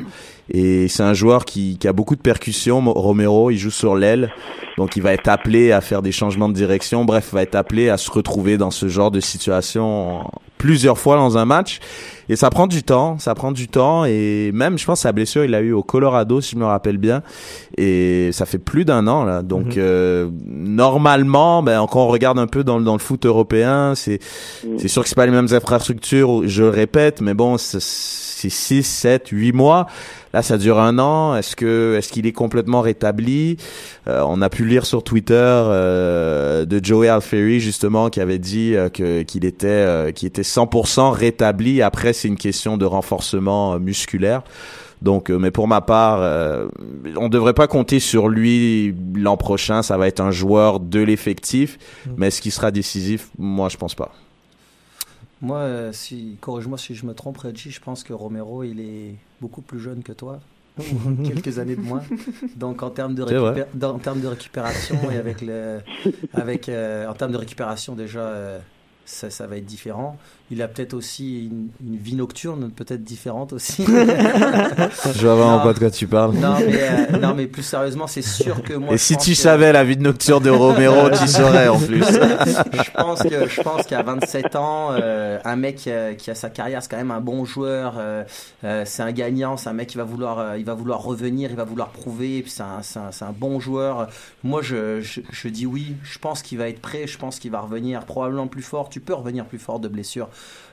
et 0.49 0.87
c'est 0.87 1.03
un 1.03 1.13
joueur 1.13 1.45
qui, 1.45 1.77
qui 1.77 1.87
a 1.87 1.93
beaucoup 1.93 2.15
de 2.15 2.21
percussions, 2.21 2.81
Romero, 2.93 3.49
il 3.51 3.57
joue 3.57 3.71
sur 3.71 3.95
l'aile, 3.95 4.31
donc 4.77 4.95
il 4.95 5.01
va 5.03 5.13
être 5.13 5.27
appelé 5.27 5.71
à 5.71 5.81
faire 5.81 6.01
des 6.01 6.11
changements 6.11 6.49
de 6.49 6.53
direction, 6.53 7.03
bref, 7.05 7.29
il 7.31 7.35
va 7.35 7.41
être 7.43 7.55
appelé 7.55 7.89
à 7.89 7.97
se 7.97 8.11
retrouver 8.11 8.57
dans 8.57 8.71
ce 8.71 8.87
genre 8.87 9.11
de 9.11 9.19
situation 9.19 10.29
plusieurs 10.57 10.97
fois 10.97 11.17
dans 11.17 11.37
un 11.37 11.45
match. 11.45 11.79
Et 12.27 12.35
ça 12.35 12.49
prend 12.49 12.65
du 12.65 12.81
temps, 12.81 13.19
ça 13.19 13.35
prend 13.35 13.51
du 13.51 13.67
temps. 13.67 14.03
Et 14.05 14.49
même, 14.51 14.79
je 14.79 14.85
pense, 14.85 15.01
sa 15.01 15.11
blessure, 15.11 15.45
il 15.45 15.51
l'a 15.51 15.59
eu 15.61 15.73
au 15.73 15.83
Colorado, 15.83 16.41
si 16.41 16.53
je 16.53 16.55
me 16.57 16.65
rappelle 16.65 16.97
bien. 16.97 17.21
Et 17.77 18.31
ça 18.31 18.47
fait 18.47 18.57
plus 18.57 18.83
d'un 18.83 19.05
an, 19.07 19.25
là. 19.25 19.43
Donc, 19.43 19.65
Mhm. 19.67 19.73
euh, 19.77 20.29
normalement, 20.79 21.61
ben, 21.61 21.85
quand 21.89 22.03
on 22.03 22.07
regarde 22.07 22.39
un 22.39 22.47
peu 22.47 22.63
dans, 22.63 22.79
le- 22.79 22.83
dans 22.83 22.93
le 22.93 22.99
foot 22.99 23.25
européen, 23.25 23.93
c'est, 23.95 24.19
Mm. 24.63 24.77
c'est 24.79 24.87
sûr 24.87 25.03
que 25.03 25.09
c'est 25.09 25.15
pas 25.15 25.25
les 25.27 25.31
mêmes 25.31 25.47
infrastructures, 25.51 26.47
je 26.47 26.63
le 26.63 26.69
répète, 26.69 27.21
mais 27.21 27.33
bon, 27.35 27.57
c'est, 27.57 27.79
c'est 27.81 28.49
6, 28.49 28.83
7, 28.83 29.27
8 29.29 29.53
mois. 29.53 29.85
Là, 30.35 30.41
ça 30.41 30.57
dure 30.57 30.81
un 30.81 30.99
an. 30.99 31.33
Est-ce 31.37 31.55
que, 31.55 31.95
est-ce 31.97 32.11
qu'il 32.11 32.25
est 32.25 32.33
complètement 32.33 32.81
rétabli? 32.81 33.55
Euh, 34.09 34.21
on 34.27 34.41
a 34.41 34.49
pu 34.49 34.65
lire 34.65 34.85
sur 34.85 35.01
Twitter 35.01 35.33
euh, 35.33 36.65
de 36.65 36.83
Joey 36.83 37.07
Alfieri 37.07 37.61
justement 37.61 38.09
qui 38.09 38.19
avait 38.19 38.37
dit 38.37 38.75
euh, 38.75 38.89
que 38.89 39.21
qu'il 39.21 39.45
était 39.45 39.67
euh, 39.67 40.11
qu'il 40.11 40.27
était 40.27 40.41
100% 40.41 41.11
rétabli. 41.11 41.81
Après, 41.81 42.11
c'est 42.11 42.27
une 42.27 42.35
question 42.35 42.75
de 42.75 42.83
renforcement 42.83 43.75
euh, 43.75 43.79
musculaire. 43.79 44.41
Donc, 45.01 45.31
euh, 45.31 45.39
mais 45.39 45.51
pour 45.51 45.69
ma 45.69 45.79
part, 45.79 46.17
euh, 46.19 46.67
on 47.15 47.29
devrait 47.29 47.53
pas 47.53 47.67
compter 47.67 48.01
sur 48.01 48.27
lui 48.27 48.93
l'an 49.15 49.37
prochain. 49.37 49.83
Ça 49.83 49.95
va 49.95 50.05
être 50.05 50.19
un 50.19 50.31
joueur 50.31 50.81
de 50.81 50.99
l'effectif, 50.99 51.77
mais 52.17 52.27
est-ce 52.27 52.41
qu'il 52.41 52.51
sera 52.51 52.71
décisif? 52.71 53.29
Moi, 53.37 53.69
je 53.69 53.77
pense 53.77 53.95
pas. 53.95 54.11
Moi, 55.45 55.59
euh, 55.59 55.91
si, 55.93 56.37
corrige-moi 56.41 56.77
si 56.79 56.95
je 56.95 57.05
me 57.05 57.13
trompe, 57.13 57.37
Reggie, 57.37 57.69
je 57.71 57.79
pense 57.79 58.03
que 58.03 58.13
Romero, 58.13 58.63
il 58.63 58.79
est 58.79 59.15
beaucoup 59.41 59.61
plus 59.61 59.79
jeune 59.79 60.01
que 60.01 60.11
toi. 60.11 60.39
Quelques 61.23 61.59
années 61.59 61.75
de 61.75 61.81
moins. 61.81 62.01
Donc, 62.55 62.81
en 62.83 62.89
termes 62.89 63.13
de, 63.15 63.25
C'est 63.27 63.35
vrai. 63.35 63.51
récupé- 63.61 63.65
dans- 63.75 63.93
en 63.95 63.99
termes 63.99 64.21
de 64.21 64.27
récupération 64.27 64.97
et 65.11 65.17
avec 65.17 65.41
le. 65.41 65.79
Avec, 66.33 66.67
euh, 66.67 67.07
en 67.07 67.13
termes 67.13 67.31
de 67.31 67.37
récupération, 67.37 67.95
déjà, 67.95 68.19
euh, 68.21 68.59
ça, 69.05 69.29
ça 69.29 69.45
va 69.47 69.57
être 69.57 69.65
différent. 69.65 70.17
Il 70.51 70.61
a 70.61 70.67
peut-être 70.67 70.93
aussi 70.93 71.45
une, 71.45 71.69
une 71.83 71.97
vie 71.97 72.13
nocturne, 72.15 72.69
peut-être 72.69 73.03
différente 73.03 73.51
aussi. 73.53 73.83
Je 73.85 75.21
vois 75.25 75.35
vraiment 75.35 75.59
pas 75.59 75.73
de 75.73 75.79
quoi 75.79 75.89
tu 75.89 76.07
parles. 76.07 76.33
non, 76.35 76.55
mais, 76.59 76.77
euh, 77.13 77.17
non, 77.17 77.33
mais 77.33 77.47
plus 77.47 77.63
sérieusement, 77.63 78.07
c'est 78.07 78.21
sûr 78.21 78.61
que 78.61 78.73
moi. 78.75 78.93
Et 78.93 78.97
si 78.97 79.17
tu 79.17 79.31
que- 79.31 79.37
savais 79.37 79.71
la 79.73 79.83
vie 79.83 79.97
de 79.97 80.03
nocturne 80.03 80.43
de 80.43 80.49
Romero, 80.49 81.09
tu 81.19 81.27
saurais 81.27 81.67
en 81.67 81.79
plus. 81.79 82.03
je 82.03 82.91
pense 82.91 83.23
que 83.23 83.47
je 83.47 83.61
pense 83.61 83.87
qu'à 83.87 84.03
27 84.03 84.55
ans, 84.55 84.89
euh, 84.91 85.39
un 85.43 85.55
mec 85.55 85.77
qui 85.77 85.91
a, 85.91 86.13
qui 86.13 86.29
a 86.31 86.35
sa 86.35 86.49
carrière, 86.49 86.81
c'est 86.83 86.89
quand 86.91 86.97
même 86.97 87.11
un 87.11 87.21
bon 87.21 87.45
joueur. 87.45 87.95
euh, 87.97 88.23
euh, 88.63 88.83
c'est 88.85 89.01
un 89.03 89.11
gagnant, 89.11 89.57
c'est 89.57 89.69
un 89.69 89.73
mec 89.73 89.87
qui 89.89 89.97
va 89.97 90.03
vouloir, 90.03 90.39
euh, 90.39 90.57
il 90.57 90.65
va 90.65 90.73
vouloir 90.73 91.01
revenir, 91.01 91.49
il 91.49 91.55
va 91.55 91.63
vouloir 91.63 91.89
prouver. 91.89 92.43
C'est 92.47 92.61
un, 92.63 92.81
un, 92.97 93.25
un 93.27 93.31
bon 93.31 93.59
joueur. 93.59 94.07
Moi, 94.43 94.61
je, 94.61 95.01
je, 95.01 95.21
je 95.31 95.47
dis 95.47 95.65
oui. 95.65 95.95
Je 96.03 96.19
pense 96.19 96.41
qu'il 96.41 96.57
va 96.57 96.69
être 96.69 96.81
prêt. 96.81 97.07
Je 97.07 97.17
pense 97.17 97.39
qu'il 97.39 97.51
va 97.51 97.61
revenir 97.61 98.05
probablement 98.05 98.47
plus 98.47 98.61
fort. 98.63 98.89
Tu 98.89 98.99
peux 98.99 99.13
revenir 99.13 99.45
plus 99.45 99.59
fort 99.59 99.79
de 99.79 99.87
blessure. 99.87 100.27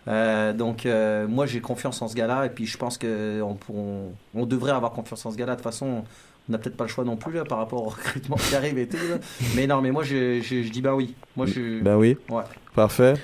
Euh, 0.08 0.52
donc 0.52 0.84
euh, 0.86 1.26
moi, 1.28 1.46
j'ai 1.46 1.60
confiance 1.60 2.02
en 2.02 2.08
ce 2.08 2.14
gars-là. 2.14 2.46
Et 2.46 2.50
puis 2.50 2.66
je 2.66 2.76
pense 2.76 2.98
que 2.98 3.40
on, 3.42 3.56
on, 3.72 4.12
on 4.34 4.46
devrait 4.46 4.72
avoir 4.72 4.92
confiance 4.92 5.24
en 5.26 5.30
ce 5.30 5.36
gars-là. 5.36 5.52
De 5.52 5.56
toute 5.56 5.64
façon. 5.64 6.04
On 6.48 6.52
n'a 6.52 6.58
peut-être 6.58 6.76
pas 6.76 6.82
le 6.82 6.90
choix 6.90 7.04
non 7.04 7.14
plus 7.14 7.34
là, 7.34 7.44
par 7.44 7.58
rapport 7.58 7.86
au 7.86 7.88
recrutement 7.90 8.34
qui 8.34 8.56
arrive 8.56 8.76
et 8.76 8.88
tout. 8.88 8.96
là. 8.96 9.18
Mais 9.54 9.68
non, 9.68 9.80
mais 9.80 9.92
moi 9.92 10.02
je, 10.02 10.40
je, 10.40 10.64
je 10.64 10.70
dis 10.70 10.82
bah 10.82 10.92
oui. 10.92 11.14
Moi 11.36 11.46
je. 11.46 11.80
Ben 11.80 11.96
oui. 11.96 12.16
Ouais. 12.28 12.42
Parfait. 12.74 13.14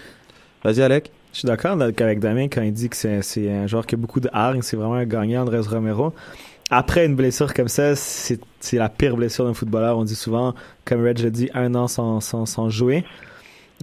Vas-y, 0.63 0.83
Alec. 0.83 1.11
Je 1.33 1.39
suis 1.41 1.47
d'accord 1.47 1.73
avec 1.81 2.21
Damien 2.21 2.45
quand 2.45 2.63
il 2.63 2.73
dit 2.73 2.89
que 2.89 2.97
c'est 2.97 3.51
un 3.51 3.67
joueur 3.67 3.87
qui 3.87 3.95
a 3.95 3.99
beaucoup 3.99 4.21
de 4.21 4.31
hargne, 4.33 4.63
c'est 4.63 4.77
vraiment 4.77 4.95
un 4.95 5.05
gagnant, 5.05 5.43
Andrés 5.43 5.61
Romero. 5.61 6.13
Après 6.71 7.07
une 7.07 7.17
blessure 7.17 7.55
comme 7.55 7.69
ça, 7.69 7.97
c'est 7.97 8.39
la 8.73 8.89
pire 8.89 9.17
blessure 9.17 9.47
d'un 9.47 9.55
footballeur. 9.55 9.99
On 9.99 10.05
dit 10.05 10.15
souvent, 10.15 10.55
comme 10.85 11.03
Reg 11.03 11.25
a 11.25 11.31
dit, 11.31 11.51
un 11.55 11.75
an 11.75 11.89
sans, 11.89 12.21
sans, 12.21 12.45
sans 12.45 12.69
jouer. 12.71 13.05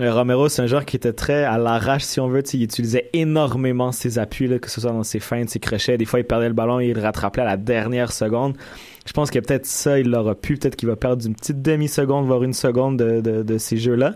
Euh, 0.01 0.13
Romero, 0.13 0.49
c'est 0.49 0.61
un 0.61 0.67
joueur 0.67 0.83
qui 0.83 0.97
était 0.97 1.13
très 1.13 1.45
à 1.45 1.57
l'arrache, 1.57 2.03
si 2.03 2.19
on 2.19 2.27
veut. 2.27 2.43
Il 2.53 2.63
utilisait 2.63 3.09
énormément 3.13 3.93
ses 3.93 4.19
appuis, 4.19 4.47
là, 4.47 4.59
que 4.59 4.69
ce 4.69 4.81
soit 4.81 4.91
dans 4.91 5.03
ses 5.03 5.19
feintes, 5.19 5.49
ses 5.49 5.59
crochets. 5.59 5.97
Des 5.97 6.05
fois, 6.05 6.19
il 6.19 6.25
perdait 6.25 6.49
le 6.49 6.53
ballon 6.53 6.81
et 6.81 6.87
il 6.87 6.93
le 6.95 7.01
rattrapait 7.01 7.41
à 7.41 7.45
la 7.45 7.57
dernière 7.57 8.11
seconde. 8.11 8.57
Je 9.05 9.13
pense 9.13 9.31
que 9.31 9.39
peut-être 9.39 9.65
ça, 9.65 9.97
il 9.99 10.09
l'aura 10.09 10.35
pu. 10.35 10.57
Peut-être 10.57 10.75
qu'il 10.75 10.89
va 10.89 10.97
perdre 10.97 11.25
une 11.25 11.35
petite 11.35 11.61
demi-seconde, 11.61 12.25
voire 12.25 12.43
une 12.43 12.53
seconde 12.53 12.97
de, 12.97 13.21
de, 13.21 13.43
de 13.43 13.57
ces 13.57 13.77
jeux-là. 13.77 14.15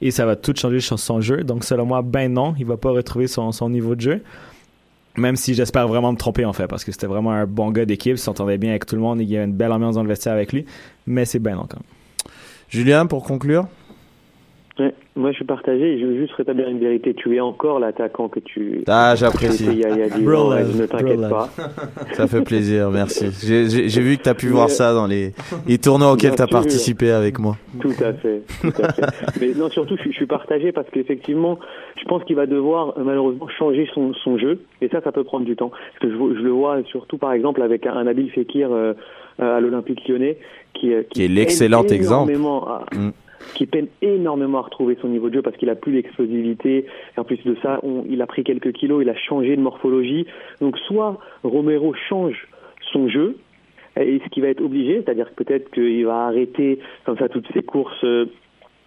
Et 0.00 0.10
ça 0.10 0.24
va 0.24 0.36
tout 0.36 0.54
changer 0.56 0.80
sur 0.80 0.98
son 0.98 1.20
jeu. 1.20 1.44
Donc, 1.44 1.64
selon 1.64 1.84
moi, 1.84 2.00
ben 2.00 2.32
non, 2.32 2.54
il 2.58 2.64
va 2.64 2.78
pas 2.78 2.90
retrouver 2.90 3.26
son, 3.26 3.52
son 3.52 3.68
niveau 3.68 3.94
de 3.94 4.00
jeu. 4.00 4.22
Même 5.16 5.36
si 5.36 5.52
j'espère 5.52 5.86
vraiment 5.86 6.12
me 6.12 6.16
tromper, 6.16 6.46
en 6.46 6.54
fait, 6.54 6.66
parce 6.66 6.84
que 6.84 6.92
c'était 6.92 7.08
vraiment 7.08 7.32
un 7.32 7.44
bon 7.44 7.70
gars 7.72 7.84
d'équipe, 7.84 8.14
il 8.14 8.18
s'entendait 8.18 8.56
bien 8.56 8.70
avec 8.70 8.86
tout 8.86 8.94
le 8.94 9.02
monde, 9.02 9.20
il 9.20 9.28
y 9.28 9.36
avait 9.36 9.44
une 9.44 9.52
belle 9.52 9.72
ambiance 9.72 9.96
dans 9.96 10.02
le 10.02 10.08
vestiaire 10.08 10.32
avec 10.32 10.52
lui. 10.52 10.64
Mais 11.06 11.26
c'est 11.26 11.40
ben 11.40 11.56
non, 11.56 11.66
quand 11.68 11.76
même. 11.76 12.32
Julien, 12.70 13.04
pour 13.04 13.24
conclure? 13.24 13.66
Ouais, 14.80 14.94
moi, 15.14 15.30
je 15.30 15.36
suis 15.36 15.44
partagé. 15.44 15.98
Je 16.00 16.06
veux 16.06 16.16
juste 16.16 16.32
rétablir 16.32 16.66
une 16.68 16.78
vérité. 16.78 17.12
Tu 17.12 17.36
es 17.36 17.40
encore 17.40 17.78
l'attaquant 17.80 18.28
que 18.28 18.40
tu. 18.40 18.82
Ah, 18.88 19.14
j'apprécie. 19.14 19.66
Il 19.70 19.78
y 19.78 19.84
a, 19.84 19.90
il 19.90 19.98
y 19.98 20.02
a 20.02 20.08
10 20.08 20.22
Bro 20.24 20.34
ans, 20.36 20.50
love, 20.54 20.80
ne 20.80 20.86
t'inquiète 20.86 21.20
pas. 21.28 21.50
Ça 22.14 22.26
fait 22.26 22.40
plaisir, 22.40 22.90
merci. 22.90 23.26
J'ai- 23.44 24.00
vu 24.00 24.16
que 24.16 24.22
tu 24.22 24.28
as 24.30 24.34
pu 24.34 24.46
Mais- 24.46 24.52
voir 24.52 24.70
ça 24.70 24.94
dans 24.94 25.06
les, 25.06 25.32
les 25.66 25.76
tournois 25.76 26.12
auxquels 26.12 26.34
tu 26.34 26.40
as 26.42 26.46
participé 26.46 27.10
avec 27.10 27.38
moi. 27.38 27.56
Tout 27.80 27.92
à 28.02 28.14
fait. 28.14 28.42
Tout 28.62 28.72
à 28.82 28.92
fait. 28.92 29.02
Mais 29.40 29.52
non, 29.54 29.68
surtout, 29.68 29.96
je, 29.96 30.00
suis- 30.02 30.12
je 30.12 30.16
suis 30.16 30.26
partagé 30.26 30.72
parce 30.72 30.88
qu'effectivement, 30.90 31.58
je 32.00 32.04
pense 32.04 32.24
qu'il 32.24 32.36
va 32.36 32.46
devoir 32.46 32.94
euh, 32.96 33.02
malheureusement 33.04 33.48
changer 33.48 33.86
son, 33.92 34.14
son 34.14 34.38
jeu. 34.38 34.60
Et 34.80 34.88
ça, 34.88 35.02
ça 35.02 35.12
peut 35.12 35.24
prendre 35.24 35.44
du 35.44 35.56
temps. 35.56 35.70
Parce 36.00 36.10
que 36.14 36.18
je, 36.18 36.40
le 36.42 36.50
vois 36.50 36.78
surtout, 36.84 37.18
par 37.18 37.32
exemple, 37.34 37.60
avec 37.60 37.84
un, 37.86 37.92
un 37.92 38.04
Nabil 38.04 38.30
Fekir 38.30 38.72
euh, 38.72 38.94
euh, 39.42 39.56
à 39.58 39.60
l'Olympique 39.60 40.08
lyonnais, 40.08 40.38
qui, 40.72 40.92
Qui 41.10 41.24
est 41.24 41.28
l'excellent 41.28 41.84
exemple. 41.84 42.32
à- 42.32 42.96
Mm. 42.96 43.10
Qui 43.54 43.66
peine 43.66 43.88
énormément 44.02 44.58
à 44.58 44.62
retrouver 44.62 44.96
son 45.00 45.08
niveau 45.08 45.28
de 45.28 45.34
jeu 45.34 45.42
parce 45.42 45.56
qu'il 45.56 45.70
a 45.70 45.74
plus 45.74 45.92
l'explosivité. 45.92 46.86
En 47.16 47.24
plus 47.24 47.42
de 47.44 47.56
ça, 47.62 47.80
il 48.08 48.20
a 48.20 48.26
pris 48.26 48.44
quelques 48.44 48.72
kilos, 48.72 49.02
il 49.02 49.08
a 49.08 49.16
changé 49.16 49.56
de 49.56 49.62
morphologie. 49.62 50.26
Donc, 50.60 50.78
soit 50.78 51.18
Romero 51.42 51.94
change 52.08 52.48
son 52.92 53.08
jeu, 53.08 53.36
et 53.96 54.20
ce 54.24 54.28
qui 54.30 54.40
va 54.40 54.48
être 54.48 54.62
obligé, 54.62 55.02
c'est-à-dire 55.02 55.30
peut-être 55.34 55.70
qu'il 55.70 56.06
va 56.06 56.26
arrêter 56.26 56.78
comme 57.04 57.18
ça 57.18 57.28
toutes 57.28 57.50
ses 57.52 57.62
courses 57.62 58.04
euh, 58.04 58.26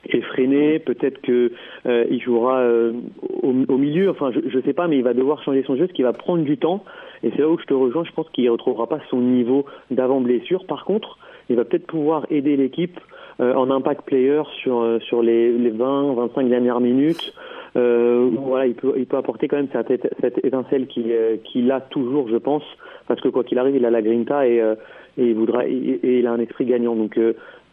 effrénées, 0.06 0.80
peut-être 0.80 1.22
que 1.22 1.52
euh, 1.86 2.06
il 2.10 2.22
jouera 2.22 2.60
euh, 2.60 2.94
au, 3.22 3.54
au 3.68 3.78
milieu, 3.78 4.10
enfin 4.10 4.32
je, 4.32 4.40
je 4.50 4.60
sais 4.62 4.74
pas, 4.74 4.88
mais 4.88 4.98
il 4.98 5.04
va 5.04 5.14
devoir 5.14 5.44
changer 5.44 5.64
son 5.64 5.76
jeu, 5.76 5.88
ce 5.88 5.94
qui 5.94 6.04
va 6.04 6.14
prendre 6.14 6.44
du 6.44 6.58
temps. 6.58 6.84
Et 7.24 7.32
c'est 7.32 7.40
là 7.40 7.50
où 7.50 7.58
je 7.58 7.66
te 7.66 7.74
rejoins, 7.74 8.04
je 8.04 8.12
pense 8.12 8.30
qu'il 8.30 8.46
ne 8.46 8.50
retrouvera 8.50 8.88
pas 8.88 9.00
son 9.10 9.20
niveau 9.20 9.66
d'avant 9.92 10.22
blessure. 10.22 10.66
Par 10.66 10.86
contre, 10.86 11.18
il 11.50 11.56
va 11.56 11.66
peut-être 11.66 11.88
pouvoir 11.88 12.26
aider 12.30 12.56
l'équipe 12.58 13.00
en 13.40 13.70
impact 13.72 14.06
player 14.06 14.42
sur 14.62 14.82
euh, 14.82 15.00
sur 15.00 15.22
les, 15.22 15.52
les 15.52 15.70
20 15.70 16.14
25 16.14 16.50
dernières 16.50 16.80
minutes. 16.80 17.34
Euh, 17.76 18.30
voilà, 18.38 18.68
il 18.68 18.76
peut 18.76 18.94
il 18.98 19.08
peut 19.08 19.18
apporter 19.18 19.48
quand 19.48 19.58
même 19.58 19.70
cette, 19.74 20.08
cette 20.22 20.46
étincelle 20.46 20.86
qu'il 20.88 21.12
euh, 21.12 21.70
a 21.72 21.82
toujours, 21.82 22.30
je 22.30 22.38
pense, 22.38 22.64
parce 23.08 23.20
que 23.22 23.30
quoi 23.30 23.44
qu'il 23.44 23.58
arrive, 23.58 23.76
il 23.76 23.86
a 23.86 23.90
la 23.90 24.02
grinta 24.02 24.48
et 24.48 24.62
euh, 24.62 24.76
et 25.18 25.28
il 25.28 25.36
voudra 25.36 25.66
et, 25.68 25.72
et 25.72 26.20
il 26.20 26.28
a 26.28 26.32
un 26.32 26.40
esprit 26.40 26.66
gagnant. 26.66 26.96
Donc 26.96 27.20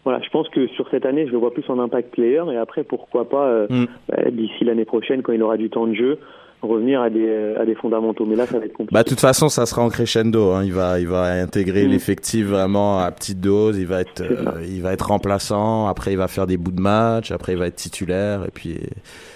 voilà, 0.05 0.21
je 0.23 0.31
pense 0.31 0.49
que 0.49 0.67
sur 0.69 0.89
cette 0.89 1.05
année, 1.05 1.27
je 1.27 1.33
le 1.33 1.39
vois 1.39 1.53
plus 1.53 1.69
en 1.69 1.79
impact 1.79 2.13
player 2.13 2.43
et 2.53 2.57
après 2.57 2.85
pourquoi 2.85 3.29
pas 3.29 3.67
Mm. 3.69 3.85
bah, 4.09 4.31
d'ici 4.31 4.65
l'année 4.65 4.87
prochaine 4.87 5.23
quand 5.23 5.33
il 5.33 5.43
aura 5.43 5.59
du 5.59 5.69
temps 5.69 5.87
de 5.87 5.95
jeu 5.95 6.19
revenir 6.63 7.01
à 7.01 7.11
des 7.11 7.55
à 7.59 7.65
des 7.65 7.75
fondamentaux. 7.75 8.27
Mais 8.27 8.37
là, 8.37 8.47
ça 8.47 8.59
va 8.59 8.65
être 8.67 8.73
compliqué. 8.73 8.93
Bah, 8.95 9.03
de 9.03 9.09
toute 9.09 9.21
façon, 9.21 9.49
ça 9.49 9.67
sera 9.67 9.83
en 9.83 9.89
crescendo. 9.89 10.51
Hein. 10.53 10.65
Il 10.65 10.73
va, 10.73 11.01
il 11.01 11.09
va 11.09 11.23
intégrer 11.43 11.87
Mm. 11.87 11.91
l'effectif 11.91 12.47
vraiment 12.47 13.01
à 13.01 13.11
petite 13.13 13.41
dose. 13.41 13.79
Il 13.79 13.87
va 13.87 14.01
être, 14.01 14.21
euh, 14.23 14.65
il 14.69 14.83
va 14.83 14.93
être 14.93 15.07
remplaçant. 15.09 15.87
Après, 15.87 16.13
il 16.13 16.17
va 16.17 16.29
faire 16.29 16.47
des 16.47 16.57
bouts 16.57 16.73
de 16.73 16.81
match. 16.81 17.31
Après, 17.31 17.53
il 17.53 17.59
va 17.59 17.67
être 17.67 17.77
titulaire. 17.77 18.45
Et 18.47 18.51
puis, 18.51 18.79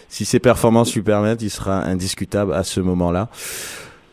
si 0.08 0.24
ses 0.24 0.38
performances 0.40 0.94
lui 0.94 1.02
permettent, 1.02 1.42
il 1.42 1.50
sera 1.50 1.82
indiscutable 1.84 2.52
à 2.52 2.62
ce 2.62 2.80
moment-là. 2.80 3.28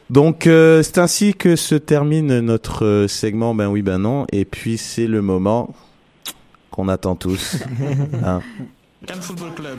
Donc, 0.10 0.46
euh, 0.48 0.84
c'est 0.84 0.98
ainsi 0.98 1.34
que 1.34 1.56
se 1.56 1.76
termine 1.76 2.40
notre 2.42 2.86
euh, 2.86 3.08
segment. 3.08 3.56
Ben 3.56 3.68
oui, 3.68 3.82
ben 3.82 3.98
non. 3.98 4.26
Et 4.32 4.44
puis, 4.46 4.78
c'est 4.78 5.08
le 5.08 5.22
moment 5.22 5.74
qu'on 6.70 6.88
attend 6.90 7.16
tous. 7.16 7.58
Hein. 8.26 8.42
Cannes 9.06 9.22
Football 9.22 9.54
Club, 9.56 9.78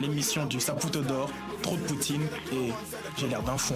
l'émission 0.00 0.46
du 0.46 0.58
Saputo 0.58 1.00
d'or, 1.00 1.30
trop 1.64 1.76
de 1.76 1.82
poutine 1.82 2.26
et 2.52 2.72
j'ai 3.16 3.26
l'air 3.26 3.42
d'un 3.42 3.56
fond. 3.56 3.74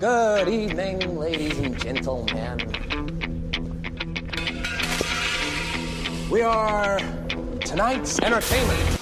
Good 0.00 0.48
evening, 0.48 1.18
ladies 1.18 1.58
and 1.58 1.76
gentlemen. 1.82 2.58
We 6.30 6.42
are 6.42 6.98
tonight's 7.64 8.20
entertainment. 8.20 9.00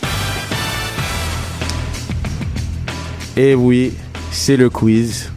Et 3.36 3.54
oui, 3.54 3.92
c'est 4.30 4.56
le 4.56 4.70
quiz. 4.70 5.30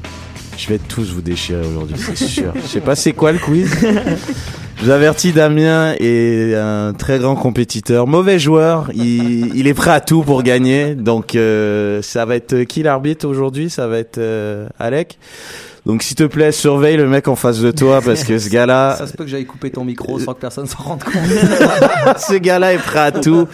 Je 0.57 0.69
vais 0.69 0.79
tous 0.79 1.11
vous 1.11 1.21
déchirer 1.21 1.67
aujourd'hui, 1.67 1.97
c'est 1.97 2.15
sûr. 2.15 2.53
Je 2.55 2.61
sais 2.61 2.81
pas 2.81 2.95
c'est 2.95 3.13
quoi 3.13 3.33
le 3.33 3.39
quiz. 3.39 3.69
Je 4.77 4.83
vous 4.85 4.91
avertis, 4.91 5.31
Damien 5.31 5.93
est 5.99 6.53
un 6.53 6.93
très 6.93 7.17
grand 7.19 7.35
compétiteur, 7.35 8.07
mauvais 8.07 8.37
joueur. 8.39 8.89
Il, 8.93 9.55
il 9.55 9.67
est 9.67 9.73
prêt 9.73 9.91
à 9.91 10.01
tout 10.01 10.21
pour 10.23 10.43
gagner. 10.43 10.95
Donc 10.95 11.35
euh, 11.35 12.01
ça 12.01 12.25
va 12.25 12.35
être 12.35 12.63
qui 12.63 12.83
l'arbitre 12.83 13.25
aujourd'hui? 13.27 13.69
Ça 13.69 13.87
va 13.87 13.97
être 13.99 14.17
euh, 14.17 14.67
Alec. 14.77 15.17
Donc 15.85 16.03
s'il 16.03 16.15
te 16.17 16.23
plaît, 16.23 16.51
surveille 16.51 16.97
le 16.97 17.07
mec 17.07 17.27
en 17.27 17.35
face 17.35 17.59
de 17.61 17.71
toi 17.71 18.01
parce 18.03 18.23
que 18.25 18.37
ce 18.37 18.49
gars-là, 18.49 18.95
Ça 18.97 19.07
se 19.07 19.13
peut 19.13 19.23
que 19.23 19.29
j'aille 19.29 19.45
couper 19.45 19.69
ton 19.71 19.85
micro 19.85 20.19
sans 20.19 20.33
que 20.33 20.39
personne 20.41 20.65
s'en 20.67 20.83
rende 20.83 21.03
compte. 21.03 21.13
ce 22.17 22.35
gars-là 22.35 22.73
est 22.73 22.77
prêt 22.79 22.99
à 22.99 23.11
tout 23.11 23.47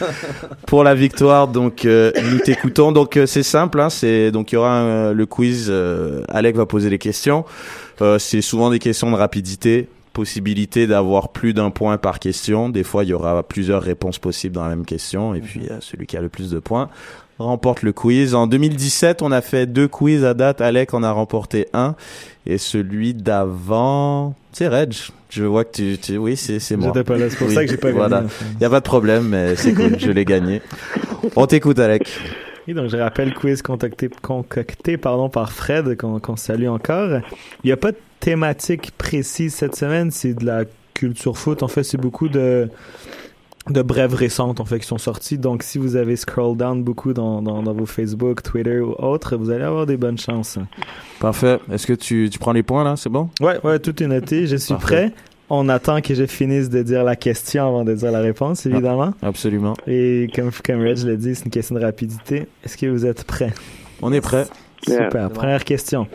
pour 0.65 0.84
la 0.84 0.95
victoire. 0.95 1.47
Donc 1.49 1.86
euh, 1.86 2.11
nous 2.32 2.39
t'écoutons. 2.39 2.91
Donc 2.91 3.15
euh, 3.15 3.26
c'est 3.28 3.43
simple, 3.43 3.80
hein, 3.80 3.89
c'est 3.89 4.32
donc 4.32 4.51
il 4.51 4.55
y 4.55 4.57
aura 4.57 4.72
un- 4.74 5.13
le 5.13 5.26
quiz. 5.28 5.67
euh, 5.69 6.24
Alec 6.30 6.55
va 6.55 6.65
poser 6.65 6.89
les 6.89 6.97
questions. 6.99 7.45
Euh, 8.01 8.17
c'est 8.17 8.41
souvent 8.41 8.69
des 8.72 8.80
questions 8.80 9.11
de 9.11 9.15
rapidité. 9.15 9.88
Possibilité 10.14 10.88
d'avoir 10.88 11.30
plus 11.30 11.53
d'un 11.53 11.70
point 11.70 11.97
par 11.97 12.20
question. 12.20 12.68
Des 12.70 12.84
fois, 12.84 13.03
il 13.05 13.09
y 13.09 13.14
aura 13.14 13.43
plusieurs 13.43 13.82
réponses 13.82 14.20
possibles 14.20 14.55
dans 14.55 14.64
la 14.64 14.70
même 14.70 14.86
question. 14.86 15.34
Et 15.34 15.39
puis, 15.39 15.62
euh, 15.72 15.78
celui 15.80 16.05
qui 16.05 16.18
a 16.18 16.22
le 16.22 16.30
plus 16.30 16.49
de 16.51 16.59
points 16.59 16.89
remporte 17.39 17.82
le 17.82 17.91
quiz. 17.91 18.36
En 18.36 18.45
2017, 18.45 19.22
on 19.22 19.32
a 19.32 19.41
fait 19.41 19.66
deux 19.66 19.88
quiz 19.88 20.24
à 20.26 20.34
date. 20.34 20.62
Alec 20.62 20.93
en 20.93 21.01
a 21.03 21.12
remporté 21.12 21.68
un. 21.74 21.95
Et 22.45 22.57
celui 22.57 23.14
d'avant, 23.14 24.36
c'est 24.51 24.68
Reg. 24.68 24.93
Je 25.30 25.43
vois 25.45 25.64
que 25.64 25.72
tu, 25.72 25.97
tu 25.97 26.18
oui, 26.18 26.36
c'est, 26.36 26.59
c'est 26.59 26.76
moi. 26.76 26.88
J'étais 26.93 27.03
pas 27.03 27.18
là, 27.18 27.30
c'est 27.30 27.38
pour 27.38 27.47
Oui, 27.47 27.53
ça 27.55 27.64
que 27.64 27.72
j'ai 27.72 27.78
pas 27.78 27.91
voilà. 27.91 28.18
gagné. 28.18 28.30
fait. 28.30 28.45
Y 28.62 28.66
a 28.66 28.70
pas 28.70 28.80
de 28.80 28.86
problème, 28.86 29.28
mais 29.30 29.55
c'est 29.55 29.74
cool, 29.74 29.97
je 29.97 30.12
l'ai 30.12 30.26
gagné. 30.26 30.62
On 31.36 31.47
t'écoute, 31.47 31.80
Alec. 31.80 32.09
Et 32.68 32.74
donc, 32.74 32.89
je 32.89 32.97
rappelle 32.97 33.34
quiz 33.34 33.62
contacté, 33.62 34.09
concocté 34.22 34.97
pardon, 34.97 35.30
par 35.30 35.51
Fred, 35.51 35.97
qu'on 35.97 36.20
qu'on 36.20 36.36
salue 36.36 36.68
encore. 36.68 37.22
Il 37.64 37.68
n'y 37.68 37.72
a 37.72 37.78
pas 37.78 37.91
de 37.91 37.97
thématique 38.22 38.91
précise 38.97 39.53
cette 39.53 39.76
semaine, 39.76 40.11
c'est 40.11 40.34
de 40.34 40.45
la 40.45 40.63
culture 40.93 41.38
foot. 41.38 41.63
En 41.63 41.67
fait, 41.67 41.84
c'est 41.84 41.97
beaucoup 41.99 42.30
de, 42.30 42.69
de 43.69 43.82
brèves 43.82 44.13
récentes 44.13 44.61
en 44.61 44.65
fait, 44.65 44.80
qui 44.80 44.88
sont 44.88 44.97
sorties. 44.97 45.38
Donc, 45.38 45.63
si 45.63 45.78
vous 45.78 45.97
avez 45.97 46.15
scroll 46.15 46.55
down 46.55 46.84
beaucoup 46.84 47.11
dans, 47.11 47.41
dans, 47.41 47.61
dans 47.63 47.74
vos 47.74 47.86
Facebook, 47.86 48.43
Twitter 48.43 48.80
ou 48.80 48.93
autres, 48.99 49.36
vous 49.36 49.49
allez 49.49 49.65
avoir 49.65 49.86
des 49.86 49.97
bonnes 49.97 50.17
chances. 50.17 50.57
Parfait. 51.19 51.57
Est-ce 51.69 51.86
que 51.86 51.93
tu, 51.93 52.30
tu 52.32 52.39
prends 52.39 52.53
les 52.53 52.63
points 52.63 52.86
là, 52.86 52.95
c'est 52.95 53.09
bon? 53.09 53.30
Ouais, 53.41 53.59
ouais, 53.65 53.80
tout 53.80 54.01
est 54.01 54.07
noté. 54.07 54.47
Je 54.47 54.55
suis 54.55 54.74
Parfait. 54.76 55.09
prêt. 55.09 55.13
On 55.53 55.67
attend 55.67 55.99
que 55.99 56.15
je 56.15 56.26
finisse 56.28 56.69
de 56.69 56.82
dire 56.82 57.03
la 57.03 57.17
question 57.17 57.67
avant 57.67 57.84
de 57.84 57.93
dire 57.93 58.09
la 58.09 58.22
réponse, 58.22 58.65
évidemment. 58.65 59.13
Absolument. 59.22 59.74
Et 59.86 60.30
comme, 60.34 60.49
comme 60.63 60.82
Reg 60.82 60.99
l'a 60.99 61.17
dit, 61.17 61.36
c'est 61.36 61.43
une 61.43 61.51
question 61.51 61.76
de 61.76 61.82
rapidité. 61.82 62.47
Est-ce 62.63 62.78
que 62.78 62.86
vous 62.86 63.05
êtes 63.05 63.26
prêts? 63.26 63.51
On 64.01 64.13
est 64.13 64.22
prêt. 64.22 64.45
Super. 64.82 65.30
Première 65.30 65.65
question. 65.65 66.07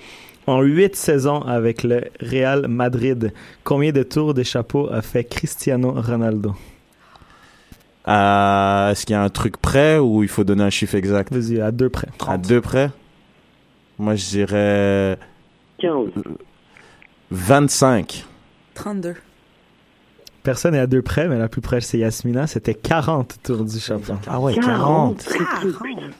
En 0.47 0.61
huit 0.61 0.95
saisons 0.95 1.41
avec 1.43 1.83
le 1.83 2.05
Real 2.21 2.69
Madrid, 2.69 3.33
combien 3.65 3.91
de 3.91 4.05
tours 4.05 4.33
de 4.33 4.45
chapeau 4.45 4.89
a 4.93 5.03
fait 5.03 5.25
Cristiano 5.25 5.93
Ronaldo? 5.93 6.55
Euh, 8.07 8.91
est-ce 8.91 9.05
qu'il 9.05 9.15
y 9.15 9.17
a 9.17 9.23
un 9.23 9.29
truc 9.29 9.57
prêt 9.57 9.99
ou 9.99 10.23
il 10.23 10.29
faut 10.29 10.45
donner 10.45 10.63
un 10.63 10.71
chiffre 10.71 10.95
exact? 10.95 11.33
Vas-y, 11.33 11.61
à 11.61 11.73
deux 11.73 11.89
près. 11.89 12.07
À 12.29 12.39
deux 12.39 12.61
près? 12.61 12.91
Moi, 13.99 14.15
je 14.15 14.27
dirais 14.27 15.19
15. 15.79 16.11
25. 17.33 18.25
32. 18.75 19.15
Personne 20.47 20.75
n'est 20.75 20.79
à 20.79 20.87
deux 20.87 21.03
près, 21.03 21.27
mais 21.27 21.39
la 21.39 21.49
plus 21.49 21.61
proche, 21.61 21.83
c'est 21.83 21.99
Yasmina. 21.99 22.47
C'était 22.47 22.73
40 22.75 23.39
tours 23.43 23.65
du 23.65 23.81
chapeau. 23.81 24.13
Ah 24.29 24.39
ouais, 24.39 24.55
40. 24.55 25.29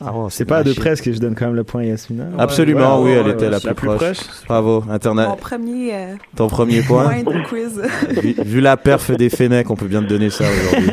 Ah 0.01 0.13
ouais, 0.13 0.27
C'est 0.31 0.45
pas 0.45 0.57
à 0.59 0.65
deux 0.65 0.75
près, 0.75 0.91
est-ce 0.91 1.03
que 1.03 1.13
je 1.13 1.21
donne 1.21 1.37
quand 1.37 1.47
même 1.47 1.55
le 1.55 1.63
point 1.63 1.83
à 1.83 1.85
Yasmina? 1.85 2.25
Absolument, 2.37 3.01
Ouais, 3.01 3.13
oui, 3.13 3.17
elle 3.21 3.27
ouais, 3.27 3.33
était 3.35 3.45
ouais, 3.45 3.51
la, 3.51 3.61
plus 3.61 3.87
proche. 3.87 4.19
Bravo, 4.49 4.83
Internet. 4.91 5.29
Mon 5.29 5.37
premier 5.37 5.95
euh, 5.95 6.15
Ton 6.35 6.49
premier 6.49 6.83
point. 6.83 7.23
point 7.23 7.35
de 7.35 7.47
quiz. 7.47 7.81
vu, 8.21 8.35
vu 8.45 8.61
la 8.61 8.77
perf 8.77 9.13
des 9.13 9.31
Fennecs, 9.31 9.71
on 9.71 9.77
peut 9.77 9.87
bien 9.87 10.03
te 10.03 10.09
donner 10.09 10.31
ça 10.31 10.43
aujourd'hui. 10.51 10.91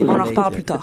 On 0.00 0.18
en 0.18 0.24
reparle 0.24 0.54
plus 0.54 0.64
tard. 0.64 0.82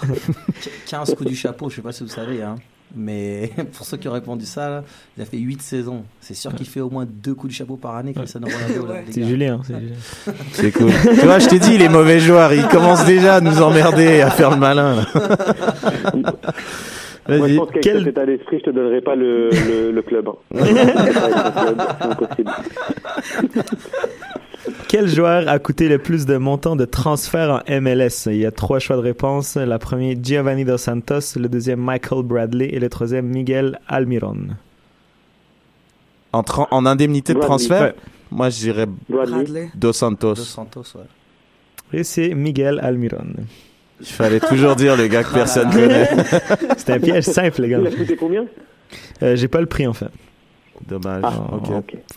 15 0.86 1.16
coups 1.16 1.28
du 1.30 1.34
chapeau, 1.34 1.68
je 1.68 1.74
sais 1.76 1.82
pas 1.82 1.90
si 1.90 2.04
vous 2.04 2.10
savez, 2.10 2.44
hein. 2.44 2.54
Mais 2.96 3.50
pour 3.76 3.84
ceux 3.86 3.96
qui 3.96 4.08
ont 4.08 4.12
répondu 4.12 4.46
ça, 4.46 4.68
là, 4.70 4.84
il 5.16 5.22
a 5.22 5.26
fait 5.26 5.36
8 5.38 5.60
saisons. 5.62 6.04
C'est 6.20 6.34
sûr 6.34 6.54
qu'il 6.54 6.66
fait 6.66 6.80
au 6.80 6.90
moins 6.90 7.06
2 7.06 7.34
coups 7.34 7.50
du 7.50 7.56
chapeau 7.56 7.76
par 7.76 7.96
année, 7.96 8.12
Cristiano 8.14 8.46
Ronaldo. 8.46 8.86
Ouais. 8.92 9.04
les 9.06 9.12
C'est. 9.12 9.24
Julien. 9.24 9.60
c'est 9.64 9.74
Julien. 9.78 9.94
C'est 10.52 10.72
cool. 10.72 10.90
tu 11.02 11.20
vois, 11.26 11.38
je 11.38 11.48
t'ai 11.48 11.58
dit, 11.58 11.74
il 11.74 11.82
est 11.82 11.88
mauvais 11.88 12.18
joueur. 12.20 12.52
Il 12.54 12.66
commence 12.68 13.04
déjà 13.04 13.36
à 13.36 13.40
nous 13.40 13.60
emmerder, 13.62 14.20
à 14.22 14.30
faire 14.30 14.50
le 14.50 14.56
malin. 14.56 15.04
Moi, 17.30 17.36
je 17.36 17.42
Vas-y. 17.42 17.56
pense 17.58 17.68
qu'avec 17.68 17.82
Quel- 17.82 17.98
cet 17.98 18.06
état 18.08 18.24
d'esprit, 18.24 18.58
je 18.60 18.64
te 18.64 18.70
donnerai 18.74 19.02
pas 19.02 19.14
le, 19.14 19.50
le, 19.50 19.90
le 19.92 20.02
club. 20.02 20.28
hein. 20.28 20.34
Le 20.50 20.64
club, 20.64 21.82
c'est 22.00 22.06
impossible. 22.06 22.50
Quel 24.88 25.06
joueur 25.06 25.46
a 25.48 25.58
coûté 25.58 25.88
le 25.88 25.98
plus 25.98 26.24
de 26.24 26.38
montants 26.38 26.74
de 26.74 26.86
transfert 26.86 27.50
en 27.68 27.80
MLS? 27.80 28.26
Il 28.26 28.36
y 28.36 28.46
a 28.46 28.50
trois 28.50 28.78
choix 28.78 28.96
de 28.96 29.02
réponse. 29.02 29.56
La 29.56 29.78
première, 29.78 30.16
Giovanni 30.22 30.64
Dos 30.64 30.78
Santos. 30.78 31.36
Le 31.36 31.48
deuxième, 31.48 31.80
Michael 31.80 32.22
Bradley. 32.22 32.70
Et 32.72 32.78
le 32.80 32.88
troisième, 32.88 33.26
Miguel 33.26 33.78
Almiron. 33.86 34.36
En, 36.32 36.86
indemnité 36.86 37.34
de 37.34 37.40
transfert, 37.40 37.82
Ouais. 37.82 37.94
moi, 38.30 38.48
je 38.48 38.58
dirais 38.58 38.86
Bradley. 39.08 39.70
Dos 39.74 39.92
Santos. 39.92 40.34
Dos 40.34 40.42
Santos, 40.42 40.84
ouais. 40.94 41.98
Et 41.98 42.04
c'est 42.04 42.34
Miguel 42.34 42.80
Almiron. 42.82 43.26
Il 44.00 44.06
fallait 44.06 44.40
toujours 44.40 44.74
dire 44.76 44.96
le 44.96 45.06
gars 45.08 45.24
que 45.24 45.32
personne 45.34 45.70
connaît. 45.70 46.08
C'était 46.78 46.92
un 46.94 47.00
piège 47.00 47.24
simple, 47.24 47.62
les 47.62 47.68
gars. 47.70 47.78
Il 47.80 47.86
a 47.88 47.90
coûté 47.90 48.16
combien? 48.16 48.46
Euh, 49.22 49.36
J'ai 49.36 49.48
pas 49.48 49.60
le 49.60 49.66
prix, 49.66 49.86
en 49.86 49.92
fait. 49.94 50.08
Dommage. 50.86 51.22
Ah. 51.24 51.32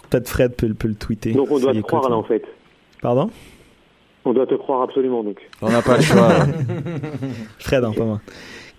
Peut-être 0.10 0.30
Fred 0.30 0.54
peut, 0.56 0.74
peut 0.74 0.88
le 0.88 0.96
tweeter. 0.96 1.34
Donc 1.34 1.50
on 1.52 1.60
doit 1.60 1.74
te 1.74 1.80
croire 1.80 2.04
écoute. 2.04 2.12
là 2.12 2.18
en 2.18 2.24
fait. 2.24 2.44
Pardon? 3.02 3.30
On 4.26 4.34
doit 4.34 4.45
te 4.45 4.54
croire 4.56 4.84
absolument 4.84 5.24
donc. 5.24 5.39
On 5.62 5.70
n'a 5.70 5.82
pas 5.82 5.97
le 5.97 6.04
choix. 6.04 6.30
Fred, 7.60 7.84
en 7.84 7.93
moi. 8.06 8.22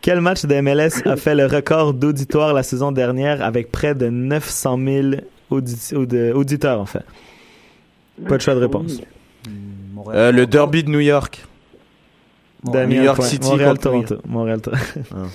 Quel 0.01 0.21
match 0.21 0.45
de 0.45 0.61
MLS 0.61 1.03
a 1.07 1.17
fait 1.17 1.35
le 1.35 1.47
record 1.47 1.95
d'auditoire 1.95 2.55
la 2.55 2.63
saison 2.63 2.93
dernière 2.93 3.43
avec 3.43 3.71
près 3.73 3.95
de 3.95 4.09
900 4.09 4.79
000 4.85 5.09
audi- 5.51 5.95
aud- 5.95 6.33
auditeurs, 6.35 6.81
en 6.81 6.87
fait? 6.87 7.05
Pas 8.29 8.37
de 8.37 8.43
choix 8.43 8.55
de 8.55 8.61
réponse. 8.61 9.01
Euh, 10.09 10.33
le 10.33 10.47
derby 10.47 10.85
de 10.85 10.91
New 10.91 11.01
York. 11.01 11.45
Montréal. 12.65 12.89
New 12.89 13.03
York 13.03 13.17
point. 13.17 13.27
City 13.27 13.49
Montréal, 13.49 13.79
Toronto. 13.79 14.17
Montréal, 14.27 14.61
Toronto. 14.61 14.85
Bon, 15.11 15.27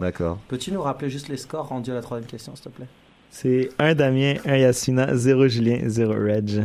D'accord. 0.00 0.38
Peux-tu 0.48 0.72
nous 0.72 0.82
rappeler 0.82 1.08
juste 1.10 1.28
les 1.28 1.36
scores 1.36 1.68
rendus 1.68 1.92
à 1.92 1.94
la 1.94 2.00
troisième 2.02 2.28
question, 2.28 2.54
s'il 2.56 2.64
te 2.64 2.76
plaît? 2.76 2.86
C'est 3.34 3.70
un 3.78 3.94
Damien, 3.94 4.34
un 4.44 4.58
Yassina, 4.58 5.16
zéro 5.16 5.48
Julien, 5.48 5.78
zéro 5.86 6.12
Reg. 6.12 6.62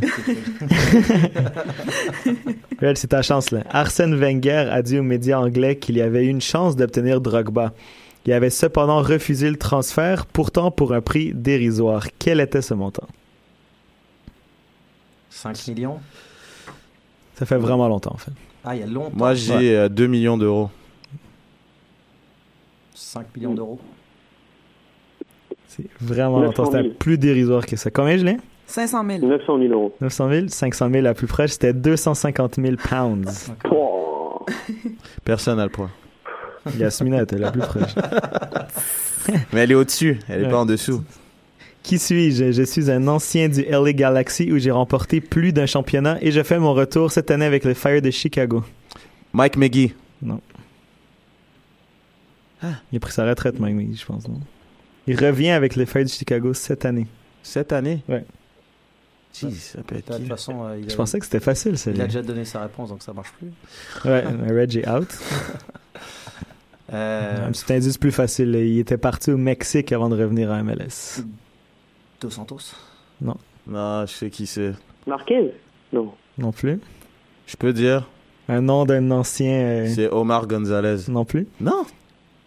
Reg, 2.80 2.96
c'est 2.96 3.08
ta 3.08 3.22
chance, 3.22 3.50
là. 3.50 3.64
Arsène 3.70 4.14
Wenger 4.14 4.68
a 4.70 4.82
dit 4.82 4.98
aux 4.98 5.02
médias 5.02 5.38
anglais 5.40 5.78
qu'il 5.78 5.96
y 5.96 6.02
avait 6.02 6.26
une 6.26 6.42
chance 6.42 6.76
d'obtenir 6.76 7.22
Drogba. 7.22 7.72
Il 8.26 8.34
avait 8.34 8.50
cependant 8.50 9.00
refusé 9.00 9.48
le 9.48 9.56
transfert, 9.56 10.26
pourtant 10.26 10.70
pour 10.70 10.92
un 10.92 11.00
prix 11.00 11.32
dérisoire. 11.32 12.06
Quel 12.18 12.38
était 12.38 12.60
ce 12.60 12.74
montant? 12.74 13.08
5 15.30 15.68
millions? 15.68 16.00
Ça 17.36 17.46
fait 17.46 17.56
vraiment 17.56 17.88
longtemps, 17.88 18.12
en 18.12 18.18
fait. 18.18 18.32
Ah, 18.62 18.76
il 18.76 18.80
y 18.80 18.82
a 18.82 18.86
longtemps. 18.86 19.16
Moi, 19.16 19.32
j'ai 19.32 19.74
euh, 19.74 19.88
2 19.88 20.06
millions 20.06 20.36
d'euros. 20.36 20.68
5 22.94 23.34
millions 23.34 23.54
d'euros? 23.54 23.80
C'est 25.78 25.86
vraiment 26.00 26.40
900 26.40 26.62
longtemps. 26.62 26.72
000. 26.72 26.82
C'était 26.84 26.94
plus 26.96 27.18
dérisoire 27.18 27.64
que 27.66 27.76
ça. 27.76 27.90
Combien 27.90 28.16
je 28.18 28.24
l'ai 28.24 28.36
500 28.66 29.04
000. 29.06 29.26
900 29.26 29.58
000 29.60 29.72
euros. 29.72 29.94
900 30.00 30.30
000 30.30 30.48
500 30.48 30.90
000 30.90 31.02
la 31.02 31.14
plus 31.14 31.26
proche, 31.26 31.50
c'était 31.52 31.72
250 31.72 32.56
000 32.60 32.76
pounds. 32.76 33.50
Oh. 33.70 34.44
Personne 35.24 35.56
n'a 35.56 35.64
le 35.64 35.70
point. 35.70 35.90
Yasmina 36.76 37.22
était 37.22 37.38
la 37.38 37.50
plus 37.50 37.62
proche. 37.62 37.94
Mais 39.52 39.60
elle 39.60 39.72
est 39.72 39.74
au-dessus, 39.74 40.18
elle 40.28 40.42
est 40.42 40.44
Ouais. 40.46 40.50
pas 40.50 40.58
en 40.58 40.66
dessous. 40.66 41.02
Qui 41.82 41.98
suis-je? 41.98 42.52
Je 42.52 42.62
suis 42.62 42.90
un 42.90 43.08
ancien 43.08 43.48
du 43.48 43.62
LA 43.62 43.94
Galaxy 43.94 44.52
où 44.52 44.58
j'ai 44.58 44.70
remporté 44.70 45.22
plus 45.22 45.54
d'un 45.54 45.64
championnat 45.64 46.18
et 46.20 46.30
je 46.30 46.42
fais 46.42 46.58
mon 46.58 46.74
retour 46.74 47.10
cette 47.10 47.30
année 47.30 47.46
avec 47.46 47.64
les 47.64 47.72
Fire 47.74 48.02
de 48.02 48.10
Chicago. 48.10 48.62
Mike 49.32 49.56
McGee. 49.56 49.94
Il 50.22 50.32
a 52.96 53.00
pris 53.00 53.12
sa 53.12 53.24
retraite, 53.24 53.58
Mike 53.60 53.76
Magee, 53.76 53.96
je 53.96 54.04
pense. 54.04 54.28
Non? 54.28 54.40
Il 55.08 55.18
revient 55.24 55.50
avec 55.50 55.74
les 55.74 55.86
Fire 55.86 56.04
de 56.04 56.08
Chicago 56.08 56.52
cette 56.54 56.84
année. 56.84 57.06
Cette 57.42 57.72
année? 57.72 58.02
Ouais. 58.08 58.24
Jeez, 59.34 59.50
ça 59.52 59.82
peut 59.82 59.94
De 59.94 60.00
être 60.00 60.12
toute 60.14 60.22
qui 60.22 60.28
façon, 60.28 60.64
euh, 60.64 60.78
il, 60.78 60.88
Je 60.88 60.94
a, 60.94 60.96
pensais 60.96 61.18
que 61.18 61.24
c'était 61.24 61.40
facile, 61.40 61.74
il 61.86 62.00
a 62.00 62.04
déjà 62.06 62.22
donné 62.22 62.44
sa 62.44 62.62
réponse, 62.62 62.88
donc 62.90 63.02
ça 63.02 63.12
marche 63.12 63.32
plus. 63.38 63.48
Ouais, 64.08 64.24
mais 64.32 64.52
Reg 64.52 64.76
est 64.76 64.88
out. 64.88 65.08
Euh, 66.90 67.46
Un 67.46 67.52
petit 67.52 67.70
indice 67.70 67.98
plus 67.98 68.12
facile. 68.12 68.54
Il 68.54 68.78
était 68.78 68.96
parti 68.96 69.30
au 69.30 69.36
Mexique 69.36 69.92
avant 69.92 70.08
de 70.08 70.16
revenir 70.16 70.50
à 70.50 70.62
MLS. 70.62 71.22
Dos 72.18 72.30
Santos? 72.30 72.72
Non, 73.20 73.36
je 73.66 74.06
sais 74.06 74.30
qui 74.30 74.46
c'est. 74.46 74.72
Marquez? 75.06 75.52
Non. 75.92 76.12
Non 76.38 76.50
plus. 76.50 76.80
Je 77.46 77.56
peux 77.56 77.74
dire, 77.74 78.08
Un 78.48 78.62
nom 78.62 78.86
d'un 78.86 79.10
ancien. 79.10 79.50
euh, 79.52 79.92
c'est 79.94 80.08
Omar 80.08 80.46
Gonzalez. 80.46 81.10
Non 81.10 81.26
plus. 81.26 81.46
Non? 81.60 81.84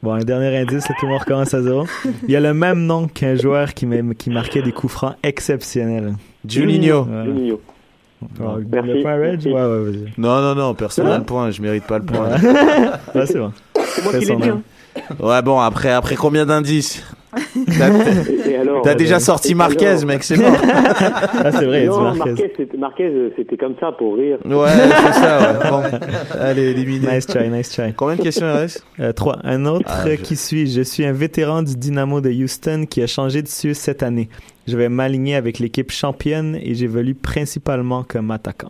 Bon, 0.03 0.13
un 0.13 0.19
dernier 0.23 0.57
indice, 0.57 0.89
là, 0.89 0.95
tout 0.99 1.05
le 1.05 1.11
monde 1.11 1.21
recommence 1.21 1.53
à 1.53 1.61
zéro. 1.61 1.85
Il 2.27 2.31
y 2.31 2.35
a 2.35 2.39
le 2.39 2.53
même 2.55 2.85
nom 2.85 3.07
qu'un 3.07 3.35
joueur 3.35 3.73
qui, 3.75 3.87
qui 4.17 4.29
marquait 4.31 4.61
des 4.63 4.71
coups 4.71 4.93
francs 4.93 5.15
exceptionnels. 5.21 6.15
Juninho. 6.47 7.03
Voilà. 7.03 7.25
Juninho. 7.25 7.61
Alors, 8.39 8.57
Merci. 8.71 8.89
Le 8.89 9.01
point 9.01 9.13
Reg? 9.15 9.21
Merci. 9.31 9.47
Ouais, 9.49 9.53
ouais, 9.61 9.83
vas-y. 9.91 10.13
Non, 10.17 10.41
non, 10.41 10.55
non, 10.55 10.73
personne 10.73 11.07
n'a 11.07 11.17
le 11.17 11.23
point, 11.23 11.51
je 11.51 11.61
mérite 11.61 11.83
pas 11.85 11.99
le 11.99 12.05
point. 12.05 12.29
Ouais, 13.15 13.25
c'est 13.25 13.37
bon. 13.39 13.51
C'est 13.75 14.03
moi 14.03 14.13
qui 14.13 14.25
l'ai 14.25 14.35
dit. 14.35 14.49
hein. 14.49 14.61
Ouais, 15.19 15.41
bon, 15.41 15.59
après, 15.59 15.91
après 15.91 16.15
combien 16.15 16.45
d'indices? 16.45 17.03
T'as 18.83 18.91
euh, 18.91 18.95
déjà 18.95 19.19
sorti 19.19 19.53
alors 19.53 19.69
Marquez, 19.69 20.05
mec, 20.05 20.23
c'est 20.23 20.37
bon. 20.37 20.51
Ah, 20.53 21.51
c'est 21.51 21.65
vrai, 21.65 21.85
Non, 21.85 22.01
Marquez. 22.01 22.19
Marquez, 22.31 22.53
c'était- 22.57 22.77
Marquez, 22.77 23.05
euh, 23.07 23.29
c'était 23.37 23.57
comme 23.57 23.75
ça 23.79 23.91
pour 23.91 24.15
rire. 24.17 24.37
Ouais, 24.45 24.67
c'est 24.69 25.13
ça, 25.13 25.39
ouais. 25.39 25.69
Bon, 25.69 25.81
allez, 26.39 26.71
éliminé. 26.71 27.15
Nice 27.15 27.27
try, 27.27 27.49
nice 27.49 27.69
try. 27.69 27.93
Combien 27.93 28.15
de 28.15 28.21
questions 28.21 28.47
il 28.47 28.57
reste 28.57 28.85
Euh, 28.99 29.11
trois. 29.13 29.37
Un 29.43 29.65
autre, 29.65 29.85
Ah, 29.87 30.03
je- 30.07 30.15
qui 30.15 30.35
suis 30.35 30.69
Je 30.71 30.81
suis 30.81 31.05
un 31.05 31.13
vétéran 31.13 31.63
du 31.63 31.75
Dynamo 31.75 32.21
de 32.21 32.29
Houston 32.29 32.85
qui 32.89 33.01
a 33.01 33.07
changé 33.07 33.41
de 33.41 33.47
cieux 33.47 33.73
cette 33.73 34.03
année. 34.03 34.29
Je 34.67 34.77
vais 34.77 34.89
m'aligner 34.89 35.35
avec 35.35 35.59
l'équipe 35.59 35.91
championne 35.91 36.57
et 36.61 36.75
j'évolue 36.75 37.15
principalement 37.15 38.03
comme 38.07 38.31
attaquant. 38.31 38.69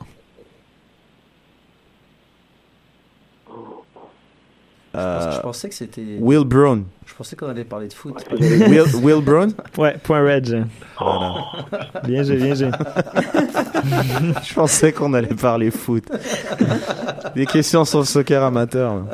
Que 4.94 4.98
je 4.98 5.04
euh, 5.04 5.40
pensais 5.42 5.70
que 5.70 5.76
c'était. 5.76 6.04
Will 6.20 6.44
Brown. 6.44 6.84
Je 7.06 7.14
pensais 7.14 7.38
qu'on 7.38 7.48
allait 7.48 7.64
parler 7.64 7.88
de 7.88 7.94
foot. 7.94 8.14
Will, 8.32 8.84
Will 9.02 9.24
Brown? 9.24 9.54
Ouais, 9.78 9.96
point 10.04 10.22
Reg. 10.22 10.66
Voilà. 11.00 11.46
Bien 12.04 12.24
joué, 12.24 12.36
bien 12.36 12.56
joué. 12.56 12.72
Je 14.44 14.54
pensais 14.54 14.92
qu'on 14.92 15.14
allait 15.14 15.34
parler 15.34 15.72
foot. 15.72 16.04
Des 17.36 17.46
questions 17.46 17.86
sur 17.86 18.00
le 18.00 18.06
soccer 18.06 18.44
amateur. 18.44 19.06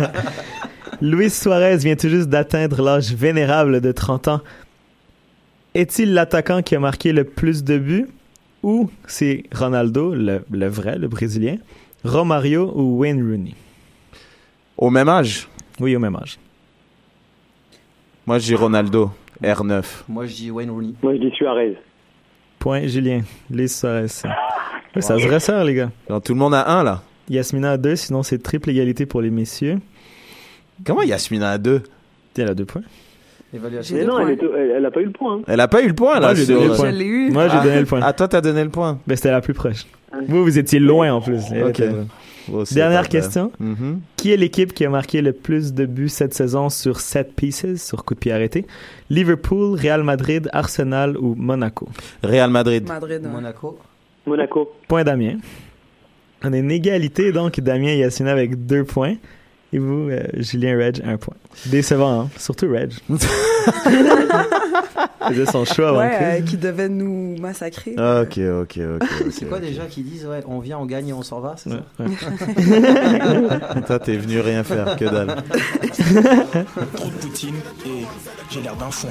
Luis 1.02 1.30
Suarez 1.30 1.76
vient 1.76 1.96
tout 1.96 2.08
juste 2.08 2.28
d'atteindre 2.28 2.82
l'âge 2.82 3.12
vénérable 3.12 3.82
de 3.82 3.92
30 3.92 4.28
ans. 4.28 4.40
Est-il 5.74 6.14
l'attaquant 6.14 6.62
qui 6.62 6.74
a 6.74 6.80
marqué 6.80 7.12
le 7.12 7.24
plus 7.24 7.64
de 7.64 7.76
buts 7.76 8.08
ou 8.62 8.90
c'est 9.06 9.44
Ronaldo, 9.52 10.14
le, 10.14 10.40
le 10.50 10.68
vrai, 10.68 10.98
le 10.98 11.08
Brésilien, 11.08 11.56
Romario 12.02 12.72
ou 12.74 12.98
Wayne 12.98 13.22
Rooney? 13.22 13.54
Au 14.80 14.90
même 14.90 15.08
âge? 15.08 15.46
Oui, 15.78 15.94
au 15.94 15.98
même 16.00 16.16
âge. 16.16 16.38
Moi, 18.26 18.38
j'ai 18.38 18.54
Ronaldo, 18.54 19.10
R9. 19.42 19.84
Moi, 20.08 20.26
je 20.26 20.34
dis 20.34 20.50
Wayne 20.50 20.70
Rooney. 20.70 20.94
Moi, 21.02 21.14
je 21.14 21.20
dis 21.20 21.30
Suarez. 21.36 21.76
Point 22.58 22.86
Julien. 22.86 23.20
Luis 23.50 23.68
Suarez. 23.68 24.06
Oui, 24.96 25.02
ça 25.02 25.18
se 25.18 25.26
resserre, 25.28 25.64
les 25.64 25.74
gars. 25.74 25.90
Donc, 26.08 26.24
tout 26.24 26.32
le 26.32 26.38
monde 26.38 26.54
a 26.54 26.68
un, 26.68 26.82
là. 26.82 27.02
Yasmina 27.28 27.72
a 27.72 27.76
deux, 27.76 27.94
sinon 27.94 28.22
c'est 28.24 28.42
triple 28.42 28.70
égalité 28.70 29.06
pour 29.06 29.20
les 29.22 29.30
messieurs. 29.30 29.78
Comment 30.84 31.02
Yasmina 31.02 31.50
a 31.50 31.58
deux? 31.58 31.82
Elle 32.36 32.48
a 32.48 32.54
deux 32.54 32.64
points. 32.64 32.82
Évaluation. 33.54 33.96
Mais 33.96 34.04
non, 34.04 34.18
elle, 34.20 34.30
est- 34.30 34.42
elle, 34.42 34.70
elle 34.78 34.86
a 34.86 34.90
pas 34.90 35.00
eu 35.00 35.04
le 35.06 35.10
point. 35.12 35.36
hein. 35.36 35.42
Elle 35.46 35.60
a 35.60 35.68
pas 35.68 35.82
eu 35.82 35.88
le 35.88 35.94
point, 35.94 36.14
là. 36.20 36.28
Moi, 36.28 36.34
j'ai 36.34 36.46
donné 36.46 36.66
le 36.68 36.72
Je 36.72 36.76
point. 36.78 36.92
eu. 36.92 37.30
Moi, 37.30 37.46
Ah. 37.50 37.62
donné 37.62 37.80
le 37.80 37.86
point. 37.86 38.00
Ah, 38.02 38.12
toi, 38.12 38.28
t'as 38.28 38.40
donné 38.40 38.64
le 38.64 38.70
point. 38.70 38.98
Ben, 39.06 39.14
c'était 39.16 39.30
la 39.30 39.40
plus 39.40 39.52
proche. 39.54 39.84
Vous, 40.28 40.42
vous 40.44 40.58
étiez 40.58 40.78
loin 40.78 41.12
en 41.12 41.20
plus. 41.20 41.40
Ok. 41.66 41.82
Dernière 42.72 43.08
question. 43.08 43.52
Mhm. 43.58 44.00
Qui 44.16 44.32
est 44.32 44.36
l'équipe 44.36 44.72
qui 44.72 44.84
a 44.84 44.90
marqué 44.90 45.22
le 45.22 45.32
plus 45.32 45.72
de 45.72 45.86
buts 45.86 46.08
cette 46.08 46.34
saison 46.34 46.68
sur 46.68 47.00
7 47.00 47.34
pieces, 47.34 47.84
sur 47.84 48.04
coup 48.04 48.14
de 48.14 48.18
pied 48.20 48.32
arrêté? 48.32 48.66
Liverpool, 49.08 49.78
Real 49.78 50.02
Madrid, 50.02 50.48
Arsenal 50.52 51.16
ou 51.16 51.34
Monaco? 51.34 51.88
Real 52.22 52.50
Madrid. 52.50 52.86
Madrid. 52.88 53.22
ouais. 53.24 53.30
Monaco. 53.30 53.78
Monaco. 54.26 54.72
Point 54.88 55.04
Damien. 55.04 55.38
On 56.42 56.52
a 56.52 56.56
une 56.56 56.70
égalité 56.70 57.32
donc, 57.32 57.60
Damien 57.60 57.88
et 57.88 57.98
Yacine 57.98 58.28
avec 58.28 58.66
deux 58.66 58.84
points. 58.84 59.16
Et 59.72 59.78
vous, 59.78 60.08
euh, 60.10 60.24
Julien 60.34 60.76
Reg, 60.76 61.00
un 61.04 61.16
point. 61.16 61.34
Décevant, 61.66 62.22
hein? 62.22 62.28
Surtout 62.36 62.68
Reg. 62.72 62.92
Il 65.28 65.34
faisait 65.36 65.46
son 65.52 65.64
choix 65.64 65.90
avant 65.90 65.98
Ouais, 65.98 66.18
euh, 66.22 66.40
qui 66.40 66.56
devait 66.56 66.88
nous 66.88 67.36
massacrer. 67.38 67.92
Ok, 67.92 68.38
ok, 68.38 68.80
ok. 68.96 69.08
C'est 69.30 69.44
quoi 69.48 69.60
déjà 69.60 69.84
qui 69.84 70.02
disent 70.02 70.26
ouais, 70.26 70.40
on 70.46 70.58
vient, 70.58 70.78
on 70.78 70.86
gagne 70.86 71.08
et 71.08 71.12
on 71.12 71.22
s'en 71.22 71.40
va, 71.40 71.54
c'est 71.56 71.70
Ouais, 71.70 71.76
ça 71.98 72.04
ouais. 72.04 73.80
Toi, 73.86 73.98
t'es 74.00 74.16
venu 74.16 74.40
rien 74.40 74.64
faire, 74.64 74.96
que 74.96 75.04
dalle. 75.04 75.36
Trop 76.94 77.08
de 77.08 77.16
poutine 77.20 77.56
et 77.86 78.04
j'ai 78.50 78.62
l'air 78.62 78.74
d'un 78.76 78.90
fond. 78.90 79.08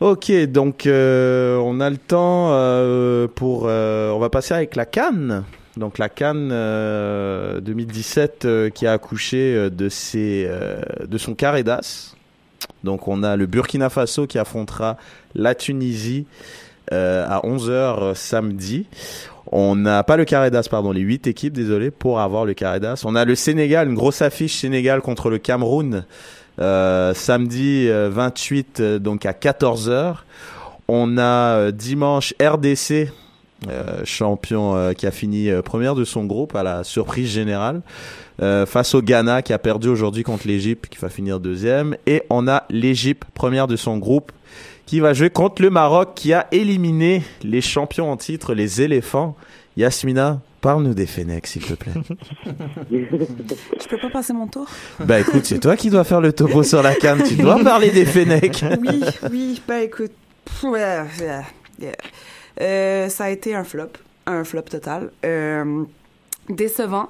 Ok, 0.00 0.32
donc 0.48 0.86
euh, 0.86 1.56
on 1.58 1.80
a 1.80 1.90
le 1.90 1.96
temps 1.98 2.48
euh, 2.50 3.28
pour... 3.32 3.64
euh, 3.68 4.10
on 4.10 4.18
va 4.18 4.30
passer 4.30 4.54
avec 4.54 4.74
la 4.74 4.84
Cannes. 4.86 5.44
Donc 5.76 5.98
la 5.98 6.08
Cannes 6.08 6.50
euh, 6.52 7.60
2017 7.60 8.44
euh, 8.44 8.70
qui 8.70 8.86
a 8.86 8.92
accouché 8.92 9.54
euh, 9.54 9.70
de, 9.70 9.88
ses, 9.88 10.46
euh, 10.48 10.80
de 11.06 11.18
son 11.18 11.34
carré 11.34 11.62
d'as. 11.62 12.14
Donc 12.84 13.08
on 13.08 13.22
a 13.22 13.36
le 13.36 13.46
Burkina 13.46 13.90
Faso 13.90 14.26
qui 14.26 14.38
affrontera 14.38 14.96
la 15.34 15.54
Tunisie 15.54 16.26
à 16.90 17.40
11h 17.44 18.14
samedi. 18.14 18.86
On 19.50 19.74
n'a 19.74 20.02
pas 20.02 20.16
le 20.16 20.24
carré 20.26 20.50
d'as, 20.50 20.68
pardon, 20.70 20.92
les 20.92 21.00
8 21.00 21.26
équipes, 21.26 21.54
désolé, 21.54 21.90
pour 21.90 22.20
avoir 22.20 22.44
le 22.44 22.52
carré 22.52 22.78
d'as. 22.78 23.02
On 23.06 23.14
a 23.14 23.24
le 23.24 23.34
Sénégal, 23.34 23.88
une 23.88 23.94
grosse 23.94 24.20
affiche 24.20 24.56
Sénégal 24.56 25.00
contre 25.00 25.30
le 25.30 25.38
Cameroun, 25.38 26.04
samedi 26.58 27.88
euh, 27.88 28.10
28, 28.12 28.80
euh, 28.80 28.98
donc 28.98 29.26
à 29.26 29.32
14h. 29.32 30.16
On 30.88 31.16
a 31.18 31.70
dimanche 31.70 32.34
RDC, 32.40 33.10
euh, 33.68 34.04
champion 34.04 34.76
euh, 34.76 34.92
qui 34.92 35.06
a 35.06 35.10
fini 35.10 35.48
euh, 35.48 35.62
première 35.62 35.94
de 35.94 36.04
son 36.04 36.24
groupe 36.24 36.54
à 36.54 36.62
la 36.62 36.84
surprise 36.84 37.30
générale, 37.30 37.82
face 38.66 38.96
au 38.96 39.00
Ghana 39.00 39.42
qui 39.42 39.52
a 39.52 39.58
perdu 39.58 39.88
aujourd'hui 39.88 40.24
contre 40.24 40.48
l'Égypte, 40.48 40.88
qui 40.88 40.98
va 40.98 41.08
finir 41.08 41.38
deuxième. 41.38 41.96
Et 42.06 42.24
on 42.30 42.48
a 42.48 42.64
l'Égypte, 42.68 43.22
première 43.32 43.68
de 43.68 43.76
son 43.76 43.98
groupe, 43.98 44.32
qui 44.86 44.98
va 44.98 45.12
jouer 45.12 45.30
contre 45.30 45.62
le 45.62 45.70
Maroc 45.70 46.10
qui 46.16 46.32
a 46.32 46.48
éliminé 46.50 47.22
les 47.44 47.60
champions 47.60 48.10
en 48.10 48.16
titre, 48.16 48.52
les 48.52 48.82
éléphants. 48.82 49.36
Yasmina, 49.76 50.40
parle-nous 50.60 50.94
des 50.94 51.06
Fennecs, 51.06 51.46
s'il 51.46 51.64
te 51.64 51.74
plaît. 51.74 51.92
Je 52.90 53.88
peux 53.88 53.98
pas 53.98 54.10
passer 54.10 54.32
mon 54.32 54.48
tour? 54.48 54.66
Bah 54.98 55.20
écoute, 55.20 55.44
c'est 55.44 55.60
toi 55.60 55.76
qui 55.76 55.88
dois 55.88 56.04
faire 56.04 56.20
le 56.20 56.32
topo 56.32 56.64
sur 56.64 56.82
la 56.82 56.94
canne, 56.96 57.22
tu 57.22 57.36
dois 57.36 57.62
parler 57.62 57.90
des 57.90 58.04
Fennecs. 58.04 58.64
Oui, 58.80 59.00
oui. 59.30 59.62
Ben 59.68 59.82
écoute, 59.84 60.12
pff, 60.44 60.64
ouais. 60.64 61.04
Euh, 62.60 63.08
ça 63.08 63.24
a 63.24 63.30
été 63.30 63.54
un 63.54 63.64
flop, 63.64 63.90
un 64.26 64.44
flop 64.44 64.62
total, 64.62 65.10
Euh, 65.24 65.84
décevant. 66.48 67.08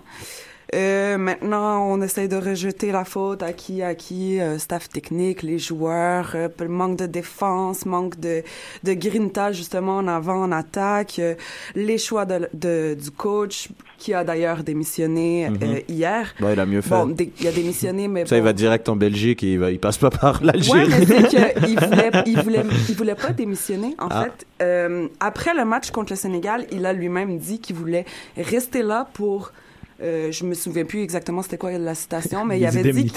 Euh, 0.75 1.19
maintenant, 1.19 1.87
on 1.89 2.03
essaye 2.03 2.29
de 2.29 2.37
rejeter 2.37 2.91
la 2.91 3.05
faute 3.05 3.43
à 3.43 3.53
qui, 3.53 3.81
à 3.83 3.95
qui, 3.95 4.41
euh, 4.41 4.59
staff 4.59 4.89
technique, 4.89 5.43
les 5.43 5.59
joueurs, 5.59 6.33
euh, 6.35 6.49
manque 6.69 6.97
de 6.99 7.07
défense, 7.07 7.87
manque 7.87 8.19
de, 8.19 8.43
de 8.83 8.93
grinta 8.95 9.53
justement 9.53 9.99
en 9.99 10.09
avant, 10.09 10.43
en 10.43 10.53
attaque, 10.53 11.19
euh, 11.21 11.35
les 11.77 11.97
choix 11.99 12.25
de, 12.27 12.49
de- 12.53 12.95
du 13.01 13.11
coach 13.11 13.69
qui 13.99 14.13
a 14.13 14.25
d'ailleurs 14.25 14.65
démissionné 14.65 15.47
euh, 15.47 15.81
hier. 15.89 16.35
Bon, 16.41 16.53
il 16.53 16.59
a 16.59 16.67
mieux 16.67 16.81
fait. 16.81 16.91
Bon, 16.91 17.07
dé- 17.07 17.33
il 17.41 17.47
a 17.47 17.53
démissionné, 17.53 18.09
mais 18.09 18.27
Ça, 18.33 18.37
il 18.37 18.43
va 18.43 18.53
direct 18.53 18.89
en 18.89 18.97
Belgique 18.97 19.45
et 19.45 19.53
il, 19.53 19.59
va, 19.61 19.71
il 19.71 19.79
passe 19.79 19.99
pas 19.99 20.11
par 20.11 20.41
Ouais, 20.41 20.47
l'Algérie. 20.49 20.91
c'est 21.07 21.29
qu'il 21.65 21.79
voulait, 21.89 22.11
il 22.27 22.41
voulait, 22.43 22.65
il 22.89 22.95
voulait 22.97 23.15
pas 23.15 23.31
démissionner. 23.33 23.95
En 23.99 24.09
Ah. 24.11 24.25
fait, 24.25 24.47
Euh, 24.63 25.09
après 25.21 25.53
le 25.55 25.65
match 25.65 25.91
contre 25.91 26.13
le 26.13 26.17
Sénégal, 26.17 26.67
il 26.73 26.85
a 26.87 26.93
lui-même 26.93 27.39
dit 27.39 27.61
qu'il 27.61 27.77
voulait 27.77 28.05
rester 28.37 28.83
là 28.83 29.07
pour. 29.15 29.53
Euh, 30.03 30.33
je 30.33 30.45
me 30.45 30.55
souviens 30.55 30.85
plus 30.85 31.03
exactement 31.03 31.43
c'était 31.43 31.59
quoi 31.59 31.73
la 31.73 31.95
citation, 31.95 32.45
mais 32.45 32.59
il 32.61 32.67
avait 32.67 32.93
dit 32.93 33.13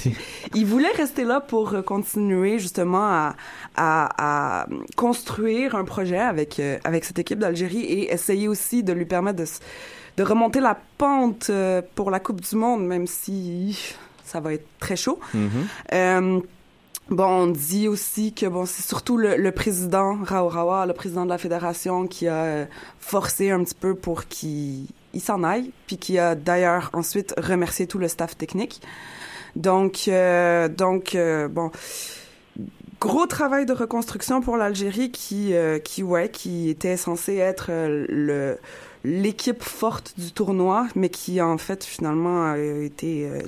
qu'il 0.51 0.65
voulait 0.65 0.91
rester 0.91 1.23
là 1.23 1.41
pour 1.41 1.73
euh, 1.73 1.81
continuer 1.81 2.59
justement 2.59 3.07
à, 3.07 3.35
à, 3.75 4.61
à 4.63 4.67
construire 4.95 5.75
un 5.75 5.85
projet 5.85 6.19
avec 6.19 6.59
euh, 6.59 6.77
avec 6.83 7.05
cette 7.05 7.19
équipe 7.19 7.39
d'Algérie 7.39 7.83
et 7.83 8.13
essayer 8.13 8.47
aussi 8.47 8.83
de 8.83 8.93
lui 8.93 9.05
permettre 9.05 9.43
de 10.17 10.23
remonter 10.23 10.59
la 10.59 10.77
pente 10.97 11.47
euh, 11.49 11.81
pour 11.95 12.11
la 12.11 12.19
Coupe 12.19 12.41
du 12.41 12.55
Monde, 12.55 12.85
même 12.85 13.07
si 13.07 13.95
ça 14.25 14.39
va 14.39 14.53
être 14.53 14.67
très 14.79 14.95
chaud. 14.95 15.19
Mhm. 15.33 15.49
Euh, 15.93 16.39
bon, 17.09 17.25
on 17.25 17.47
dit 17.47 17.87
aussi 17.87 18.33
que 18.33 18.45
bon, 18.45 18.65
c'est 18.65 18.85
surtout 18.85 19.17
le, 19.17 19.35
le 19.37 19.51
président 19.51 20.17
Rao 20.23 20.47
Rawa, 20.47 20.85
le 20.85 20.93
président 20.93 21.25
de 21.25 21.29
la 21.29 21.37
fédération, 21.37 22.07
qui 22.07 22.27
a 22.27 22.43
euh, 22.43 22.65
forcé 22.99 23.51
un 23.51 23.63
petit 23.63 23.75
peu 23.75 23.95
pour 23.95 24.25
qu'il 24.25 24.87
il 25.13 25.21
s'en 25.21 25.43
aille, 25.43 25.71
puis 25.87 25.97
qui 25.97 26.19
a 26.19 26.35
d'ailleurs 26.35 26.89
ensuite 26.93 27.33
remercié 27.37 27.87
tout 27.87 27.97
le 27.97 28.07
staff 28.07 28.37
technique. 28.37 28.81
Donc, 29.55 30.07
euh, 30.07 30.67
donc 30.67 31.15
euh, 31.15 31.47
bon, 31.47 31.71
gros 32.99 33.25
travail 33.25 33.65
de 33.65 33.73
reconstruction 33.73 34.41
pour 34.41 34.57
l'Algérie 34.57 35.11
qui, 35.11 35.53
euh, 35.53 35.79
qui, 35.79 36.03
ouais, 36.03 36.29
qui 36.29 36.69
était 36.69 36.97
censé 36.97 37.37
être 37.37 37.67
euh, 37.69 38.05
le 38.09 38.57
l'équipe 39.07 39.63
forte 39.63 40.13
du 40.17 40.31
tournoi, 40.31 40.87
mais 40.95 41.09
qui 41.09 41.41
en 41.41 41.57
fait 41.57 41.83
finalement 41.85 42.43
a 42.51 42.57
été 42.57 43.25
euh, 43.27 43.39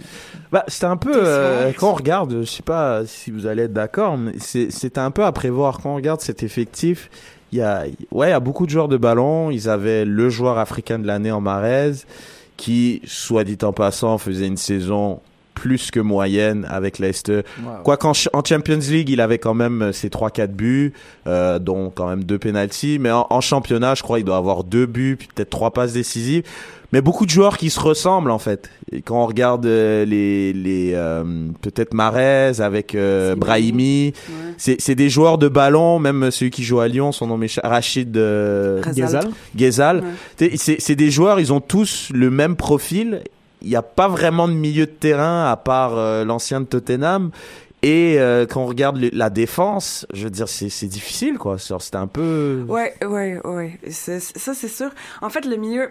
Bah, 0.52 0.64
c'était 0.68 0.86
un 0.86 0.96
peu 0.98 1.12
euh, 1.14 1.72
quand 1.78 1.92
on 1.92 1.94
regarde, 1.96 2.40
je 2.42 2.46
sais 2.50 2.64
pas 2.64 3.06
si 3.06 3.30
vous 3.30 3.46
allez 3.46 3.64
être 3.64 3.74
d'accord, 3.74 4.18
mais 4.18 4.34
c'est- 4.40 4.72
c'était 4.72 5.00
un 5.02 5.12
peu 5.12 5.26
à 5.26 5.32
prévoir 5.32 5.80
quand 5.82 5.92
on 5.92 5.96
regarde 5.96 6.22
cet 6.22 6.44
effectif. 6.44 7.10
Il 7.52 7.58
y 7.58 7.62
a, 7.62 7.84
ouais, 8.12 8.28
il 8.28 8.32
y 8.32 8.34
a 8.34 8.40
beaucoup 8.40 8.66
de 8.66 8.72
joueurs 8.72 8.88
de 8.88 8.98
ballon. 8.98 9.50
Ils 9.52 9.70
avaient 9.70 10.06
le 10.06 10.30
joueur 10.30 10.58
africain 10.60 11.00
de 11.00 11.08
l'année 11.08 11.32
en 11.32 11.42
Marez, 11.42 11.94
qui, 12.58 13.02
soit 13.06 13.44
dit 13.44 13.58
en 13.64 13.74
passant, 13.74 14.18
faisait 14.18 14.48
une 14.48 14.58
saison 14.58 15.20
plus 15.60 15.92
que 15.92 16.00
moyenne 16.00 16.66
avec 16.70 17.00
Leicester. 17.00 17.42
Wow. 17.62 17.84
Quoi 17.84 17.98
qu'en 17.98 18.14
ch- 18.14 18.30
en 18.32 18.42
Champions 18.44 18.80
League, 18.90 19.10
il 19.10 19.20
avait 19.20 19.40
quand 19.40 19.54
même 19.54 19.82
euh, 19.82 19.92
ses 19.92 20.08
3-4 20.08 20.48
buts, 20.48 20.94
euh, 21.28 21.60
dont 21.60 21.92
quand 21.94 22.08
même 22.08 22.24
deux 22.24 22.40
penalties. 22.40 22.98
Mais 23.00 23.12
en, 23.12 23.28
en 23.30 23.42
championnat, 23.42 23.96
je 23.96 24.04
crois, 24.04 24.20
il 24.20 24.26
doit 24.26 24.38
avoir 24.38 24.64
deux 24.64 24.86
buts, 24.86 25.18
puis 25.20 25.28
peut-être 25.36 25.50
trois 25.50 25.72
passes 25.72 25.92
décisives. 25.94 26.44
Mais 26.92 27.02
beaucoup 27.02 27.26
de 27.28 27.30
joueurs 27.30 27.58
qui 27.60 27.70
se 27.70 27.80
ressemblent 27.80 28.32
en 28.32 28.40
fait. 28.40 28.72
Et 28.92 29.04
quand 29.04 29.22
on 29.22 29.28
regarde 29.28 29.64
euh, 29.68 30.06
les, 30.06 30.54
les 30.54 30.94
euh, 30.96 31.24
peut-être 31.62 31.94
Marez 31.94 32.60
avec 32.62 32.96
euh, 32.96 33.36
Brahimi, 33.36 34.06
ouais. 34.28 34.54
c'est 34.58 34.82
c'est 34.82 34.96
des 34.96 35.08
joueurs 35.08 35.38
de 35.38 35.48
ballon. 35.50 36.00
Même 36.00 36.32
celui 36.32 36.50
qui 36.50 36.64
joue 36.64 36.80
à 36.80 36.88
Lyon, 36.88 37.12
son 37.12 37.28
nom 37.28 37.38
m'échappe, 37.38 37.64
Rachid 37.68 38.18
euh. 38.18 38.82
Ghezal. 38.92 39.30
Ghezal. 39.56 39.98
Ouais. 39.98 40.04
T'sais, 40.36 40.52
C'est 40.58 40.78
c'est 40.80 40.96
des 40.96 41.12
joueurs, 41.12 41.40
ils 41.40 41.54
ont 41.54 41.62
tous 41.62 42.10
le 42.12 42.32
même 42.32 42.56
profil. 42.56 43.22
Il 43.62 43.70
n'y 43.70 43.76
a 43.76 43.82
pas 43.82 44.08
vraiment 44.08 44.48
de 44.48 44.54
milieu 44.54 44.86
de 44.86 44.92
terrain 44.92 45.52
à 45.52 45.58
part 45.58 45.98
euh, 45.98 46.24
l'ancien 46.24 46.62
de 46.62 46.66
Tottenham. 46.66 47.32
Et 47.82 48.20
euh, 48.20 48.46
quand 48.46 48.62
on 48.62 48.66
regarde 48.66 48.98
la 49.14 49.30
défense, 49.30 50.06
je 50.14 50.26
veux 50.26 50.30
dire, 50.30 50.50
c'est 50.50 50.88
difficile, 50.88 51.38
quoi. 51.38 51.58
C'était 51.58 51.96
un 51.96 52.08
peu... 52.08 52.66
Ouais, 52.68 52.94
ouais, 53.02 53.40
ouais. 53.46 53.80
Ça, 53.90 54.54
c'est 54.54 54.68
sûr. 54.68 54.90
En 55.22 55.30
fait, 55.30 55.46
le 55.46 55.56
milieu, 55.56 55.90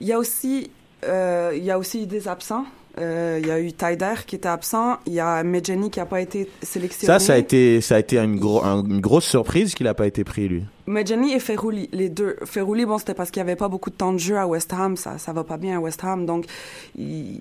il 0.00 0.06
y 0.06 0.12
a 0.12 0.18
aussi, 0.18 0.70
euh, 1.04 1.52
il 1.56 1.64
y 1.64 1.72
a 1.72 1.78
aussi 1.78 2.06
des 2.06 2.28
absents. 2.28 2.66
Euh, 2.98 3.38
Il 3.42 3.46
y 3.48 3.50
a 3.50 3.60
eu 3.60 3.72
Taider 3.72 4.14
qui 4.26 4.36
était 4.36 4.48
absent. 4.48 4.98
Il 5.06 5.14
y 5.14 5.20
a 5.20 5.42
Medjani 5.42 5.90
qui 5.90 5.98
a 6.00 6.06
pas 6.06 6.20
été 6.20 6.48
sélectionné. 6.62 7.06
Ça, 7.12 7.18
ça 7.18 7.34
a 7.34 7.36
été, 7.36 7.80
ça 7.80 7.96
a 7.96 7.98
été 7.98 8.18
une, 8.18 8.36
gros, 8.38 8.62
un- 8.64 8.84
une 8.84 9.00
grosse 9.00 9.24
surprise 9.26 9.74
qu'il 9.74 9.84
n'a 9.84 9.94
pas 9.94 10.06
été 10.06 10.22
pris, 10.24 10.48
lui. 10.48 10.62
Medjani 10.86 11.32
et 11.32 11.40
Ferrouli, 11.40 11.88
les 11.92 12.08
deux. 12.08 12.36
Ferrouli, 12.44 12.84
bon, 12.86 12.98
c'était 12.98 13.14
parce 13.14 13.30
qu'il 13.30 13.40
y 13.40 13.42
avait 13.42 13.56
pas 13.56 13.68
beaucoup 13.68 13.90
de 13.90 13.96
temps 13.96 14.12
de 14.12 14.18
jeu 14.18 14.38
à 14.38 14.46
West 14.46 14.72
Ham. 14.72 14.96
Ça, 14.96 15.18
ça 15.18 15.32
va 15.32 15.42
pas 15.44 15.56
bien 15.56 15.76
à 15.78 15.80
West 15.80 16.04
Ham. 16.04 16.24
Donc, 16.26 16.44
il- 16.96 17.40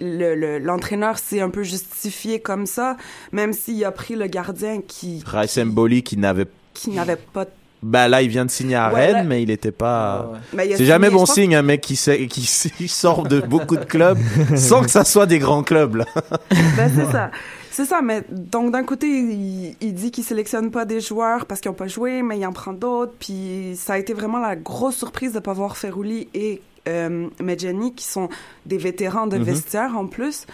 le- 0.00 0.34
le- 0.34 0.58
l'entraîneur 0.58 1.18
s'est 1.18 1.40
un 1.40 1.50
peu 1.50 1.62
justifié 1.62 2.40
comme 2.40 2.64
ça, 2.66 2.96
même 3.32 3.52
s'il 3.52 3.84
a 3.84 3.92
pris 3.92 4.16
le 4.16 4.26
gardien 4.26 4.80
qui, 4.80 5.22
Boli 5.66 6.02
qui 6.02 6.16
n'avait... 6.16 6.46
qui 6.74 6.90
n'avait 6.90 7.16
pas 7.16 7.44
Bah 7.82 8.08
là, 8.08 8.20
il 8.22 8.28
vient 8.28 8.44
de 8.44 8.50
signer 8.50 8.76
à 8.76 8.92
Ouais, 8.92 9.06
Rennes, 9.06 9.14
là- 9.16 9.22
mais 9.24 9.42
il 9.42 9.48
n'était 9.48 9.72
pas... 9.72 10.26
Ouais, 10.26 10.32
ouais. 10.34 10.38
Mais 10.54 10.68
il 10.68 10.72
a 10.74 10.76
C'est 10.76 10.84
jamais 10.84 11.08
bon 11.10 11.24
signe 11.24 11.54
un 11.54 11.62
mec 11.62 11.80
qui, 11.80 11.96
sait, 11.96 12.26
qui, 12.26 12.42
qui 12.76 12.88
sort 12.88 13.22
de 13.22 13.40
beaucoup 13.40 13.76
de 13.76 13.84
clubs 13.84 14.18
sans 14.56 14.82
que 14.82 14.90
ça 14.90 15.04
soit 15.04 15.26
des 15.26 15.38
grands 15.38 15.62
clubs. 15.62 15.96
Là. 15.96 16.04
Ben, 16.76 16.90
c'est 16.94 17.10
ça. 17.10 17.30
C'est 17.72 17.84
ça, 17.86 18.02
mais 18.02 18.22
donc 18.30 18.72
d'un 18.72 18.82
côté, 18.82 19.06
il, 19.06 19.76
il 19.80 19.94
dit 19.94 20.10
qu'il 20.10 20.24
sélectionne 20.24 20.70
pas 20.72 20.84
des 20.84 21.00
joueurs 21.00 21.46
parce 21.46 21.60
qu'ils 21.60 21.70
ont 21.70 21.74
pas 21.74 21.86
joué, 21.86 22.20
mais 22.22 22.36
il 22.38 22.44
en 22.44 22.52
prend 22.52 22.72
d'autres. 22.72 23.12
Puis 23.18 23.74
ça 23.76 23.94
a 23.94 23.98
été 23.98 24.12
vraiment 24.12 24.38
la 24.40 24.56
grosse 24.56 24.96
surprise 24.96 25.32
de 25.32 25.38
pas 25.38 25.52
voir 25.52 25.76
Ferrouli 25.76 26.28
et 26.34 26.60
euh, 26.88 27.28
Medjani, 27.40 27.94
qui 27.94 28.04
sont 28.04 28.28
des 28.66 28.76
vétérans 28.76 29.26
de 29.28 29.36
Mhm. 29.38 29.44
vestiaire 29.44 29.96
en 29.96 30.06
plus. 30.06 30.46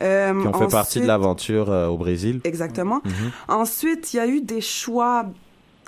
Euh, 0.00 0.32
Qui 0.40 0.46
ont 0.48 0.52
fait 0.54 0.68
partie 0.68 1.00
de 1.00 1.06
l'aventure 1.06 1.70
euh, 1.70 1.88
au 1.88 1.98
Brésil. 1.98 2.40
Exactement. 2.44 3.02
Mhm. 3.04 3.12
Ensuite, 3.48 4.14
il 4.14 4.16
y 4.16 4.20
a 4.20 4.26
eu 4.26 4.40
des 4.40 4.60
choix 4.62 5.26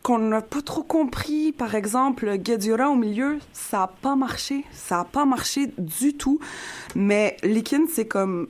qu'on 0.05 0.19
n'a 0.19 0.43
pas 0.43 0.63
trop 0.63 0.83
compris. 0.85 1.51
Par 1.53 1.75
exemple, 1.75 2.37
Guedioura 2.37 2.89
au 2.91 2.95
milieu, 2.95 3.39
ça 3.53 3.79
n'a 3.79 3.87
pas 3.89 4.15
marché. 4.15 4.65
Ça 4.73 4.99
n'a 4.99 5.05
pas 5.05 5.25
marché 5.25 5.73
du 5.79 6.15
tout. 6.15 6.39
Mais 6.95 7.37
Likin, 7.43 7.87
c'est 7.91 8.07
comme 8.07 8.47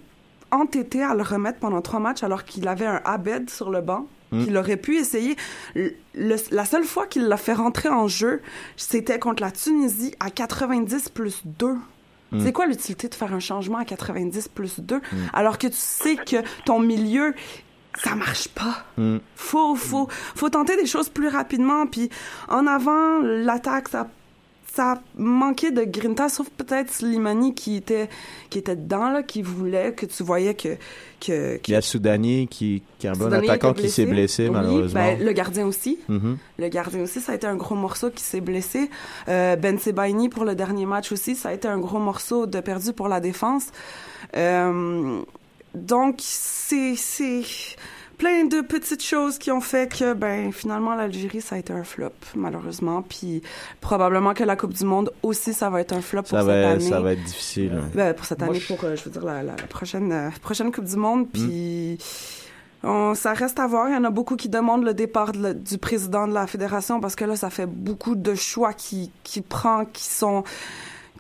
entêté 0.51 1.03
à 1.03 1.15
le 1.15 1.23
remettre 1.23 1.59
pendant 1.61 1.81
trois 1.81 2.01
matchs 2.01 2.23
alors 2.23 2.45
qu'il 2.45 2.69
avait 2.69 2.87
un 2.87 3.01
Abed 3.07 3.49
sur 3.49 3.71
le 3.71 3.81
banc. 3.81 4.07
Mm. 4.33 4.45
qu'il 4.45 4.57
aurait 4.57 4.77
pu 4.79 4.97
essayer. 4.97 5.37
Le- 5.77 5.95
le- 6.17 6.37
la 6.51 6.65
seule 6.65 6.83
fois 6.85 7.07
qu'il 7.07 7.25
l'a 7.29 7.37
fait 7.37 7.53
rentrer 7.53 7.89
en 7.89 8.09
jeu, 8.09 8.41
c'était 8.77 9.19
contre 9.21 9.43
la 9.43 9.53
Tunisie 9.53 10.13
à 10.19 10.31
90 10.31 11.09
plus 11.11 11.43
2. 11.45 11.75
Mm. 12.33 12.41
C'est 12.43 12.53
quoi 12.53 12.67
l'utilité 12.67 13.07
de 13.09 13.15
faire 13.15 13.33
un 13.33 13.39
changement 13.39 13.79
à 13.79 13.85
90 13.85 14.49
plus 14.49 14.81
2 14.81 15.01
alors 15.35 15.57
que 15.59 15.69
tu 15.69 15.77
sais 15.77 16.17
que 16.17 16.37
ton 16.65 16.81
milieu, 16.81 17.33
ça 18.03 18.15
marche 18.15 18.49
pas. 18.49 18.85
Mm. 18.97 19.19
Faut, 19.37 19.75
faut, 19.77 20.09
faut 20.11 20.49
tenter 20.51 20.77
des 20.77 20.87
choses 20.87 21.09
plus 21.09 21.29
rapidement. 21.29 21.87
Puis 21.87 22.11
en 22.49 22.67
avant, 22.67 23.21
l'attaque, 23.21 23.89
ça, 23.89 24.09
ça 24.73 25.01
manquait 25.17 25.71
de 25.71 25.85
grinta, 25.85 26.29
sauf 26.29 26.49
peut-être 26.51 26.91
Slimani 26.91 27.55
qui 27.55 27.77
était, 27.77 28.09
qui 28.51 28.59
était 28.59 28.75
dedans, 28.75 29.11
là, 29.11 29.23
qui 29.23 29.43
voulait, 29.43 29.93
que 29.93 30.07
tu 30.07 30.25
voyais 30.25 30.55
que. 30.55 30.77
que, 31.21 31.57
que 31.59 31.63
Il 31.69 31.73
y 31.73 31.77
a 31.77 31.81
Soudani 31.81 32.49
qui, 32.49 32.83
qui 32.99 33.07
est 33.07 33.11
un 33.11 33.13
bon 33.13 33.27
Soudani 33.27 33.49
attaquant 33.49 33.73
qui 33.73 33.89
s'est 33.89 34.07
blessé 34.07 34.47
Oui, 34.47 34.51
malheureusement. 34.51 35.01
ben, 35.01 35.25
le 35.25 35.33
gardien 35.33 35.67
aussi. 35.67 35.99
Mhm. 36.09 36.39
Le 36.59 36.69
gardien 36.69 37.03
aussi, 37.03 37.21
ça 37.21 37.33
a 37.33 37.35
été 37.37 37.47
un 37.47 37.57
gros 37.57 37.77
morceau 37.77 38.11
qui 38.11 38.25
s'est 38.25 38.41
blessé. 38.41 38.91
Euh, 39.29 39.55
ben 39.55 39.79
Sebaini 39.79 40.29
pour 40.29 40.45
le 40.45 40.57
dernier 40.57 40.87
match 40.87 41.13
aussi, 41.13 41.37
ça 41.37 41.51
a 41.51 41.53
été 41.53 41.69
un 41.69 41.79
gros 41.79 42.01
morceau 42.01 42.47
de 42.47 42.59
perdu 42.59 42.93
pour 42.93 43.07
la 43.07 43.21
défense. 43.21 43.67
Euh, 44.37 45.23
donc, 45.75 46.17
c'est 46.21 46.95
c'est 46.97 47.43
plein 48.17 48.45
de 48.45 48.61
petites 48.61 49.03
choses 49.03 49.39
qui 49.39 49.51
ont 49.51 49.61
fait 49.61 49.93
que, 49.93 50.13
ben, 50.15 50.53
finalement, 50.53 50.95
l'Algérie, 50.95 51.41
ça 51.41 51.57
a 51.57 51.59
été 51.59 51.73
un 51.73 51.83
flop, 51.83 52.13
malheureusement. 52.37 53.03
Puis, 53.03 53.43
probablement 53.81 54.35
que 54.35 54.45
la 54.45 54.55
Coupe 54.57 54.73
du 54.73 54.85
Monde 54.85 55.11
aussi, 55.23 55.53
ça 55.53 55.69
va 55.69 55.81
être 55.81 55.93
un 55.93 56.01
flop 56.01 56.23
Ça, 56.25 56.39
pour 56.39 56.47
va, 56.47 56.55
cette 56.55 56.65
année. 56.83 56.89
ça 56.91 57.01
va 57.01 57.13
être 57.13 57.25
difficile. 57.25 57.73
Ben, 57.95 58.15
pour 58.15 58.25
cette 58.25 58.39
Moi, 58.39 58.51
année, 58.51 58.61
je- 58.61 58.73
pour, 58.73 58.85
euh, 58.85 58.95
je 58.97 59.05
veux 59.05 59.11
dire, 59.11 59.25
la, 59.25 59.43
la- 59.43 59.57
la 59.57 59.67
prochaine, 59.67 60.13
euh, 60.13 60.31
prochaine 60.43 60.71
Coupe 60.71 60.85
du 60.85 60.97
Monde. 60.97 61.23
Mm. 61.23 61.27
Puis, 61.33 61.99
on- 62.85 63.15
ça 63.17 63.33
reste 63.33 63.59
à 63.59 63.67
voir. 63.67 63.89
Il 63.89 63.95
y 63.95 63.97
en 63.97 64.05
a 64.05 64.11
beaucoup 64.11 64.37
qui 64.37 64.49
demandent 64.49 64.85
le 64.85 64.95
départ 64.95 65.33
de 65.33 65.53
du 65.53 65.79
président 65.79 66.29
de 66.29 66.35
la 66.35 66.47
fédération 66.47 67.01
parce 67.01 67.17
que 67.17 67.25
là, 67.25 67.35
ça 67.35 67.51
fait 67.51 67.67
beaucoup 67.67 68.15
de 68.15 68.35
choix 68.37 68.73
qui, 68.75 69.11
qui 69.25 69.41
prend, 69.41 69.87
qui 69.87 70.05
sont, 70.05 70.45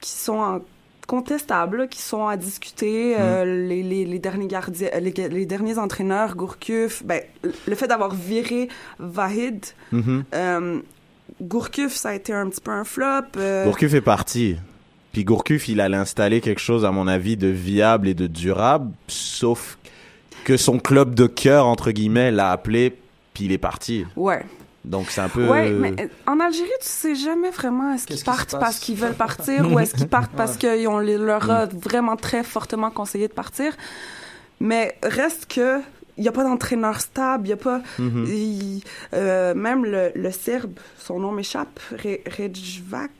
qui 0.00 0.10
sont 0.12 0.36
en- 0.38 0.60
contestables, 1.06 1.78
là, 1.78 1.86
qui 1.86 2.00
sont 2.00 2.26
à 2.26 2.36
discuter. 2.36 3.16
Euh, 3.18 3.44
les, 3.66 3.82
les, 3.82 4.04
les 4.04 4.18
derniers 4.18 4.46
gardiens, 4.46 4.88
euh, 4.94 5.00
les, 5.00 5.12
les 5.12 5.46
derniers 5.46 5.78
entraîneurs, 5.78 6.36
Gourcuff, 6.36 7.02
ben, 7.04 7.22
le 7.66 7.74
fait 7.74 7.86
d'avoir 7.86 8.14
viré 8.14 8.68
Vahid, 8.98 9.64
euh, 10.34 10.80
Gourcuff, 11.42 11.94
ça 11.94 12.10
a 12.10 12.14
été 12.14 12.32
un 12.32 12.48
petit 12.48 12.60
peu 12.60 12.70
un 12.70 12.84
flop. 12.84 13.04
euh, 13.36 13.64
Gourcuff 13.64 13.94
est 13.94 14.00
parti. 14.00 14.56
Puis 15.12 15.24
Gourcuff, 15.24 15.68
il 15.68 15.80
allait 15.80 15.96
installer 15.96 16.40
quelque 16.40 16.60
chose, 16.60 16.84
à 16.84 16.90
mon 16.90 17.06
avis, 17.06 17.36
de 17.36 17.48
viable 17.48 18.08
et 18.08 18.14
de 18.14 18.26
durable, 18.26 18.90
sauf 19.06 19.78
que 20.44 20.56
son 20.56 20.78
club 20.78 21.14
de 21.14 21.26
cœur, 21.26 21.66
entre 21.66 21.90
guillemets, 21.92 22.30
l'a 22.30 22.50
appelé, 22.50 22.94
puis 23.32 23.44
il 23.44 23.52
est 23.52 23.58
parti. 23.58 24.04
Ouais. 24.16 24.44
Donc 24.84 25.10
c'est 25.10 25.20
un 25.22 25.28
peu. 25.28 25.48
Ouais, 25.48 25.70
mais 25.70 25.94
euh, 25.98 26.08
en 26.26 26.40
Algérie, 26.40 26.68
tu 26.80 26.86
sais 26.88 27.14
jamais 27.14 27.50
vraiment 27.50 27.94
est-ce 27.94 28.06
qu'ils 28.06 28.22
partent 28.24 28.50
parce 28.60 28.78
qu'ils 28.78 28.96
veulent 28.96 29.14
partir 29.14 29.70
ou 29.72 29.78
est-ce 29.78 29.94
qu'ils 29.94 30.08
partent 30.08 30.32
parce 30.36 30.56
les- 30.98 31.16
leur 31.16 31.50
a 31.50 31.66
vraiment 31.66 32.16
très 32.16 32.42
fortement 32.44 32.90
conseillé 32.90 33.28
de 33.28 33.32
partir. 33.32 33.72
Mais 34.60 34.96
reste 35.02 35.46
que 35.52 35.80
il 36.16 36.22
n'y 36.22 36.28
a 36.28 36.32
pas 36.32 36.44
d'entraîneur 36.44 37.00
stable, 37.00 37.46
il 37.46 37.50
y 37.50 37.52
a 37.52 37.56
pas 37.56 37.80
Mhm. 37.98 38.80
euh, 39.14 39.54
même 39.54 39.84
le, 39.84 40.12
le 40.14 40.30
Serbe, 40.30 40.78
son 40.98 41.18
nom 41.18 41.32
m'échappe, 41.32 41.80
Re- 41.92 42.20
Rejvac. 42.38 43.10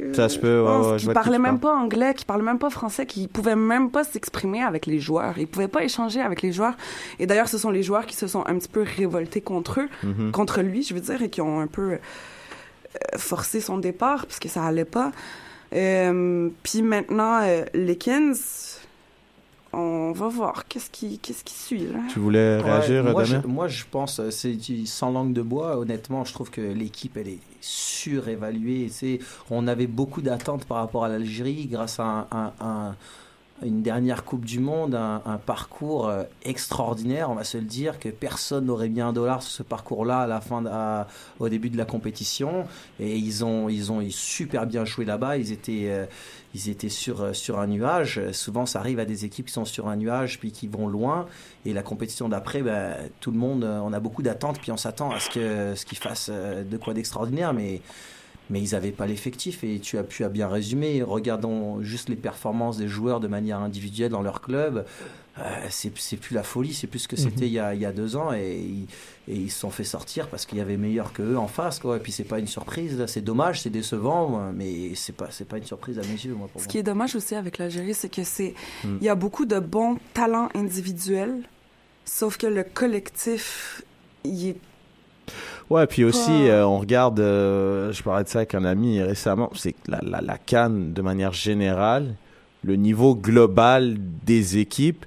euh, 0.00 0.14
Ça 0.14 0.28
se 0.28 0.38
peut, 0.38 0.62
ouais, 0.62 0.90
ouais, 0.92 0.96
qui 0.98 1.06
parlait 1.08 1.38
même 1.38 1.58
pas 1.58 1.74
anglais, 1.74 2.14
qui 2.14 2.24
parlait 2.24 2.44
même 2.44 2.58
pas 2.60 2.70
français, 2.70 3.06
qui 3.06 3.26
pouvait 3.28 3.56
même 3.56 3.90
pas 3.90 4.04
s'exprimer 4.04 4.62
avec 4.62 4.86
les 4.86 5.00
joueurs. 5.00 5.36
Il 5.38 5.46
pouvait 5.48 5.68
pas 5.68 5.82
échanger 5.84 6.20
avec 6.20 6.42
les 6.42 6.52
joueurs. 6.52 6.74
Et 7.18 7.26
d'ailleurs, 7.26 7.48
ce 7.48 7.58
sont 7.58 7.70
les 7.70 7.82
joueurs 7.82 8.06
qui 8.06 8.14
se 8.16 8.26
sont 8.26 8.44
un 8.46 8.56
petit 8.58 8.68
peu 8.68 8.82
révoltés 8.82 9.40
contre 9.40 9.80
eux, 9.80 9.88
Mhm. 10.02 10.30
contre 10.30 10.60
lui, 10.62 10.82
je 10.82 10.94
veux 10.94 11.00
dire, 11.00 11.20
et 11.22 11.30
qui 11.30 11.40
ont 11.40 11.60
un 11.60 11.66
peu 11.66 11.92
euh, 11.92 11.98
forcé 13.16 13.60
son 13.60 13.78
départ 13.78 14.26
parce 14.26 14.38
que 14.38 14.48
ça 14.48 14.62
allait 14.64 14.84
pas. 14.84 15.10
Euh, 15.74 16.48
Puis 16.62 16.82
maintenant, 16.82 17.40
Lekins, 17.74 18.32
on 19.76 20.12
va 20.12 20.28
voir 20.28 20.66
qu'est-ce 20.68 20.90
qui, 20.90 21.18
qu'est-ce 21.18 21.44
qui 21.44 21.54
suit 21.54 21.86
là? 21.86 21.98
Tu 22.12 22.18
voulais 22.18 22.56
Ouais, 22.56 22.62
réagir, 22.62 23.04
moi, 23.04 23.24
je, 23.24 23.32
Damien 23.36 23.48
moi, 23.48 23.68
je 23.68 23.84
pense, 23.90 24.20
euh, 24.20 24.30
c'est 24.30 24.56
sans 24.86 25.10
langue 25.10 25.32
de 25.32 25.42
bois, 25.42 25.76
honnêtement, 25.78 26.24
je 26.24 26.32
trouve 26.32 26.50
que 26.50 26.60
l'équipe, 26.60 27.16
elle 27.16 27.28
est 27.28 27.38
surévaluée. 27.60 28.88
C'est, 28.90 29.18
on 29.50 29.66
avait 29.66 29.86
beaucoup 29.86 30.22
d'attentes 30.22 30.64
par 30.66 30.78
rapport 30.78 31.04
à 31.04 31.08
l'Algérie 31.08 31.66
grâce 31.66 31.98
à 32.00 32.04
un- 32.04 32.26
un- 32.30 32.52
un- 32.60 32.96
une 33.62 33.82
dernière 33.82 34.24
Coupe 34.24 34.44
du 34.44 34.58
Monde, 34.58 34.94
un, 34.96 35.22
un 35.24 35.38
parcours 35.38 36.08
euh, 36.08 36.24
extraordinaire, 36.44 37.30
on 37.30 37.34
va 37.36 37.44
se 37.44 37.56
le 37.56 37.64
dire, 37.64 37.98
que 38.00 38.08
personne 38.08 38.66
n'aurait 38.66 38.88
mis 38.88 39.00
un 39.00 39.12
dollar 39.12 39.42
sur 39.42 39.52
ce 39.52 39.62
parcours-là 39.62 40.20
à 40.22 40.26
la 40.26 40.40
fin, 40.40 40.60
de- 40.62 40.68
à- 40.68 41.06
au 41.38 41.48
début 41.48 41.70
de 41.70 41.76
la 41.78 41.84
compétition. 41.84 42.66
Et 42.98 43.16
ils 43.16 43.44
ont, 43.44 43.68
ils 43.68 43.92
ont 43.92 44.00
super 44.10 44.66
bien 44.66 44.84
joué 44.84 45.04
là-bas. 45.04 45.36
Ils 45.38 45.52
étaient, 45.52 45.84
euh, 45.86 46.04
ils 46.54 46.70
étaient 46.70 46.88
sur, 46.88 47.20
euh, 47.20 47.32
sur 47.32 47.58
un 47.58 47.66
nuage. 47.66 48.20
Souvent, 48.32 48.64
ça 48.64 48.78
arrive 48.78 49.00
à 49.00 49.04
des 49.04 49.24
équipes 49.24 49.46
qui 49.46 49.52
sont 49.52 49.64
sur 49.64 49.88
un 49.88 49.96
nuage 49.96 50.38
puis 50.38 50.52
qui 50.52 50.68
vont 50.68 50.86
loin. 50.86 51.26
Et 51.66 51.72
la 51.72 51.82
compétition 51.82 52.28
d'après, 52.28 52.62
ben, 52.62 52.94
tout 53.20 53.32
le 53.32 53.38
monde, 53.38 53.64
euh, 53.64 53.80
on 53.82 53.92
a 53.92 54.00
beaucoup 54.00 54.22
d'attentes, 54.22 54.60
puis 54.60 54.70
on 54.70 54.76
s'attend 54.76 55.10
à 55.10 55.18
ce 55.18 55.30
que 55.30 55.74
ce 55.74 55.84
qu'ils 55.84 55.98
fassent 55.98 56.30
euh, 56.32 56.62
de 56.62 56.76
quoi 56.76 56.94
d'extraordinaire, 56.94 57.52
mais 57.52 57.82
mais 58.50 58.60
ils 58.60 58.72
n'avaient 58.72 58.92
pas 58.92 59.06
l'effectif. 59.06 59.64
Et 59.64 59.80
tu 59.80 59.96
as 59.98 60.04
pu 60.04 60.22
as 60.22 60.28
bien 60.28 60.48
résumé. 60.48 61.02
Regardons 61.02 61.82
juste 61.82 62.10
les 62.10 62.16
performances 62.16 62.76
des 62.76 62.88
joueurs 62.88 63.18
de 63.18 63.26
manière 63.26 63.60
individuelle 63.60 64.10
dans 64.10 64.20
leur 64.20 64.42
club. 64.42 64.84
Euh, 65.36 65.42
c'est 65.68 65.90
c'est 65.98 66.16
plus 66.16 66.32
la 66.32 66.44
folie, 66.44 66.72
c'est 66.72 66.86
plus 66.86 67.00
ce 67.00 67.08
que 67.08 67.16
c'était 67.16 67.46
il, 67.46 67.52
y 67.52 67.58
a, 67.58 67.74
il 67.74 67.80
y 67.80 67.86
a 67.86 67.92
deux 67.92 68.14
ans. 68.14 68.32
Et, 68.32 68.56
ils- 68.56 68.86
et 69.26 69.34
ils 69.34 69.50
se 69.50 69.58
sont 69.60 69.70
fait 69.70 69.82
sortir 69.82 70.28
parce 70.28 70.46
qu'il 70.46 70.58
y 70.58 70.60
avait 70.60 70.76
meilleur 70.76 71.12
que 71.12 71.22
eux 71.22 71.36
en 71.38 71.48
face. 71.48 71.80
Quoi. 71.80 71.96
Et 71.96 71.98
puis 72.00 72.12
c'est 72.12 72.22
pas 72.22 72.38
une 72.38 72.46
surprise. 72.46 72.96
là. 72.96 73.08
C'est 73.08 73.20
dommage, 73.20 73.62
c'est 73.62 73.70
décevant, 73.70 74.52
mais 74.54 74.94
c'est 74.94 75.14
pas 75.16 75.28
c'est 75.30 75.48
pas 75.48 75.58
une 75.58 75.64
surprise 75.64 75.98
à 75.98 76.02
mes 76.02 76.12
yeux. 76.12 76.34
Moi, 76.34 76.46
pour 76.52 76.60
Ce 76.60 76.66
moi. 76.66 76.70
qui 76.70 76.78
est 76.78 76.84
dommage 76.84 77.16
aussi 77.16 77.34
avec 77.34 77.58
l'Algérie, 77.58 77.94
c'est 77.94 78.08
que 78.14 78.22
c'est 78.22 78.54
Mm. 78.84 78.96
il 79.00 79.04
y 79.04 79.08
a 79.08 79.16
beaucoup 79.16 79.44
de 79.44 79.58
bons 79.58 79.98
talents 80.12 80.50
individuels, 80.54 81.34
sauf 82.04 82.36
que 82.36 82.46
le 82.46 82.62
collectif, 82.62 83.82
il 84.24 84.48
est 84.50 84.56
Ouais, 85.70 85.86
puis 85.86 86.04
aussi, 86.04 86.30
euh, 86.48 86.66
on 86.66 86.78
regarde, 86.78 87.18
euh, 87.18 87.90
je 87.92 88.02
parlais 88.02 88.22
de 88.24 88.28
ça 88.28 88.40
avec 88.40 88.54
un 88.54 88.64
ami 88.66 89.00
récemment, 89.02 89.50
c'est 89.54 89.72
que 89.72 89.90
la, 89.90 90.00
la, 90.02 90.20
la 90.20 90.36
Cannes, 90.38 90.92
de 90.92 91.00
manière 91.02 91.32
générale, 91.32 92.14
le 92.62 92.76
niveau 92.76 93.14
global 93.14 93.96
des 94.24 94.58
équipes 94.58 95.06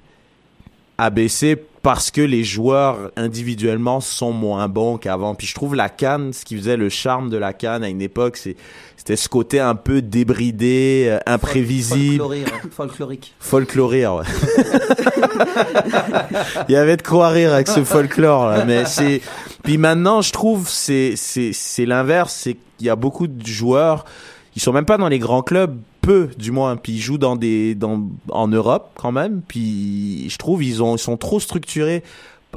a 0.98 1.10
baissé 1.10 1.56
parce 1.82 2.10
que 2.10 2.20
les 2.20 2.44
joueurs 2.44 3.10
individuellement 3.16 4.00
sont 4.00 4.32
moins 4.32 4.68
bons 4.68 4.98
qu'avant. 4.98 5.34
Puis 5.34 5.46
je 5.46 5.54
trouve 5.54 5.74
la 5.74 5.88
Cannes, 5.88 6.32
ce 6.32 6.44
qui 6.44 6.56
faisait 6.56 6.76
le 6.76 6.88
charme 6.88 7.30
de 7.30 7.36
la 7.36 7.52
Cannes 7.52 7.84
à 7.84 7.88
une 7.88 8.02
époque, 8.02 8.36
c'est 8.36 8.56
c'était 8.96 9.16
ce 9.16 9.28
côté 9.28 9.58
un 9.58 9.74
peu 9.74 10.02
débridé, 10.02 11.06
euh, 11.08 11.18
imprévisible. 11.24 12.18
Folklorique, 12.18 12.52
hein, 12.52 12.68
folklorique. 12.70 13.34
Folklorire, 13.38 14.14
ouais. 14.16 14.24
Il 16.68 16.72
y 16.72 16.76
avait 16.76 16.98
de 16.98 17.02
quoi 17.02 17.30
rire 17.30 17.54
avec 17.54 17.68
ce 17.68 17.84
folklore, 17.84 18.50
là, 18.50 18.64
mais 18.66 18.84
c'est. 18.84 19.22
Puis 19.62 19.78
maintenant, 19.78 20.20
je 20.20 20.32
trouve, 20.32 20.68
c'est 20.68 21.14
c'est 21.16 21.52
c'est 21.54 21.86
l'inverse, 21.86 22.34
c'est 22.34 22.56
qu'il 22.76 22.86
y 22.86 22.90
a 22.90 22.96
beaucoup 22.96 23.28
de 23.28 23.46
joueurs, 23.46 24.04
ils 24.56 24.60
sont 24.60 24.72
même 24.72 24.84
pas 24.84 24.98
dans 24.98 25.08
les 25.08 25.18
grands 25.18 25.42
clubs, 25.42 25.78
peu 26.00 26.28
du 26.38 26.50
moins, 26.50 26.76
puis 26.76 26.92
ils 26.92 27.00
jouent 27.00 27.18
dans 27.18 27.36
des 27.36 27.74
dans 27.74 28.08
en 28.30 28.48
Europe 28.48 28.90
quand 28.96 29.12
même, 29.12 29.42
puis 29.46 30.28
je 30.28 30.38
trouve 30.38 30.62
ils 30.62 30.82
ont 30.82 30.96
ils 30.96 31.00
sont 31.00 31.16
trop 31.16 31.40
structurés. 31.40 32.02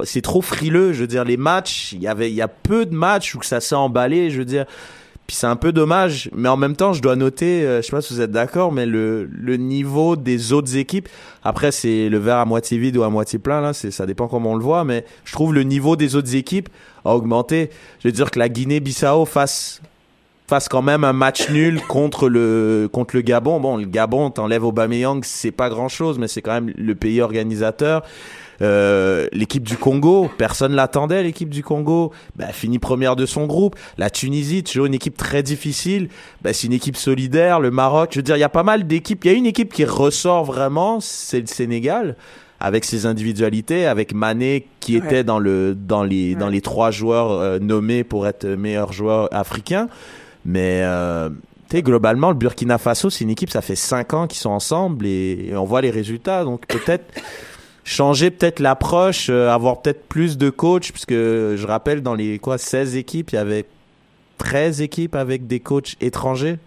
C'est 0.04 0.22
trop 0.22 0.40
frileux, 0.40 0.92
je 0.94 1.02
veux 1.02 1.06
dire 1.06 1.24
les 1.24 1.36
matchs, 1.36 1.92
il 1.92 2.02
y 2.02 2.08
avait 2.08 2.30
il 2.30 2.34
y 2.34 2.42
a 2.42 2.48
peu 2.48 2.86
de 2.86 2.94
matchs 2.94 3.34
où 3.34 3.38
que 3.38 3.46
ça 3.46 3.60
s'est 3.60 3.74
emballé, 3.74 4.30
je 4.30 4.38
veux 4.38 4.44
dire. 4.44 4.64
Puis 5.26 5.36
c'est 5.36 5.46
un 5.46 5.56
peu 5.56 5.72
dommage, 5.72 6.28
mais 6.34 6.48
en 6.48 6.56
même 6.56 6.74
temps, 6.74 6.92
je 6.92 7.00
dois 7.00 7.14
noter, 7.14 7.64
euh, 7.64 7.80
je 7.80 7.86
sais 7.86 7.92
pas 7.92 8.02
si 8.02 8.12
vous 8.12 8.20
êtes 8.20 8.32
d'accord, 8.32 8.72
mais 8.72 8.86
le, 8.86 9.24
le 9.24 9.56
niveau 9.56 10.16
des 10.16 10.52
autres 10.52 10.76
équipes, 10.76 11.08
après 11.44 11.70
c'est 11.70 12.08
le 12.08 12.18
verre 12.18 12.38
à 12.38 12.44
moitié 12.44 12.76
vide 12.76 12.96
ou 12.96 13.04
à 13.04 13.08
moitié 13.08 13.38
plein, 13.38 13.60
là, 13.60 13.72
c'est, 13.72 13.92
ça 13.92 14.04
dépend 14.04 14.26
comment 14.26 14.50
on 14.50 14.56
le 14.56 14.64
voit, 14.64 14.82
mais 14.82 15.04
je 15.24 15.32
trouve 15.32 15.54
le 15.54 15.62
niveau 15.62 15.94
des 15.94 16.16
autres 16.16 16.34
équipes 16.34 16.68
a 17.04 17.14
augmenté. 17.14 17.70
Je 18.00 18.08
veux 18.08 18.12
dire 18.12 18.30
que 18.30 18.38
la 18.38 18.48
Guinée-Bissau 18.48 19.24
fasse, 19.24 19.80
fasse 20.52 20.68
quand 20.68 20.82
même 20.82 21.02
un 21.02 21.14
match 21.14 21.48
nul 21.48 21.80
contre 21.80 22.28
le, 22.28 22.86
contre 22.92 23.16
le 23.16 23.22
Gabon. 23.22 23.58
Bon, 23.58 23.78
le 23.78 23.86
Gabon, 23.86 24.28
t'enlèves 24.28 24.64
Aubameyang, 24.66 25.22
c'est 25.24 25.50
pas 25.50 25.70
grand 25.70 25.88
chose, 25.88 26.18
mais 26.18 26.28
c'est 26.28 26.42
quand 26.42 26.52
même 26.52 26.74
le 26.76 26.94
pays 26.94 27.22
organisateur. 27.22 28.02
Euh, 28.60 29.28
l'équipe 29.32 29.62
du 29.62 29.78
Congo, 29.78 30.30
personne 30.36 30.74
l'attendait, 30.74 31.22
l'équipe 31.22 31.48
du 31.48 31.62
Congo, 31.62 32.12
bah, 32.36 32.48
finit 32.52 32.78
première 32.78 33.16
de 33.16 33.24
son 33.24 33.46
groupe. 33.46 33.76
La 33.96 34.10
Tunisie, 34.10 34.62
toujours 34.62 34.84
une 34.84 34.92
équipe 34.92 35.16
très 35.16 35.42
difficile, 35.42 36.10
bah, 36.42 36.52
c'est 36.52 36.66
une 36.66 36.74
équipe 36.74 36.96
solidaire. 36.98 37.58
Le 37.58 37.70
Maroc, 37.70 38.10
je 38.12 38.18
veux 38.18 38.22
dire, 38.22 38.36
il 38.36 38.40
y 38.40 38.44
a 38.44 38.50
pas 38.50 38.62
mal 38.62 38.86
d'équipes. 38.86 39.24
Il 39.24 39.30
y 39.32 39.34
a 39.34 39.38
une 39.38 39.46
équipe 39.46 39.72
qui 39.72 39.86
ressort 39.86 40.44
vraiment, 40.44 41.00
c'est 41.00 41.40
le 41.40 41.46
Sénégal, 41.46 42.14
avec 42.60 42.84
ses 42.84 43.06
individualités, 43.06 43.86
avec 43.86 44.12
Mané 44.12 44.66
qui 44.80 44.98
Ouais. 44.98 45.06
était 45.06 45.24
dans 45.24 45.38
le 45.38 45.74
dans 45.74 46.04
les 46.04 46.34
dans 46.34 46.50
les 46.50 46.60
trois 46.60 46.90
joueurs 46.90 47.30
euh, 47.32 47.58
nommés 47.58 48.04
pour 48.04 48.26
être 48.26 48.46
meilleur 48.46 48.92
joueur 48.92 49.30
africain. 49.32 49.88
Mais 50.44 50.82
euh, 50.84 51.30
tu 51.68 51.76
sais, 51.76 51.82
globalement, 51.82 52.30
le 52.30 52.36
Burkina 52.36 52.78
Faso, 52.78 53.10
c'est 53.10 53.24
une 53.24 53.30
équipe, 53.30 53.50
ça 53.50 53.62
fait 53.62 53.76
cinq 53.76 54.14
ans 54.14 54.26
qu'ils 54.26 54.40
sont 54.40 54.50
ensemble 54.50 55.06
et, 55.06 55.48
et 55.50 55.56
on 55.56 55.64
voit 55.64 55.80
les 55.80 55.90
résultats. 55.90 56.44
Donc 56.44 56.66
peut-être 56.66 57.04
changer 57.84 58.30
peut-être 58.30 58.60
l'approche, 58.60 59.28
euh, 59.30 59.50
avoir 59.50 59.82
peut-être 59.82 60.04
plus 60.06 60.38
de 60.38 60.50
coachs, 60.50 60.90
puisque 60.92 61.12
je 61.12 61.66
rappelle, 61.66 62.02
dans 62.02 62.14
les 62.14 62.38
quoi 62.38 62.58
16 62.58 62.96
équipes, 62.96 63.32
il 63.32 63.36
y 63.36 63.38
avait 63.38 63.66
13 64.38 64.82
équipes 64.82 65.14
avec 65.14 65.46
des 65.46 65.60
coachs 65.60 65.96
étrangers. 66.00 66.58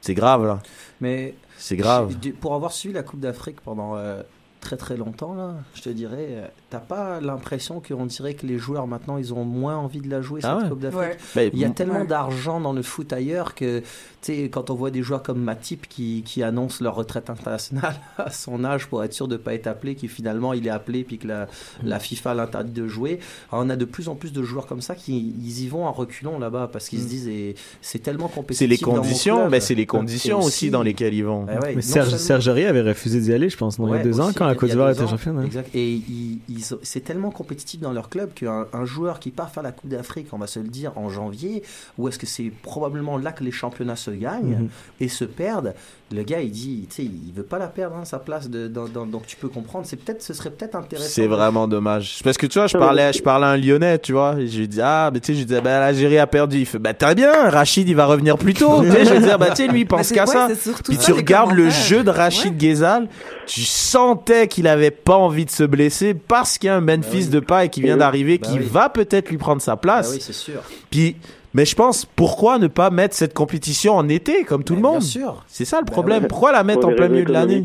C'est 0.00 0.14
grave, 0.14 0.46
là. 0.46 0.60
Mais 1.00 1.34
C'est 1.58 1.76
grave. 1.76 2.14
Pour 2.40 2.54
avoir 2.54 2.72
suivi 2.72 2.94
la 2.94 3.02
Coupe 3.02 3.20
d'Afrique 3.20 3.60
pendant 3.60 3.96
euh, 3.96 4.22
très 4.60 4.76
très 4.76 4.96
longtemps, 4.96 5.34
là, 5.34 5.54
je 5.74 5.82
te 5.82 5.88
dirais, 5.88 6.28
euh, 6.30 6.46
t'as 6.68 6.78
pas 6.80 7.20
l'impression 7.20 7.80
qu'on 7.86 8.06
dirait 8.06 8.34
que 8.34 8.46
les 8.46 8.58
joueurs 8.58 8.86
maintenant 8.86 9.16
ils 9.16 9.32
ont 9.32 9.44
moins 9.44 9.76
envie 9.76 10.00
de 10.00 10.08
la 10.10 10.20
jouer 10.20 10.40
Ah 10.44 10.54
cette 10.56 10.64
ouais. 10.64 10.68
Coupe 10.70 10.80
d'Afrique 10.80 11.00
ouais. 11.00 11.16
Ben, 11.34 11.50
Il 11.54 11.58
y 11.58 11.64
a 11.64 11.70
tellement 11.70 12.00
Ouais. 12.00 12.06
d'argent 12.06 12.60
dans 12.60 12.72
le 12.72 12.82
foot 12.82 13.12
ailleurs 13.12 13.54
que, 13.54 13.80
tu 13.80 13.84
sais, 14.20 14.42
quand 14.50 14.68
on 14.70 14.74
voit 14.74 14.90
des 14.90 15.02
joueurs 15.02 15.22
comme 15.22 15.40
Matip 15.42 15.88
qui, 15.88 16.22
qui 16.26 16.42
annoncent 16.42 16.84
leur 16.84 16.94
retraite 16.94 17.30
internationale 17.30 17.94
à 18.18 18.30
son 18.30 18.62
âge 18.64 18.86
pour 18.86 19.02
être 19.02 19.14
sûr 19.14 19.28
de 19.28 19.34
ne 19.34 19.38
pas 19.38 19.54
être 19.54 19.66
appelé, 19.66 19.94
qui 19.94 20.08
finalement 20.08 20.52
il 20.52 20.66
est 20.66 20.70
appelé 20.70 21.04
puis 21.04 21.16
que 21.18 21.26
la, 21.26 21.48
la 21.82 21.98
FIFA 21.98 22.34
l'interdit 22.34 22.72
de 22.72 22.86
jouer. 22.86 23.18
Alors, 23.50 23.64
on 23.64 23.70
a 23.70 23.76
de 23.76 23.84
plus 23.86 24.08
en 24.08 24.14
plus 24.14 24.32
de 24.32 24.42
joueurs 24.42 24.66
comme 24.66 24.82
ça 24.82 24.94
qui 24.94 25.18
ils 25.42 25.62
y 25.64 25.68
vont 25.68 25.86
en 25.86 25.92
reculons 25.92 26.38
là-bas 26.38 26.68
parce 26.72 26.88
qu'ils 26.88 27.00
se 27.00 27.08
disent 27.08 27.28
et 27.28 27.54
c'est 27.80 27.98
tellement 28.00 28.28
compétitif. 28.28 28.58
c'est 28.58 28.66
les 28.66 28.76
dans 28.76 28.94
conditions, 29.00 29.48
mais 29.48 29.60
c'est 29.60 29.74
les 29.74 29.86
conditions 29.86 30.40
aussi, 30.40 30.70
dans 30.70 30.82
lesquelles 30.82 31.14
ils 31.14 31.24
vont. 31.24 31.46
Eh 31.48 31.54
ouais, 31.54 31.58
Mais 31.70 31.74
non 31.76 31.80
Serge, 31.80 32.04
seulement- 32.10 32.18
Serge 32.24 32.48
Aurier 32.48 32.66
avait 32.66 32.82
refusé 32.82 33.20
d'y 33.20 33.32
aller, 33.32 33.48
je 33.48 33.56
pense, 33.56 33.78
non, 33.78 33.86
il 33.86 33.90
y 33.90 33.92
a 33.94 33.96
Ouais, 33.96 34.02
deux 34.04 34.20
ans, 34.20 34.30
quand 34.36 34.49
la 34.50 34.54
Côte 34.56 34.70
d'Ivoire 34.70 34.90
était 34.90 35.06
championne. 35.06 35.38
hein. 35.38 35.44
Exact. 35.44 35.70
Et 35.74 35.92
ils- 35.94 36.38
ils 36.48 36.74
ont- 36.74 36.78
c'est 36.82 37.00
tellement 37.00 37.30
compétitif 37.30 37.80
dans 37.80 37.92
leur 37.92 38.08
club 38.08 38.32
qu'un 38.34 38.66
un 38.72 38.84
joueur 38.84 39.18
qui 39.20 39.30
part 39.30 39.50
faire 39.50 39.62
la 39.62 39.72
Coupe 39.72 39.90
d'Afrique, 39.90 40.28
on 40.32 40.38
va 40.38 40.46
se 40.46 40.60
le 40.60 40.68
dire, 40.68 40.96
en 40.98 41.08
janvier, 41.08 41.62
où 41.98 42.08
est-ce 42.08 42.18
que 42.18 42.26
c'est 42.26 42.50
probablement 42.62 43.18
là 43.18 43.32
que 43.32 43.42
les 43.44 43.50
championnats 43.52 43.96
se 43.96 44.10
gagnent 44.10 44.58
Mhm. 44.62 44.68
et 45.00 45.08
se 45.08 45.24
perdent, 45.24 45.74
le 46.12 46.22
gars 46.24 46.40
il 46.40 46.50
dit, 46.50 46.86
tu 46.90 46.96
sais, 46.96 47.02
il 47.04 47.32
veut 47.34 47.44
pas 47.44 47.58
la 47.58 47.68
perdre, 47.68 47.94
hein, 47.96 48.04
sa 48.04 48.18
place, 48.18 48.50
de, 48.50 48.66
dans- 48.66 48.88
dans- 48.88 49.06
donc 49.06 49.26
tu 49.26 49.36
peux 49.36 49.48
comprendre. 49.48 49.86
C'est 49.86 49.96
peut-être, 49.96 50.22
ce 50.22 50.34
serait 50.34 50.50
peut-être 50.50 50.74
intéressant. 50.74 51.08
C'est 51.08 51.28
vraiment 51.28 51.68
dommage. 51.68 52.20
Parce 52.24 52.36
que 52.36 52.46
tu 52.46 52.58
vois, 52.58 52.66
je 52.66 52.76
parlais, 52.76 53.12
je 53.12 53.22
parlais 53.22 53.46
à 53.46 53.50
un 53.50 53.56
Lyonnais, 53.56 53.98
tu 54.00 54.12
vois. 54.12 54.34
et 54.38 54.48
Je 54.48 54.58
lui 54.58 54.66
dis, 54.68 54.80
ah, 54.82 55.10
mais 55.14 55.20
tu 55.20 55.26
sais, 55.28 55.34
je 55.34 55.38
lui 55.38 55.46
disais, 55.46 55.60
bah, 55.60 55.78
l'Algérie 55.78 56.18
a 56.18 56.26
perdu. 56.26 56.58
Il 56.58 56.66
fait, 56.66 56.78
bah, 56.80 56.94
très 56.94 57.14
bien, 57.14 57.48
Rachid, 57.50 57.88
il 57.88 57.94
va 57.94 58.06
revenir 58.06 58.38
plus 58.38 58.54
tôt. 58.54 58.82
tu 58.82 58.90
sais, 58.90 59.04
je 59.04 59.14
veux 59.14 59.20
dire, 59.20 59.38
bah, 59.38 59.50
tu 59.50 59.56
sais, 59.64 59.68
lui, 59.68 59.82
il 59.82 59.86
pense 59.86 60.10
qu'à 60.10 60.24
ouais, 60.24 60.32
ça. 60.32 60.48
Puis 60.84 60.96
ça, 60.96 61.04
tu 61.04 61.12
regardes 61.12 61.52
le 61.52 61.70
jeu 61.70 62.02
de 62.02 62.10
Rachid 62.10 62.52
Ouais. 62.52 62.56
Ghezal, 62.58 63.08
tu 63.46 63.60
sentais 63.62 64.48
qu'il 64.48 64.66
avait 64.66 64.90
pas 64.90 65.16
envie 65.16 65.44
de 65.44 65.50
se 65.50 65.62
blesser 65.62 66.14
parce 66.14 66.58
qu'il 66.58 66.66
y 66.68 66.70
a 66.70 66.76
un 66.76 66.80
Memphis 66.80 67.00
Bah 67.02 67.08
oui. 67.12 67.28
de 67.28 67.40
pas 67.40 67.64
et 67.64 67.68
qui 67.68 67.82
vient 67.82 67.96
d'arriver, 67.96 68.38
Bah 68.38 68.48
qui 68.48 68.58
oui. 68.58 68.66
va 68.68 68.88
peut-être 68.88 69.30
lui 69.30 69.38
prendre 69.38 69.62
sa 69.62 69.72
Ah 69.72 69.76
place. 69.76 70.10
oui, 70.12 70.18
c'est 70.20 70.32
sûr. 70.32 70.60
Puis, 70.90 71.16
mais 71.54 71.64
je 71.64 71.74
pense, 71.74 72.04
pourquoi 72.04 72.58
ne 72.58 72.66
pas 72.68 72.90
mettre 72.90 73.14
cette 73.14 73.34
compétition 73.34 73.94
en 73.96 74.08
été, 74.08 74.44
comme 74.44 74.64
tout 74.64 74.74
le 74.76 74.82
monde? 74.82 74.98
Bien 75.00 75.08
sûr. 75.08 75.44
C'est 75.48 75.64
ça 75.64 75.78
le 75.80 75.84
Bah 75.84 75.92
problème. 75.92 76.22
ouais. 76.22 76.28
Pourquoi 76.28 76.52
la 76.52 76.62
mettre 76.64 76.80
Pour 76.80 76.90
en 76.90 76.94
plein 76.94 77.08
milieu 77.08 77.24
de 77.24 77.32
l'année? 77.32 77.62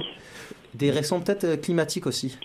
Des 0.74 0.92
raisons 0.92 1.20
peut-être 1.22 1.44
euh, 1.46 1.58
climatiques 1.58 2.06
aussi. 2.08 2.38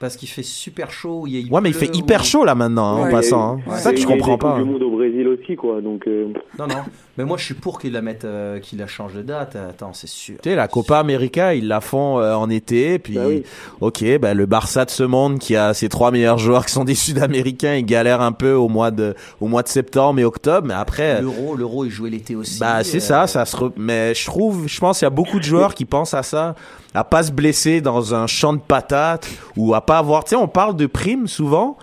Parce 0.00 0.16
qu'il 0.16 0.28
fait 0.28 0.42
super 0.42 0.90
chaud. 0.90 1.26
Il, 1.28 1.48
Ouais, 1.52 1.60
mais 1.60 1.68
il 1.68 1.74
fait 1.74 1.94
hyper 1.94 2.24
chaud 2.24 2.44
là 2.44 2.54
maintenant, 2.56 2.96
hein, 2.96 3.00
en 3.00 3.04
Ouais. 3.04 3.10
passant. 3.12 3.52
hein. 3.52 3.54
Ouais. 3.66 3.76
C'est 3.76 3.82
ça 3.82 3.90
que 3.92 3.96
je 3.98 4.02
Il 4.02 4.08
y 4.08 4.12
a 4.12 4.16
comprends 4.16 4.32
des 4.32 4.38
pas. 4.38 4.58
du 4.58 4.64
monde 4.64 4.82
au 4.82 4.90
Brésil 4.96 5.28
aussi, 5.28 5.54
quoi. 5.56 5.80
Donc, 5.80 6.08
euh, 6.08 6.32
Non, 6.58 6.66
non. 6.66 6.74
Mais 7.18 7.24
moi, 7.26 7.36
je 7.36 7.44
suis 7.44 7.54
pour 7.54 7.78
qu'il 7.78 7.92
la 7.92 8.00
mette, 8.00 8.24
euh, 8.24 8.58
qu'il 8.60 8.78
la 8.78 8.86
change 8.86 9.12
de 9.14 9.20
date. 9.22 9.54
Attends, 9.56 9.92
c'est 9.92 10.08
sûr. 10.08 10.36
Tu 10.42 10.48
sais, 10.48 10.56
la 10.56 10.68
Copa 10.68 10.98
América, 10.98 11.54
ils 11.54 11.68
la 11.68 11.80
font 11.82 12.18
euh, 12.18 12.34
en 12.34 12.48
été, 12.48 12.98
puis 12.98 13.14
Bah 13.16 13.22
oui. 13.26 13.42
ok, 13.82 14.18
bah, 14.18 14.32
le 14.32 14.46
Barça 14.46 14.86
de 14.86 14.90
ce 14.90 15.02
monde 15.02 15.38
qui 15.38 15.54
a 15.54 15.74
ses 15.74 15.90
trois 15.90 16.10
meilleurs 16.10 16.38
joueurs 16.38 16.64
qui 16.64 16.72
sont 16.72 16.84
des 16.84 16.94
Sud-Américains, 16.94 17.74
ils 17.74 17.84
galèrent 17.84 18.22
un 18.22 18.32
peu 18.32 18.52
au 18.54 18.68
mois 18.68 18.90
de 18.90 19.14
au 19.40 19.48
mois 19.48 19.62
de 19.62 19.68
septembre 19.68 20.18
et 20.18 20.24
octobre, 20.24 20.66
mais 20.66 20.74
après, 20.74 21.20
L'euro, 21.20 21.56
l'euro, 21.56 21.84
il 21.84 21.90
jouait 21.90 22.08
l'été 22.10 22.34
aussi. 22.36 22.58
bah 22.58 22.82
c'est 22.84 22.96
Euh, 22.96 23.00
ça, 23.00 23.26
ça 23.26 23.44
se. 23.44 23.54
re- 23.56 23.72
Mais 23.76 24.14
je 24.14 24.24
trouve, 24.24 24.66
je 24.66 24.80
pense, 24.80 24.98
qu'il 25.00 25.04
y 25.04 25.08
a 25.08 25.10
beaucoup 25.10 25.38
de 25.38 25.44
joueurs 25.44 25.74
qui 25.74 25.84
pensent 25.84 26.14
à 26.14 26.22
ça, 26.22 26.54
à 26.94 27.04
pas 27.04 27.22
se 27.22 27.32
blesser 27.32 27.80
dans 27.82 28.14
un 28.14 28.26
champ 28.26 28.52
de 28.54 28.60
patates 28.60 29.28
ou 29.56 29.74
à 29.74 29.84
pas 29.90 29.98
avoir. 29.98 30.24
Tu 30.24 30.30
sais, 30.30 30.36
on 30.36 30.48
parle 30.48 30.76
de 30.76 30.86
primes 30.86 31.26
souvent, 31.26 31.76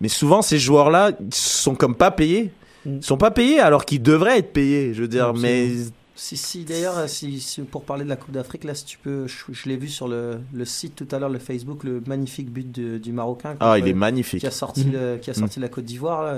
mais 0.00 0.08
souvent 0.08 0.42
ces 0.42 0.58
joueurs-là 0.58 1.10
ils 1.20 1.34
sont 1.34 1.74
comme 1.74 1.94
pas 1.96 2.10
payés. 2.10 2.52
Ils 2.86 3.02
sont 3.04 3.16
pas 3.18 3.30
payés 3.32 3.58
alors 3.60 3.84
qu'ils 3.84 4.02
devraient 4.02 4.38
être 4.38 4.52
payés. 4.52 4.94
Je 4.94 5.02
veux 5.02 5.08
dire, 5.08 5.34
mais 5.34 5.68
Si, 6.14 6.36
si, 6.36 6.64
d'ailleurs, 6.64 7.08
si, 7.08 7.38
si- 7.40 7.62
pour 7.62 7.82
parler 7.84 8.02
de 8.04 8.08
la 8.08 8.16
Coupe 8.16 8.32
d'Afrique, 8.32 8.64
là, 8.64 8.74
si 8.74 8.84
tu 8.84 8.98
peux, 8.98 9.26
je, 9.28 9.36
je 9.52 9.68
l'ai 9.68 9.76
vu 9.76 9.86
sur 9.88 10.08
le, 10.08 10.40
le 10.52 10.64
site 10.64 10.96
tout 10.96 11.06
à 11.14 11.18
l'heure, 11.20 11.28
le 11.28 11.38
Facebook, 11.38 11.84
le 11.84 12.02
magnifique 12.06 12.50
but 12.50 12.68
de- 12.72 12.98
du 12.98 13.12
Marocain. 13.12 13.54
ah, 13.60 13.78
il 13.78 13.86
est 13.86 13.92
magnifique. 13.92 14.40
Qui 14.40 14.46
a 14.46 14.50
sorti, 14.50 14.84
le- 14.84 15.18
qui 15.22 15.30
a 15.30 15.34
sorti 15.34 15.60
la 15.60 15.68
Côte 15.68 15.84
d'Ivoire, 15.84 16.22
là, 16.24 16.34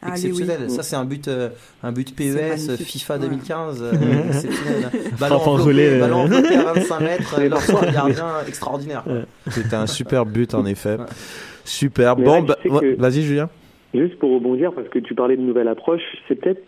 Ah, 0.00 0.10
exceptionnel. 0.10 0.60
oui. 0.68 0.74
Ça, 0.74 0.82
c'est 0.82 0.96
un 0.96 1.04
but, 1.04 1.26
euh, 1.28 1.48
un 1.82 1.90
but 1.92 2.08
C'est 2.08 2.14
PES 2.14 2.34
magnifique. 2.68 2.86
FIFA 2.86 3.14
Ouais. 3.14 3.20
2015. 3.20 3.78
euh, 3.82 3.92
exceptionnel. 4.28 4.90
Ballon 4.92 5.10
Frappe 5.16 5.32
enveloppé, 5.32 5.48
enroulée, 5.48 5.98
ballon 5.98 6.18
euh. 6.20 6.24
enveloppé 6.24 6.54
à 6.56 6.72
25 6.72 7.00
mètres, 7.00 7.38
et 7.40 7.48
leur 7.48 7.60
soir, 7.62 7.92
gardien 7.92 8.26
extraordinaire. 8.46 9.04
C'était 9.50 9.74
un 9.76 9.86
super 9.86 10.24
but 10.24 10.54
en 10.54 10.64
effet. 10.66 10.96
Ouais. 10.96 11.06
Super. 11.64 12.16
Mais 12.16 12.24
Bon, 12.24 12.42
bah, 12.42 12.56
que- 12.64 12.96
vas-y 12.96 13.22
Julien. 13.22 13.48
Juste 13.94 14.18
pour 14.18 14.30
rebondir, 14.32 14.72
parce 14.74 14.88
que 14.90 14.98
tu 14.98 15.14
parlais 15.14 15.36
de 15.36 15.40
nouvelle 15.40 15.66
approche, 15.68 16.02
c'est 16.28 16.34
peut-être 16.38 16.62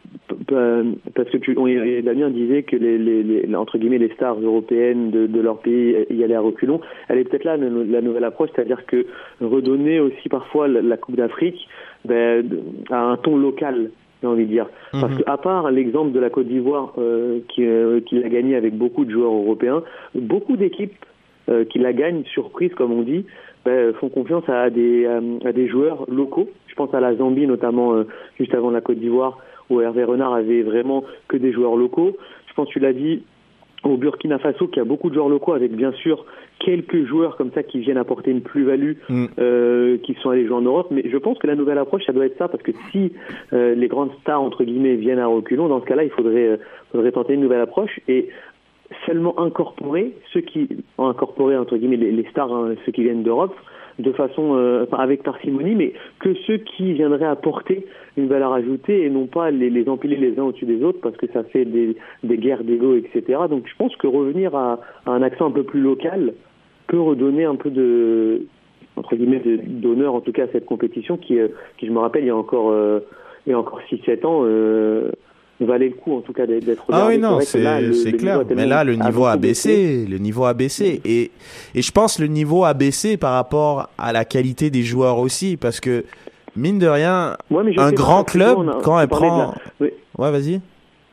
euh, 0.53 0.85
parce 1.15 1.29
que 1.29 1.37
tu, 1.37 1.55
on, 1.59 1.67
Damien 2.03 2.31
disait 2.31 2.63
que 2.63 2.77
les, 2.77 2.97
les, 2.97 3.23
les- 3.23 3.55
entre 3.55 3.77
guillemets 3.77 3.99
les 3.99 4.09
stars 4.15 4.41
européennes 4.41 5.11
de, 5.11 5.27
de 5.27 5.41
leur 5.41 5.59
pays 5.59 5.97
y 6.09 6.25
allaient 6.25 6.35
à 6.35 6.41
reculons. 6.41 6.81
Elle 7.09 7.19
est 7.19 7.25
peut-être 7.25 7.45
là 7.45 7.59
la, 7.59 8.01
nouvelle 8.01 8.25
approche, 8.25 8.49
c'est-à-dire 8.55 8.87
que 8.87 9.05
redonner 9.43 10.01
aussi 10.01 10.31
parfois 10.31 10.67
la, 10.67 10.81
la 10.81 10.97
Coupe 10.97 11.17
d'Afrique 11.17 11.69
ben, 12.07 12.43
à 12.91 13.01
un 13.03 13.17
ton 13.19 13.37
local, 13.37 13.91
j'ai 14.23 14.27
envie 14.27 14.47
de 14.47 14.51
dire. 14.51 14.67
Parce 14.93 15.15
que 15.19 15.23
à 15.27 15.37
part 15.37 15.71
l'exemple 15.71 16.13
de 16.13 16.21
la 16.21 16.31
Côte 16.31 16.47
d'Ivoire 16.49 16.95
euh, 16.97 17.41
qui, 17.49 17.67
euh, 17.67 18.01
qui 18.01 18.19
l'a 18.19 18.31
gagné 18.31 18.57
avec 18.57 18.75
beaucoup 18.75 19.05
de 19.05 19.11
joueurs 19.11 19.33
européens, 19.33 19.83
beaucoup 20.15 20.57
d'équipes 20.57 20.95
euh, 21.51 21.65
qui 21.67 21.79
la 21.81 21.93
gagnent 21.93 22.25
surprise 22.25 22.73
comme 22.75 22.93
on 22.93 23.03
dit 23.03 23.27
ben, 23.67 23.93
font 23.95 24.09
confiance 24.09 24.49
à 24.49 24.71
des 24.71 25.07
à 25.45 25.53
des 25.53 25.69
joueurs 25.69 26.07
locaux. 26.11 26.49
Je 26.71 26.75
pense 26.77 26.95
à 26.95 27.01
la 27.01 27.15
Zambie 27.17 27.47
notamment 27.47 27.95
euh, 27.95 28.05
juste 28.39 28.55
avant 28.55 28.71
la 28.71 28.81
Côte 28.81 28.99
d'Ivoire 28.99 29.39
où 29.69 29.81
Hervé 29.81 30.05
Renard 30.05 30.35
avait 30.35 30.63
vraiment 30.63 31.05
que 31.29 31.37
des 31.37 31.53
joueurs 31.53 31.77
locaux. 31.77 32.17
Je 32.49 32.55
pense 32.55 32.69
tu 32.69 32.79
l'as 32.79 32.93
dit 32.93 33.23
au 33.83 33.97
Burkina 33.97 34.39
Faso 34.39 34.69
qui 34.69 34.79
a 34.81 34.85
beaucoup 34.85 35.09
de 35.09 35.15
joueurs 35.15 35.29
locaux 35.29 35.53
avec 35.55 35.73
bien 35.73 35.93
sûr 35.93 36.25
quelques 36.59 37.07
joueurs 37.07 37.37
comme 37.37 37.51
ça 37.53 37.63
qui 37.63 37.79
viennent 37.79 37.97
apporter 37.97 38.31
une 38.31 38.43
plus-value 38.43 38.93
Mm. 39.09 39.27
euh, 39.39 39.99
qui 39.99 40.15
sont 40.21 40.31
allés 40.31 40.47
jouer 40.47 40.57
en 40.57 40.63
Europe 40.63 40.89
mais 40.91 41.03
je 41.09 41.17
pense 41.17 41.39
que 41.39 41.47
la 41.47 41.55
nouvelle 41.55 41.79
approche 41.79 42.05
ça 42.05 42.13
doit 42.13 42.27
être 42.27 42.37
ça 42.37 42.49
parce 42.49 42.63
que 42.63 42.73
si 42.91 43.13
euh, 43.53 43.75
les 43.75 43.89
grandes 43.89 44.13
stars 44.21 44.43
entre 44.43 44.65
guillemets 44.65 44.97
viennent 44.97 45.19
à 45.19 45.27
reculons 45.27 45.69
dans 45.69 45.81
ce 45.81 45.87
cas-là 45.87 46.05
il 46.05 46.11
faudrait 46.11 46.59
faudrait 46.93 47.13
tenter 47.13 47.35
une 47.35 47.41
nouvelle 47.41 47.63
approche 47.63 48.01
et 48.09 48.29
seulement 49.07 49.39
incorporer 49.41 50.13
ceux 50.33 50.41
qui 50.41 50.69
ont 50.99 51.09
incorporé 51.09 51.57
entre 51.57 51.77
guillemets 51.77 51.97
les, 51.97 52.13
les 52.13 52.25
stars 52.31 52.53
hein, 52.53 52.75
ceux 52.85 52.93
qui 52.93 53.03
viennent 53.03 53.23
d'Europe 53.23 53.55
de 53.99 54.13
façon 54.13 54.57
euh, 54.57 54.87
avec 54.93 55.23
parcimonie 55.23 55.75
mais 55.75 55.93
que 56.21 56.35
ceux 56.47 56.59
qui 56.59 56.93
viendraient 56.93 57.27
apporter 57.27 57.87
une 58.17 58.29
valeur 58.29 58.53
ajoutée 58.53 59.05
et 59.05 59.11
non 59.11 59.27
pas 59.27 59.51
les, 59.51 59.89
empiler 59.89 60.17
les 60.17 60.39
uns 60.39 60.45
au-dessus 60.45 60.67
des 60.67 60.83
autres 60.83 61.01
parce 61.01 61.17
que 61.17 61.27
ça 61.33 61.45
fait 61.45 61.65
des, 61.65 61.97
des 62.23 62.39
guerres 62.39 62.65
d'ego 62.65 62.95
etc 62.97 63.41
donc 63.49 63.67
je 63.67 63.77
pense 63.77 63.95
que 63.97 64.07
revenir 64.07 64.55
à, 64.55 64.81
un 65.07 65.23
accent 65.23 65.47
un 65.47 65.51
peu 65.51 65.65
plus 65.65 65.81
local 65.81 66.35
peut 66.87 67.01
redonner 67.01 67.45
un 67.45 67.57
peu 67.57 67.71
de 67.71 68.43
entre 68.97 69.17
guillemets 69.17 69.43
d'honneur 69.67 70.15
en 70.15 70.21
tout 70.21 70.33
cas 70.33 70.45
à 70.45 70.49
cette 70.53 70.67
compétition 70.67 71.17
qui 71.17 71.39
euh, 71.39 71.49
qui 71.79 71.87
je 71.87 71.93
me 71.93 71.99
rappelle 71.99 72.25
il 72.25 72.29
y 72.29 72.31
a 72.31 72.37
encore 72.37 72.71
euh, 72.71 73.01
il 73.47 73.51
y 73.51 73.53
a 73.55 73.59
encore 73.59 73.81
6 73.89 74.01
7 74.05 74.25
ans 74.25 74.45
valait 75.67 75.89
le 75.89 75.95
coup 75.95 76.17
en 76.17 76.21
tout 76.21 76.33
cas 76.33 76.47
d'être 76.47 76.85
Ah 76.91 77.07
oui, 77.09 77.19
non, 77.19 77.41
c'est 77.41 78.13
clair. 78.13 78.43
Mais 78.55 78.67
là, 78.67 78.85
le 78.85 78.95
niveau 78.95 79.27
a 79.27 79.37
baissé. 79.37 80.07
Le 80.09 80.19
niveau 80.19 80.45
a 80.45 80.55
baissé. 80.55 81.01
Et, 81.05 81.31
et 81.75 81.83
je 81.83 81.93
pense 81.93 82.19
le 82.19 82.27
niveau 82.27 82.65
a 82.65 82.75
baissé 82.75 83.17
par 83.17 83.33
rapport 83.35 83.89
à 83.99 84.13
la 84.13 84.25
qualité 84.25 84.71
des 84.71 84.83
joueurs 84.83 85.19
aussi. 85.19 85.57
Parce 85.57 85.81
que, 85.81 86.05
mine 86.57 86.79
de 86.79 86.87
rien, 86.87 87.37
Ouais, 87.51 87.63
un 87.79 87.93
grand 87.93 88.25
club, 88.25 88.57
on 88.59 88.69
a- 88.69 88.81
quand 88.83 88.97
on 88.97 89.01
elle 89.01 89.09
prend. 89.09 89.55
la-. 89.81 89.87
Ouais, 90.19 90.31
vas-y. 90.31 90.61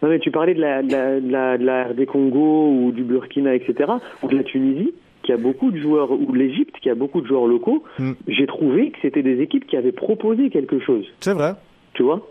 Non, 0.04 0.10
mais 0.10 0.20
tu 0.20 0.30
parlais 0.32 0.54
de 0.54 0.62
la, 0.62 0.84
de 0.84 0.92
la, 0.92 1.20
de 1.20 1.32
la, 1.32 1.58
de 1.58 1.66
la 1.66 1.84
RD 1.86 2.06
Congo 2.06 2.70
ou 2.72 2.92
du 2.92 3.04
Burkina, 3.04 3.56
etc., 3.56 3.92
ou 4.22 4.28
de 4.28 4.36
la 4.38 4.44
Tunisie, 4.44 4.94
qui 5.24 5.32
a 5.34 5.38
beaucoup 5.38 5.72
de 5.72 5.78
joueurs, 5.80 6.12
ou 6.12 6.34
l'Égypte, 6.34 6.76
qui 6.82 6.90
a 6.92 6.96
beaucoup 6.96 7.20
de 7.22 7.26
joueurs 7.28 7.48
locaux. 7.48 7.84
Hmm. 7.98 8.12
J'ai 8.28 8.46
trouvé 8.46 8.92
que 8.92 8.98
c'était 9.02 9.24
des 9.24 9.42
équipes 9.42 9.66
qui 9.66 9.76
avaient 9.76 9.92
proposé 9.92 10.50
quelque 10.52 10.80
chose, 10.80 11.04
C'est 11.20 11.34
vrai. 11.34 11.54
tu 11.96 12.04
vois? 12.04 12.22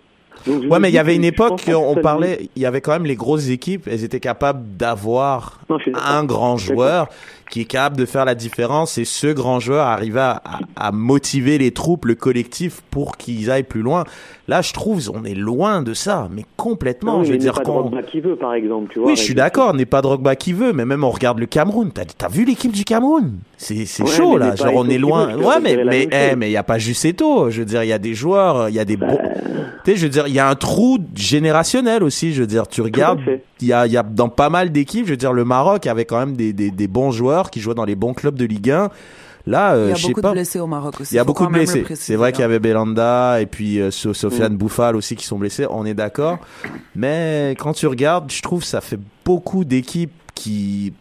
Donc, 0.46 0.64
Ouais, 0.70 0.78
mais 0.78 0.90
il 0.90 0.94
y 0.94 0.98
avait 0.98 1.16
une 1.16 1.24
époque 1.24 1.64
que 1.64 1.72
on 1.72 1.96
parlait, 1.96 2.48
il 2.56 2.62
y 2.62 2.66
avait 2.66 2.80
quand 2.80 2.92
même 2.92 3.06
les 3.06 3.16
grosses 3.16 3.48
équipes, 3.48 3.88
elles 3.90 4.04
étaient 4.04 4.20
capables 4.20 4.62
d'avoir 4.76 5.60
un 5.94 6.24
grand 6.24 6.56
joueur 6.56 7.08
qui 7.50 7.60
est 7.60 7.64
capable 7.64 7.96
de 7.96 8.06
faire 8.06 8.24
la 8.24 8.34
différence 8.34 8.98
et 8.98 9.04
ce 9.04 9.28
grand 9.28 9.60
joueur 9.60 9.86
arrivait 9.86 10.20
à, 10.20 10.42
à- 10.44 10.60
à 10.88 10.92
motiver 10.92 11.58
les 11.58 11.70
troupes, 11.70 12.04
le 12.06 12.14
collectif 12.14 12.82
pour 12.90 13.16
qu'ils 13.16 13.50
aillent 13.50 13.62
plus 13.62 13.82
loin. 13.82 14.04
Là, 14.48 14.62
je 14.62 14.72
trouve, 14.72 15.02
on 15.12 15.24
est 15.24 15.34
loin 15.34 15.82
de 15.82 15.92
ça, 15.94 16.28
mais 16.30 16.44
complètement. 16.56 17.18
Non, 17.18 17.24
je 17.24 17.32
veux 17.32 17.38
dire 17.38 17.54
pas. 17.54 17.62
Drogba 17.62 18.02
qui 18.02 18.20
veut, 18.20 18.36
par 18.36 18.54
exemple, 18.54 18.92
tu 18.92 19.00
vois. 19.00 19.08
Oui, 19.10 19.16
je 19.16 19.22
suis 19.22 19.34
d'accord, 19.34 19.74
n'est 19.74 19.86
pas 19.86 20.02
Drogba 20.02 20.36
qui 20.36 20.52
veut, 20.52 20.72
mais 20.72 20.84
même 20.84 21.02
on 21.04 21.10
regarde 21.10 21.38
le 21.40 21.46
Cameroun. 21.46 21.90
T'as, 21.92 22.28
vu 22.28 22.44
l'équipe 22.44 22.72
du 22.72 22.84
Cameroun? 22.84 23.38
C'est, 23.56 23.74
Ouais, 24.02 24.06
chaud 24.10 24.38
là. 24.38 24.54
Genre 24.56 24.72
on 24.74 24.88
est 24.88 24.98
loin. 24.98 25.34
veut, 25.36 25.44
Ouais, 25.44 25.60
mais 25.62 25.82
mais 25.84 26.08
eh, 26.12 26.36
mais 26.36 26.48
il 26.48 26.52
y 26.52 26.56
a 26.56 26.62
pas 26.62 26.78
juste 26.78 27.04
Eto. 27.04 27.50
Je 27.50 27.60
veux 27.60 27.64
dire, 27.64 27.82
il 27.82 27.88
y 27.88 27.92
a 27.92 27.98
des 27.98 28.14
joueurs, 28.14 28.68
il 28.68 28.74
y 28.74 28.78
a 28.80 28.84
des. 28.84 28.96
Bah, 28.96 29.06
bons- 29.08 29.18
Tu 29.84 29.92
sais, 29.92 29.96
je 29.96 30.02
veux 30.04 30.10
dire, 30.10 30.26
il 30.26 30.34
y 30.34 30.38
a 30.40 30.48
un 30.48 30.54
trou 30.56 30.98
générationnel 31.14 32.02
aussi. 32.02 32.32
Je 32.32 32.40
veux 32.40 32.46
dire, 32.46 32.66
tu 32.68 32.80
regardes, 32.82 33.20
il 33.60 33.68
y 33.68 33.72
a, 33.72 33.86
y 33.86 33.96
a 33.96 34.02
dans 34.02 34.28
pas 34.28 34.50
mal 34.50 34.70
d'équipes. 34.72 35.06
Je 35.06 35.10
veux 35.12 35.16
dire, 35.16 35.32
le 35.32 35.44
Maroc 35.44 35.86
avait 35.86 36.04
quand 36.04 36.18
même 36.18 36.36
des, 36.36 36.52
des, 36.52 36.70
des 36.70 36.88
bons 36.88 37.10
joueurs 37.10 37.35
qui 37.50 37.60
jouaient 37.60 37.74
dans 37.74 37.84
les 37.84 37.94
bons 37.96 38.14
clubs 38.14 38.34
de 38.36 38.44
Ligue 38.44 38.70
1. 38.70 38.90
Là, 39.48 39.74
euh, 39.74 39.84
Il 39.86 39.88
y 39.90 39.92
a 39.92 39.94
je 39.94 40.02
sais 40.02 40.08
beaucoup 40.08 40.20
pas. 40.22 40.28
de 40.30 40.34
blessés 40.34 40.58
au 40.58 40.66
Maroc 40.66 41.00
aussi. 41.00 41.14
Il 41.14 41.16
y 41.16 41.18
a 41.18 41.22
faut 41.22 41.26
beaucoup 41.28 41.46
de 41.46 41.52
blessés. 41.52 41.84
C'est 41.94 42.16
vrai 42.16 42.32
qu'il 42.32 42.40
y 42.40 42.42
hein. 42.42 42.46
avait 42.46 42.58
Belanda 42.58 43.40
et 43.40 43.46
puis 43.46 43.80
euh, 43.80 43.90
So- 43.92 44.12
Sofiane 44.12 44.54
Mm. 44.54 44.56
Bouffal 44.56 44.96
aussi 44.96 45.14
qui 45.14 45.24
sont 45.24 45.38
blessés. 45.38 45.66
On 45.70 45.86
est 45.86 45.94
d'accord. 45.94 46.38
Mais 46.96 47.54
quand 47.58 47.72
tu 47.72 47.86
regardes, 47.86 48.30
je 48.32 48.42
trouve 48.42 48.60
que 48.60 48.66
ça 48.66 48.80
fait 48.80 48.98
beaucoup 49.24 49.64
d'équipes 49.64 50.10
qui. 50.34 50.92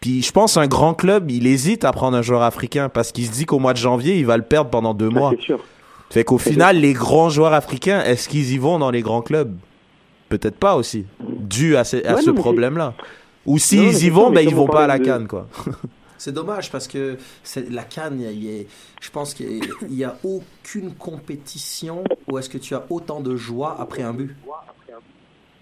Puis 0.00 0.22
je 0.22 0.32
pense 0.32 0.56
un 0.56 0.66
grand 0.66 0.94
club, 0.94 1.30
il 1.30 1.46
hésite 1.46 1.84
à 1.84 1.92
prendre 1.92 2.16
un 2.16 2.22
joueur 2.22 2.40
africain 2.42 2.88
parce 2.88 3.12
qu'il 3.12 3.26
se 3.26 3.32
dit 3.32 3.44
qu'au 3.44 3.58
mois 3.58 3.74
de 3.74 3.78
janvier, 3.78 4.16
il 4.18 4.24
va 4.24 4.38
le 4.38 4.44
perdre 4.44 4.70
pendant 4.70 4.94
deux 4.94 5.10
ah, 5.14 5.18
mois. 5.18 5.32
c'est 5.36 5.42
sûr. 5.44 5.60
Fait 6.08 6.24
qu'au 6.24 6.38
final, 6.38 6.78
les 6.78 6.94
grands 6.94 7.28
joueurs 7.28 7.52
africains, 7.52 8.00
est-ce 8.02 8.28
qu'ils 8.30 8.50
y 8.52 8.58
vont 8.58 8.78
dans 8.78 8.90
les 8.90 9.02
grands 9.02 9.20
clubs? 9.22 9.54
Peut-être 10.30 10.56
pas 10.56 10.74
aussi, 10.76 11.04
dû 11.38 11.76
à 11.76 11.84
ce, 11.84 11.98
à 12.06 12.14
Ouais, 12.14 12.22
ce 12.22 12.28
non, 12.28 12.32
mais 12.34 12.40
problème-là. 12.40 12.94
Ou 13.46 13.52
Non, 13.54 13.58
s'ils 13.58 14.04
y 14.04 14.10
vont, 14.10 14.28
ça, 14.28 14.34
ben 14.34 14.40
ils 14.48 14.54
vont 14.54 14.64
on 14.64 14.68
pas 14.68 14.84
à 14.84 14.86
la 14.86 14.98
de- 14.98 15.04
canne, 15.04 15.26
quoi. 15.26 15.48
C'est 16.18 16.32
dommage 16.32 16.70
parce 16.70 16.86
que 16.86 17.16
c'est 17.42 17.70
la 17.70 17.82
canne, 17.82 18.20
il 18.20 18.24
y 18.24 18.26
a- 18.26 18.30
il 18.30 18.44
y 18.44 18.60
a- 18.60 18.64
je 19.00 19.10
pense 19.10 19.32
qu'il 19.32 19.62
n'y 19.88 20.04
a 20.04 20.18
aucune 20.22 20.92
compétition 20.92 22.04
où 22.30 22.36
est-ce 22.36 22.50
que 22.50 22.58
tu 22.58 22.74
as 22.74 22.84
autant 22.90 23.20
de 23.20 23.36
joie 23.36 23.74
après 23.80 24.02
un 24.02 24.12
but. 24.12 24.36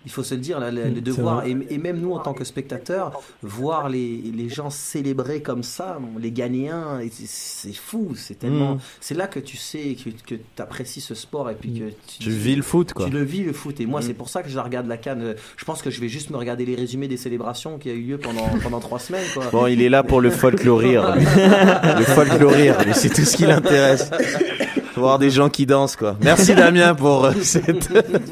Il 0.05 0.13
faut 0.13 0.23
se 0.23 0.35
le 0.35 0.41
dire, 0.41 0.59
là, 0.61 0.71
le, 0.71 0.85
le 0.85 1.01
devoir, 1.01 1.45
et, 1.45 1.57
et 1.71 1.77
même 1.77 2.01
nous 2.01 2.13
en 2.13 2.21
tant 2.21 2.33
que 2.33 2.45
spectateurs, 2.45 3.21
voir 3.43 3.89
les, 3.89 4.23
les 4.35 4.49
gens 4.49 4.71
célébrer 4.71 5.43
comme 5.43 5.63
ça, 5.63 5.99
les 6.19 6.31
Ghanéens, 6.31 7.01
c'est- 7.11 7.73
fou, 7.75 8.13
c'est 8.17 8.39
tellement. 8.39 8.77
Mm. 8.77 8.81
C'est 9.01 9.15
là 9.15 9.27
que 9.27 9.39
tu 9.41 9.57
sais 9.57 9.97
que, 10.03 10.11
que 10.11 10.35
tu 10.37 10.63
apprécies 10.63 11.01
ce 11.01 11.15
sport 11.15 11.51
et 11.51 11.55
puis 11.55 11.73
que 11.75 11.85
tu, 12.11 12.19
Tu 12.21 12.31
vis 12.31 12.57
le 12.57 12.63
foot, 12.63 12.93
quoi. 12.95 13.07
tu 13.07 13.13
le 13.13 13.23
vis 13.23 13.43
le 13.43 13.53
foot 13.53 13.81
et 13.81 13.87
moi 13.87 14.01
c'est 14.01 14.15
pour 14.15 14.29
ça 14.29 14.43
que 14.43 14.49
je 14.49 14.57
la 14.57 14.63
regarde 14.63 14.87
la 14.87 14.97
canne. 14.97 15.35
Je 15.57 15.65
pense 15.65 15.83
que 15.83 15.91
je 15.91 16.01
vais 16.01 16.09
juste 16.09 16.31
me 16.31 16.37
regarder 16.37 16.65
les 16.65 16.75
résumés 16.77 17.09
des 17.09 17.17
célébrations 17.19 17.77
qui 17.79 17.91
a 17.91 17.93
eu 17.93 18.01
lieu 18.03 18.19
pendant 18.19 18.49
pendant 18.63 18.81
trois 18.81 18.99
semaines 19.01 19.27
quoi. 19.35 19.45
Bon, 19.53 19.67
il 19.67 19.83
est 19.83 19.89
là 19.91 20.03
pour 20.03 20.21
le 20.21 20.31
folklorire. 20.31 21.17
lui. 21.17 21.25
le 21.99 22.05
folklorire, 22.05 22.83
lui, 22.85 22.95
c'est 22.95 23.11
tout 23.11 23.25
ce 23.25 23.37
qui 23.37 23.45
l'intéresse. 23.47 24.11
Voir 24.99 25.19
des 25.19 25.31
gens 25.31 25.49
qui 25.49 25.65
dansent, 25.67 25.97
quoi. 25.97 26.17
Merci 26.23 26.55
Damien 26.55 26.95
pour 26.95 27.25
euh, 27.25 27.33
cette. 27.43 27.89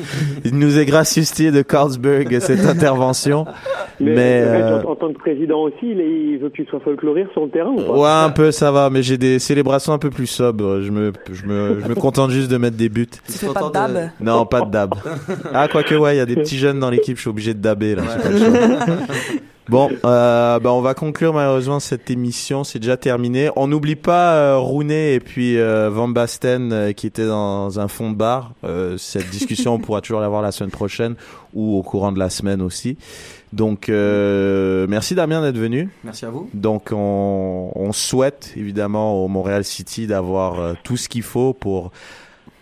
Il 0.45 0.59
nous 0.59 0.79
est 0.79 0.85
gracieuseté 0.85 1.51
de 1.51 1.63
Carlsberg 1.63 2.39
cette 2.41 2.65
intervention. 2.67 3.45
Mais, 4.01 4.43
euh, 4.45 4.83
en, 4.83 4.91
en 4.91 4.97
tant 4.97 5.13
que 5.13 5.19
président 5.19 5.63
aussi, 5.63 5.77
il, 5.83 6.01
est- 6.01 6.33
il 6.35 6.39
veut 6.39 6.51
que 6.51 6.55
tu 6.57 6.67
sois 6.67 6.81
folkloriste 6.81 7.33
sur 7.33 7.45
le 7.45 7.51
terrain 7.51 7.71
ou 7.71 7.77
pas? 7.77 7.93
Ouais, 7.93 8.27
un 8.27 8.31
peu, 8.31 8.51
ça 8.51 8.71
va, 8.71 8.91
mais 8.91 9.03
j'ai 9.03 9.17
des 9.17 9.39
célébrations 9.39 9.93
un 9.95 9.99
peu 9.99 10.11
plus 10.11 10.27
sobres. 10.27 10.83
Je 10.83 10.91
me, 10.91 11.13
je 11.33 11.47
me, 11.47 11.81
je 11.83 11.89
me 11.89 11.95
contente 11.95 12.31
juste 12.31 12.51
de 12.51 12.59
mettre 12.59 12.77
des 12.77 12.89
buts. 12.91 13.07
Tu 13.27 13.33
fais 13.33 13.47
pas 13.47 13.63
de 13.69 13.73
dab? 13.73 14.11
Non, 14.21 14.45
pas 14.45 14.61
de 14.63 14.71
dab. 14.71 14.95
Ah, 15.55 15.67
quoique, 15.69 15.95
ouais, 15.95 16.15
il 16.17 16.19
y 16.19 16.21
a 16.21 16.27
des 16.27 16.37
petits 16.37 16.59
jeunes 16.59 16.79
dans 16.79 16.91
l'équipe, 16.91 17.17
je 17.17 17.23
suis 17.23 17.31
obligé 17.31 17.55
de 17.55 17.61
daber, 17.61 17.95
là. 17.95 18.03
Bon, 19.69 19.91
euh, 20.05 20.61
ben 20.61 20.71
on 20.71 20.81
va 20.81 20.95
conclure 20.95 21.35
malheureusement 21.35 21.81
cette 21.81 22.09
émission. 22.11 22.63
C'est 22.63 22.79
déjà 22.79 22.97
terminé. 22.97 23.51
On 23.57 23.67
n'oublie 23.67 23.97
pas 23.97 24.35
euh, 24.35 24.59
Rooney 24.59 25.15
et 25.15 25.21
puis 25.21 25.59
euh, 25.59 25.91
Van 25.91 26.07
Basten 26.07 26.73
euh, 26.73 26.93
qui 26.93 27.09
étaient 27.09 27.27
dans 27.27 27.81
un 27.81 27.89
fond 27.89 28.11
de 28.11 28.17
bar. 28.17 28.53
Euh, 28.63 28.97
cette 28.97 29.29
discussion, 29.31 29.75
on 29.75 29.79
pourra 29.79 30.01
toujours 30.01 30.21
l'avoir 30.21 30.41
la 30.41 30.53
semaine 30.53 30.71
prochaine 30.71 31.17
ou 31.53 31.77
au 31.77 31.83
courant 31.83 32.13
de 32.13 32.19
la 32.21 32.31
semaine 32.31 32.63
aussi. 32.63 32.97
Donc, 33.53 33.89
euh, 33.89 34.87
merci 34.89 35.15
Damien 35.15 35.43
d'être 35.43 35.59
venu. 35.59 35.89
Merci 36.05 36.27
à 36.27 36.31
vous. 36.31 36.49
Donc, 36.55 36.91
on, 36.93 37.73
on 37.75 37.93
souhaite 37.93 38.53
évidemment 38.57 39.25
au 39.25 39.29
Montréal 39.29 39.65
City 39.65 40.07
d'avoir 40.07 40.77
tout 40.85 40.97
ce 40.97 41.09
qu'il 41.09 41.23
faut 41.23 41.53
pour 41.53 41.91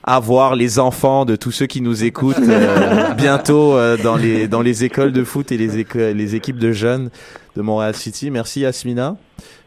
avoir 0.06 0.54
les 0.54 0.78
enfants 0.78 1.24
de 1.24 1.34
tous 1.34 1.50
ceux 1.50 1.66
qui 1.66 1.80
nous 1.80 2.04
écoutent 2.04 2.38
euh, 2.38 3.12
bientôt 3.16 3.74
euh, 3.74 3.96
dans 3.96 4.16
les 4.16 4.48
dans 4.48 4.60
les 4.60 4.84
écoles 4.84 5.12
de 5.12 5.24
foot 5.24 5.50
et 5.50 5.56
les 5.56 5.84
les 6.14 6.34
équipes 6.34 6.58
de 6.58 6.72
jeunes 6.72 7.10
de 7.56 7.62
Montréal 7.62 7.94
City. 7.96 8.30
Merci 8.30 8.60
Yasmina. 8.60 9.16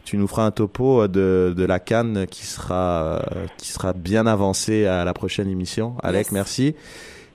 Tu 0.05 0.15
nous 0.15 0.27
feras 0.27 0.45
un 0.45 0.51
topo 0.51 1.01
euh, 1.01 1.07
de 1.07 1.53
de 1.57 1.65
la 1.65 1.79
Cannes 1.79 2.27
qui 2.29 2.45
sera 2.45 3.19
euh, 3.35 3.45
qui 3.57 3.71
sera 3.71 3.93
bien 3.93 4.27
avancé 4.27 4.85
à 4.85 5.03
la 5.03 5.13
prochaine 5.13 5.49
émission. 5.49 5.95
Alec, 6.03 6.27
Yes. 6.27 6.31
merci. 6.31 6.75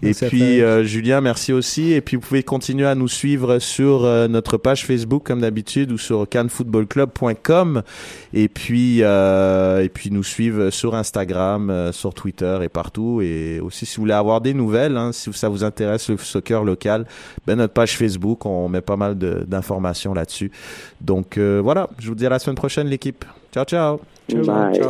Et 0.02 0.06
Merci 0.06 0.26
puis 0.26 0.60
euh, 0.62 0.82
Julien, 0.82 1.20
merci 1.20 1.52
aussi. 1.52 1.92
Et 1.92 2.00
puis 2.00 2.16
vous 2.16 2.22
pouvez 2.22 2.42
continuer 2.42 2.86
à 2.86 2.94
nous 2.96 3.06
suivre 3.06 3.60
sur 3.60 4.04
euh, 4.04 4.26
notre 4.26 4.56
page 4.56 4.84
Facebook 4.84 5.22
comme 5.24 5.40
d'habitude 5.40 5.92
ou 5.92 5.98
sur 5.98 6.28
canfootballclub.com. 6.28 7.82
Et 8.34 8.48
puis 8.48 8.98
euh, 9.02 9.82
et 9.84 9.88
puis 9.88 10.10
nous 10.10 10.24
suivre 10.24 10.70
sur 10.70 10.94
Instagram, 10.94 11.70
euh, 11.70 11.92
sur 11.92 12.14
Twitter 12.14 12.58
et 12.62 12.68
partout. 12.68 13.20
Et 13.22 13.60
aussi 13.60 13.86
si 13.86 13.96
vous 13.96 14.02
voulez 14.02 14.12
avoir 14.14 14.40
des 14.40 14.54
nouvelles, 14.54 14.96
hein, 14.96 15.12
si 15.12 15.32
ça 15.32 15.48
vous 15.48 15.62
intéresse 15.64 16.08
le 16.10 16.16
soccer 16.16 16.64
local, 16.64 17.06
ben 17.46 17.56
notre 17.56 17.72
page 17.74 17.96
Facebook, 17.96 18.44
on 18.44 18.68
met 18.68 18.80
pas 18.80 18.96
mal 18.96 19.16
de- 19.16 19.44
d'informations 19.46 20.14
là-dessus. 20.14 20.50
Donc 21.00 21.38
euh, 21.38 21.60
voilà, 21.62 21.88
je 22.00 22.08
vous 22.08 22.14
dis 22.14 22.26
à 22.26 22.30
la 22.30 22.38
semaine 22.38 22.56
prochaine 22.56 22.88
l'équipe. 22.88 23.24
Ciao 23.54 23.64
ciao. 23.64 24.00
Bye. 24.28 24.74
Ciao. 24.74 24.88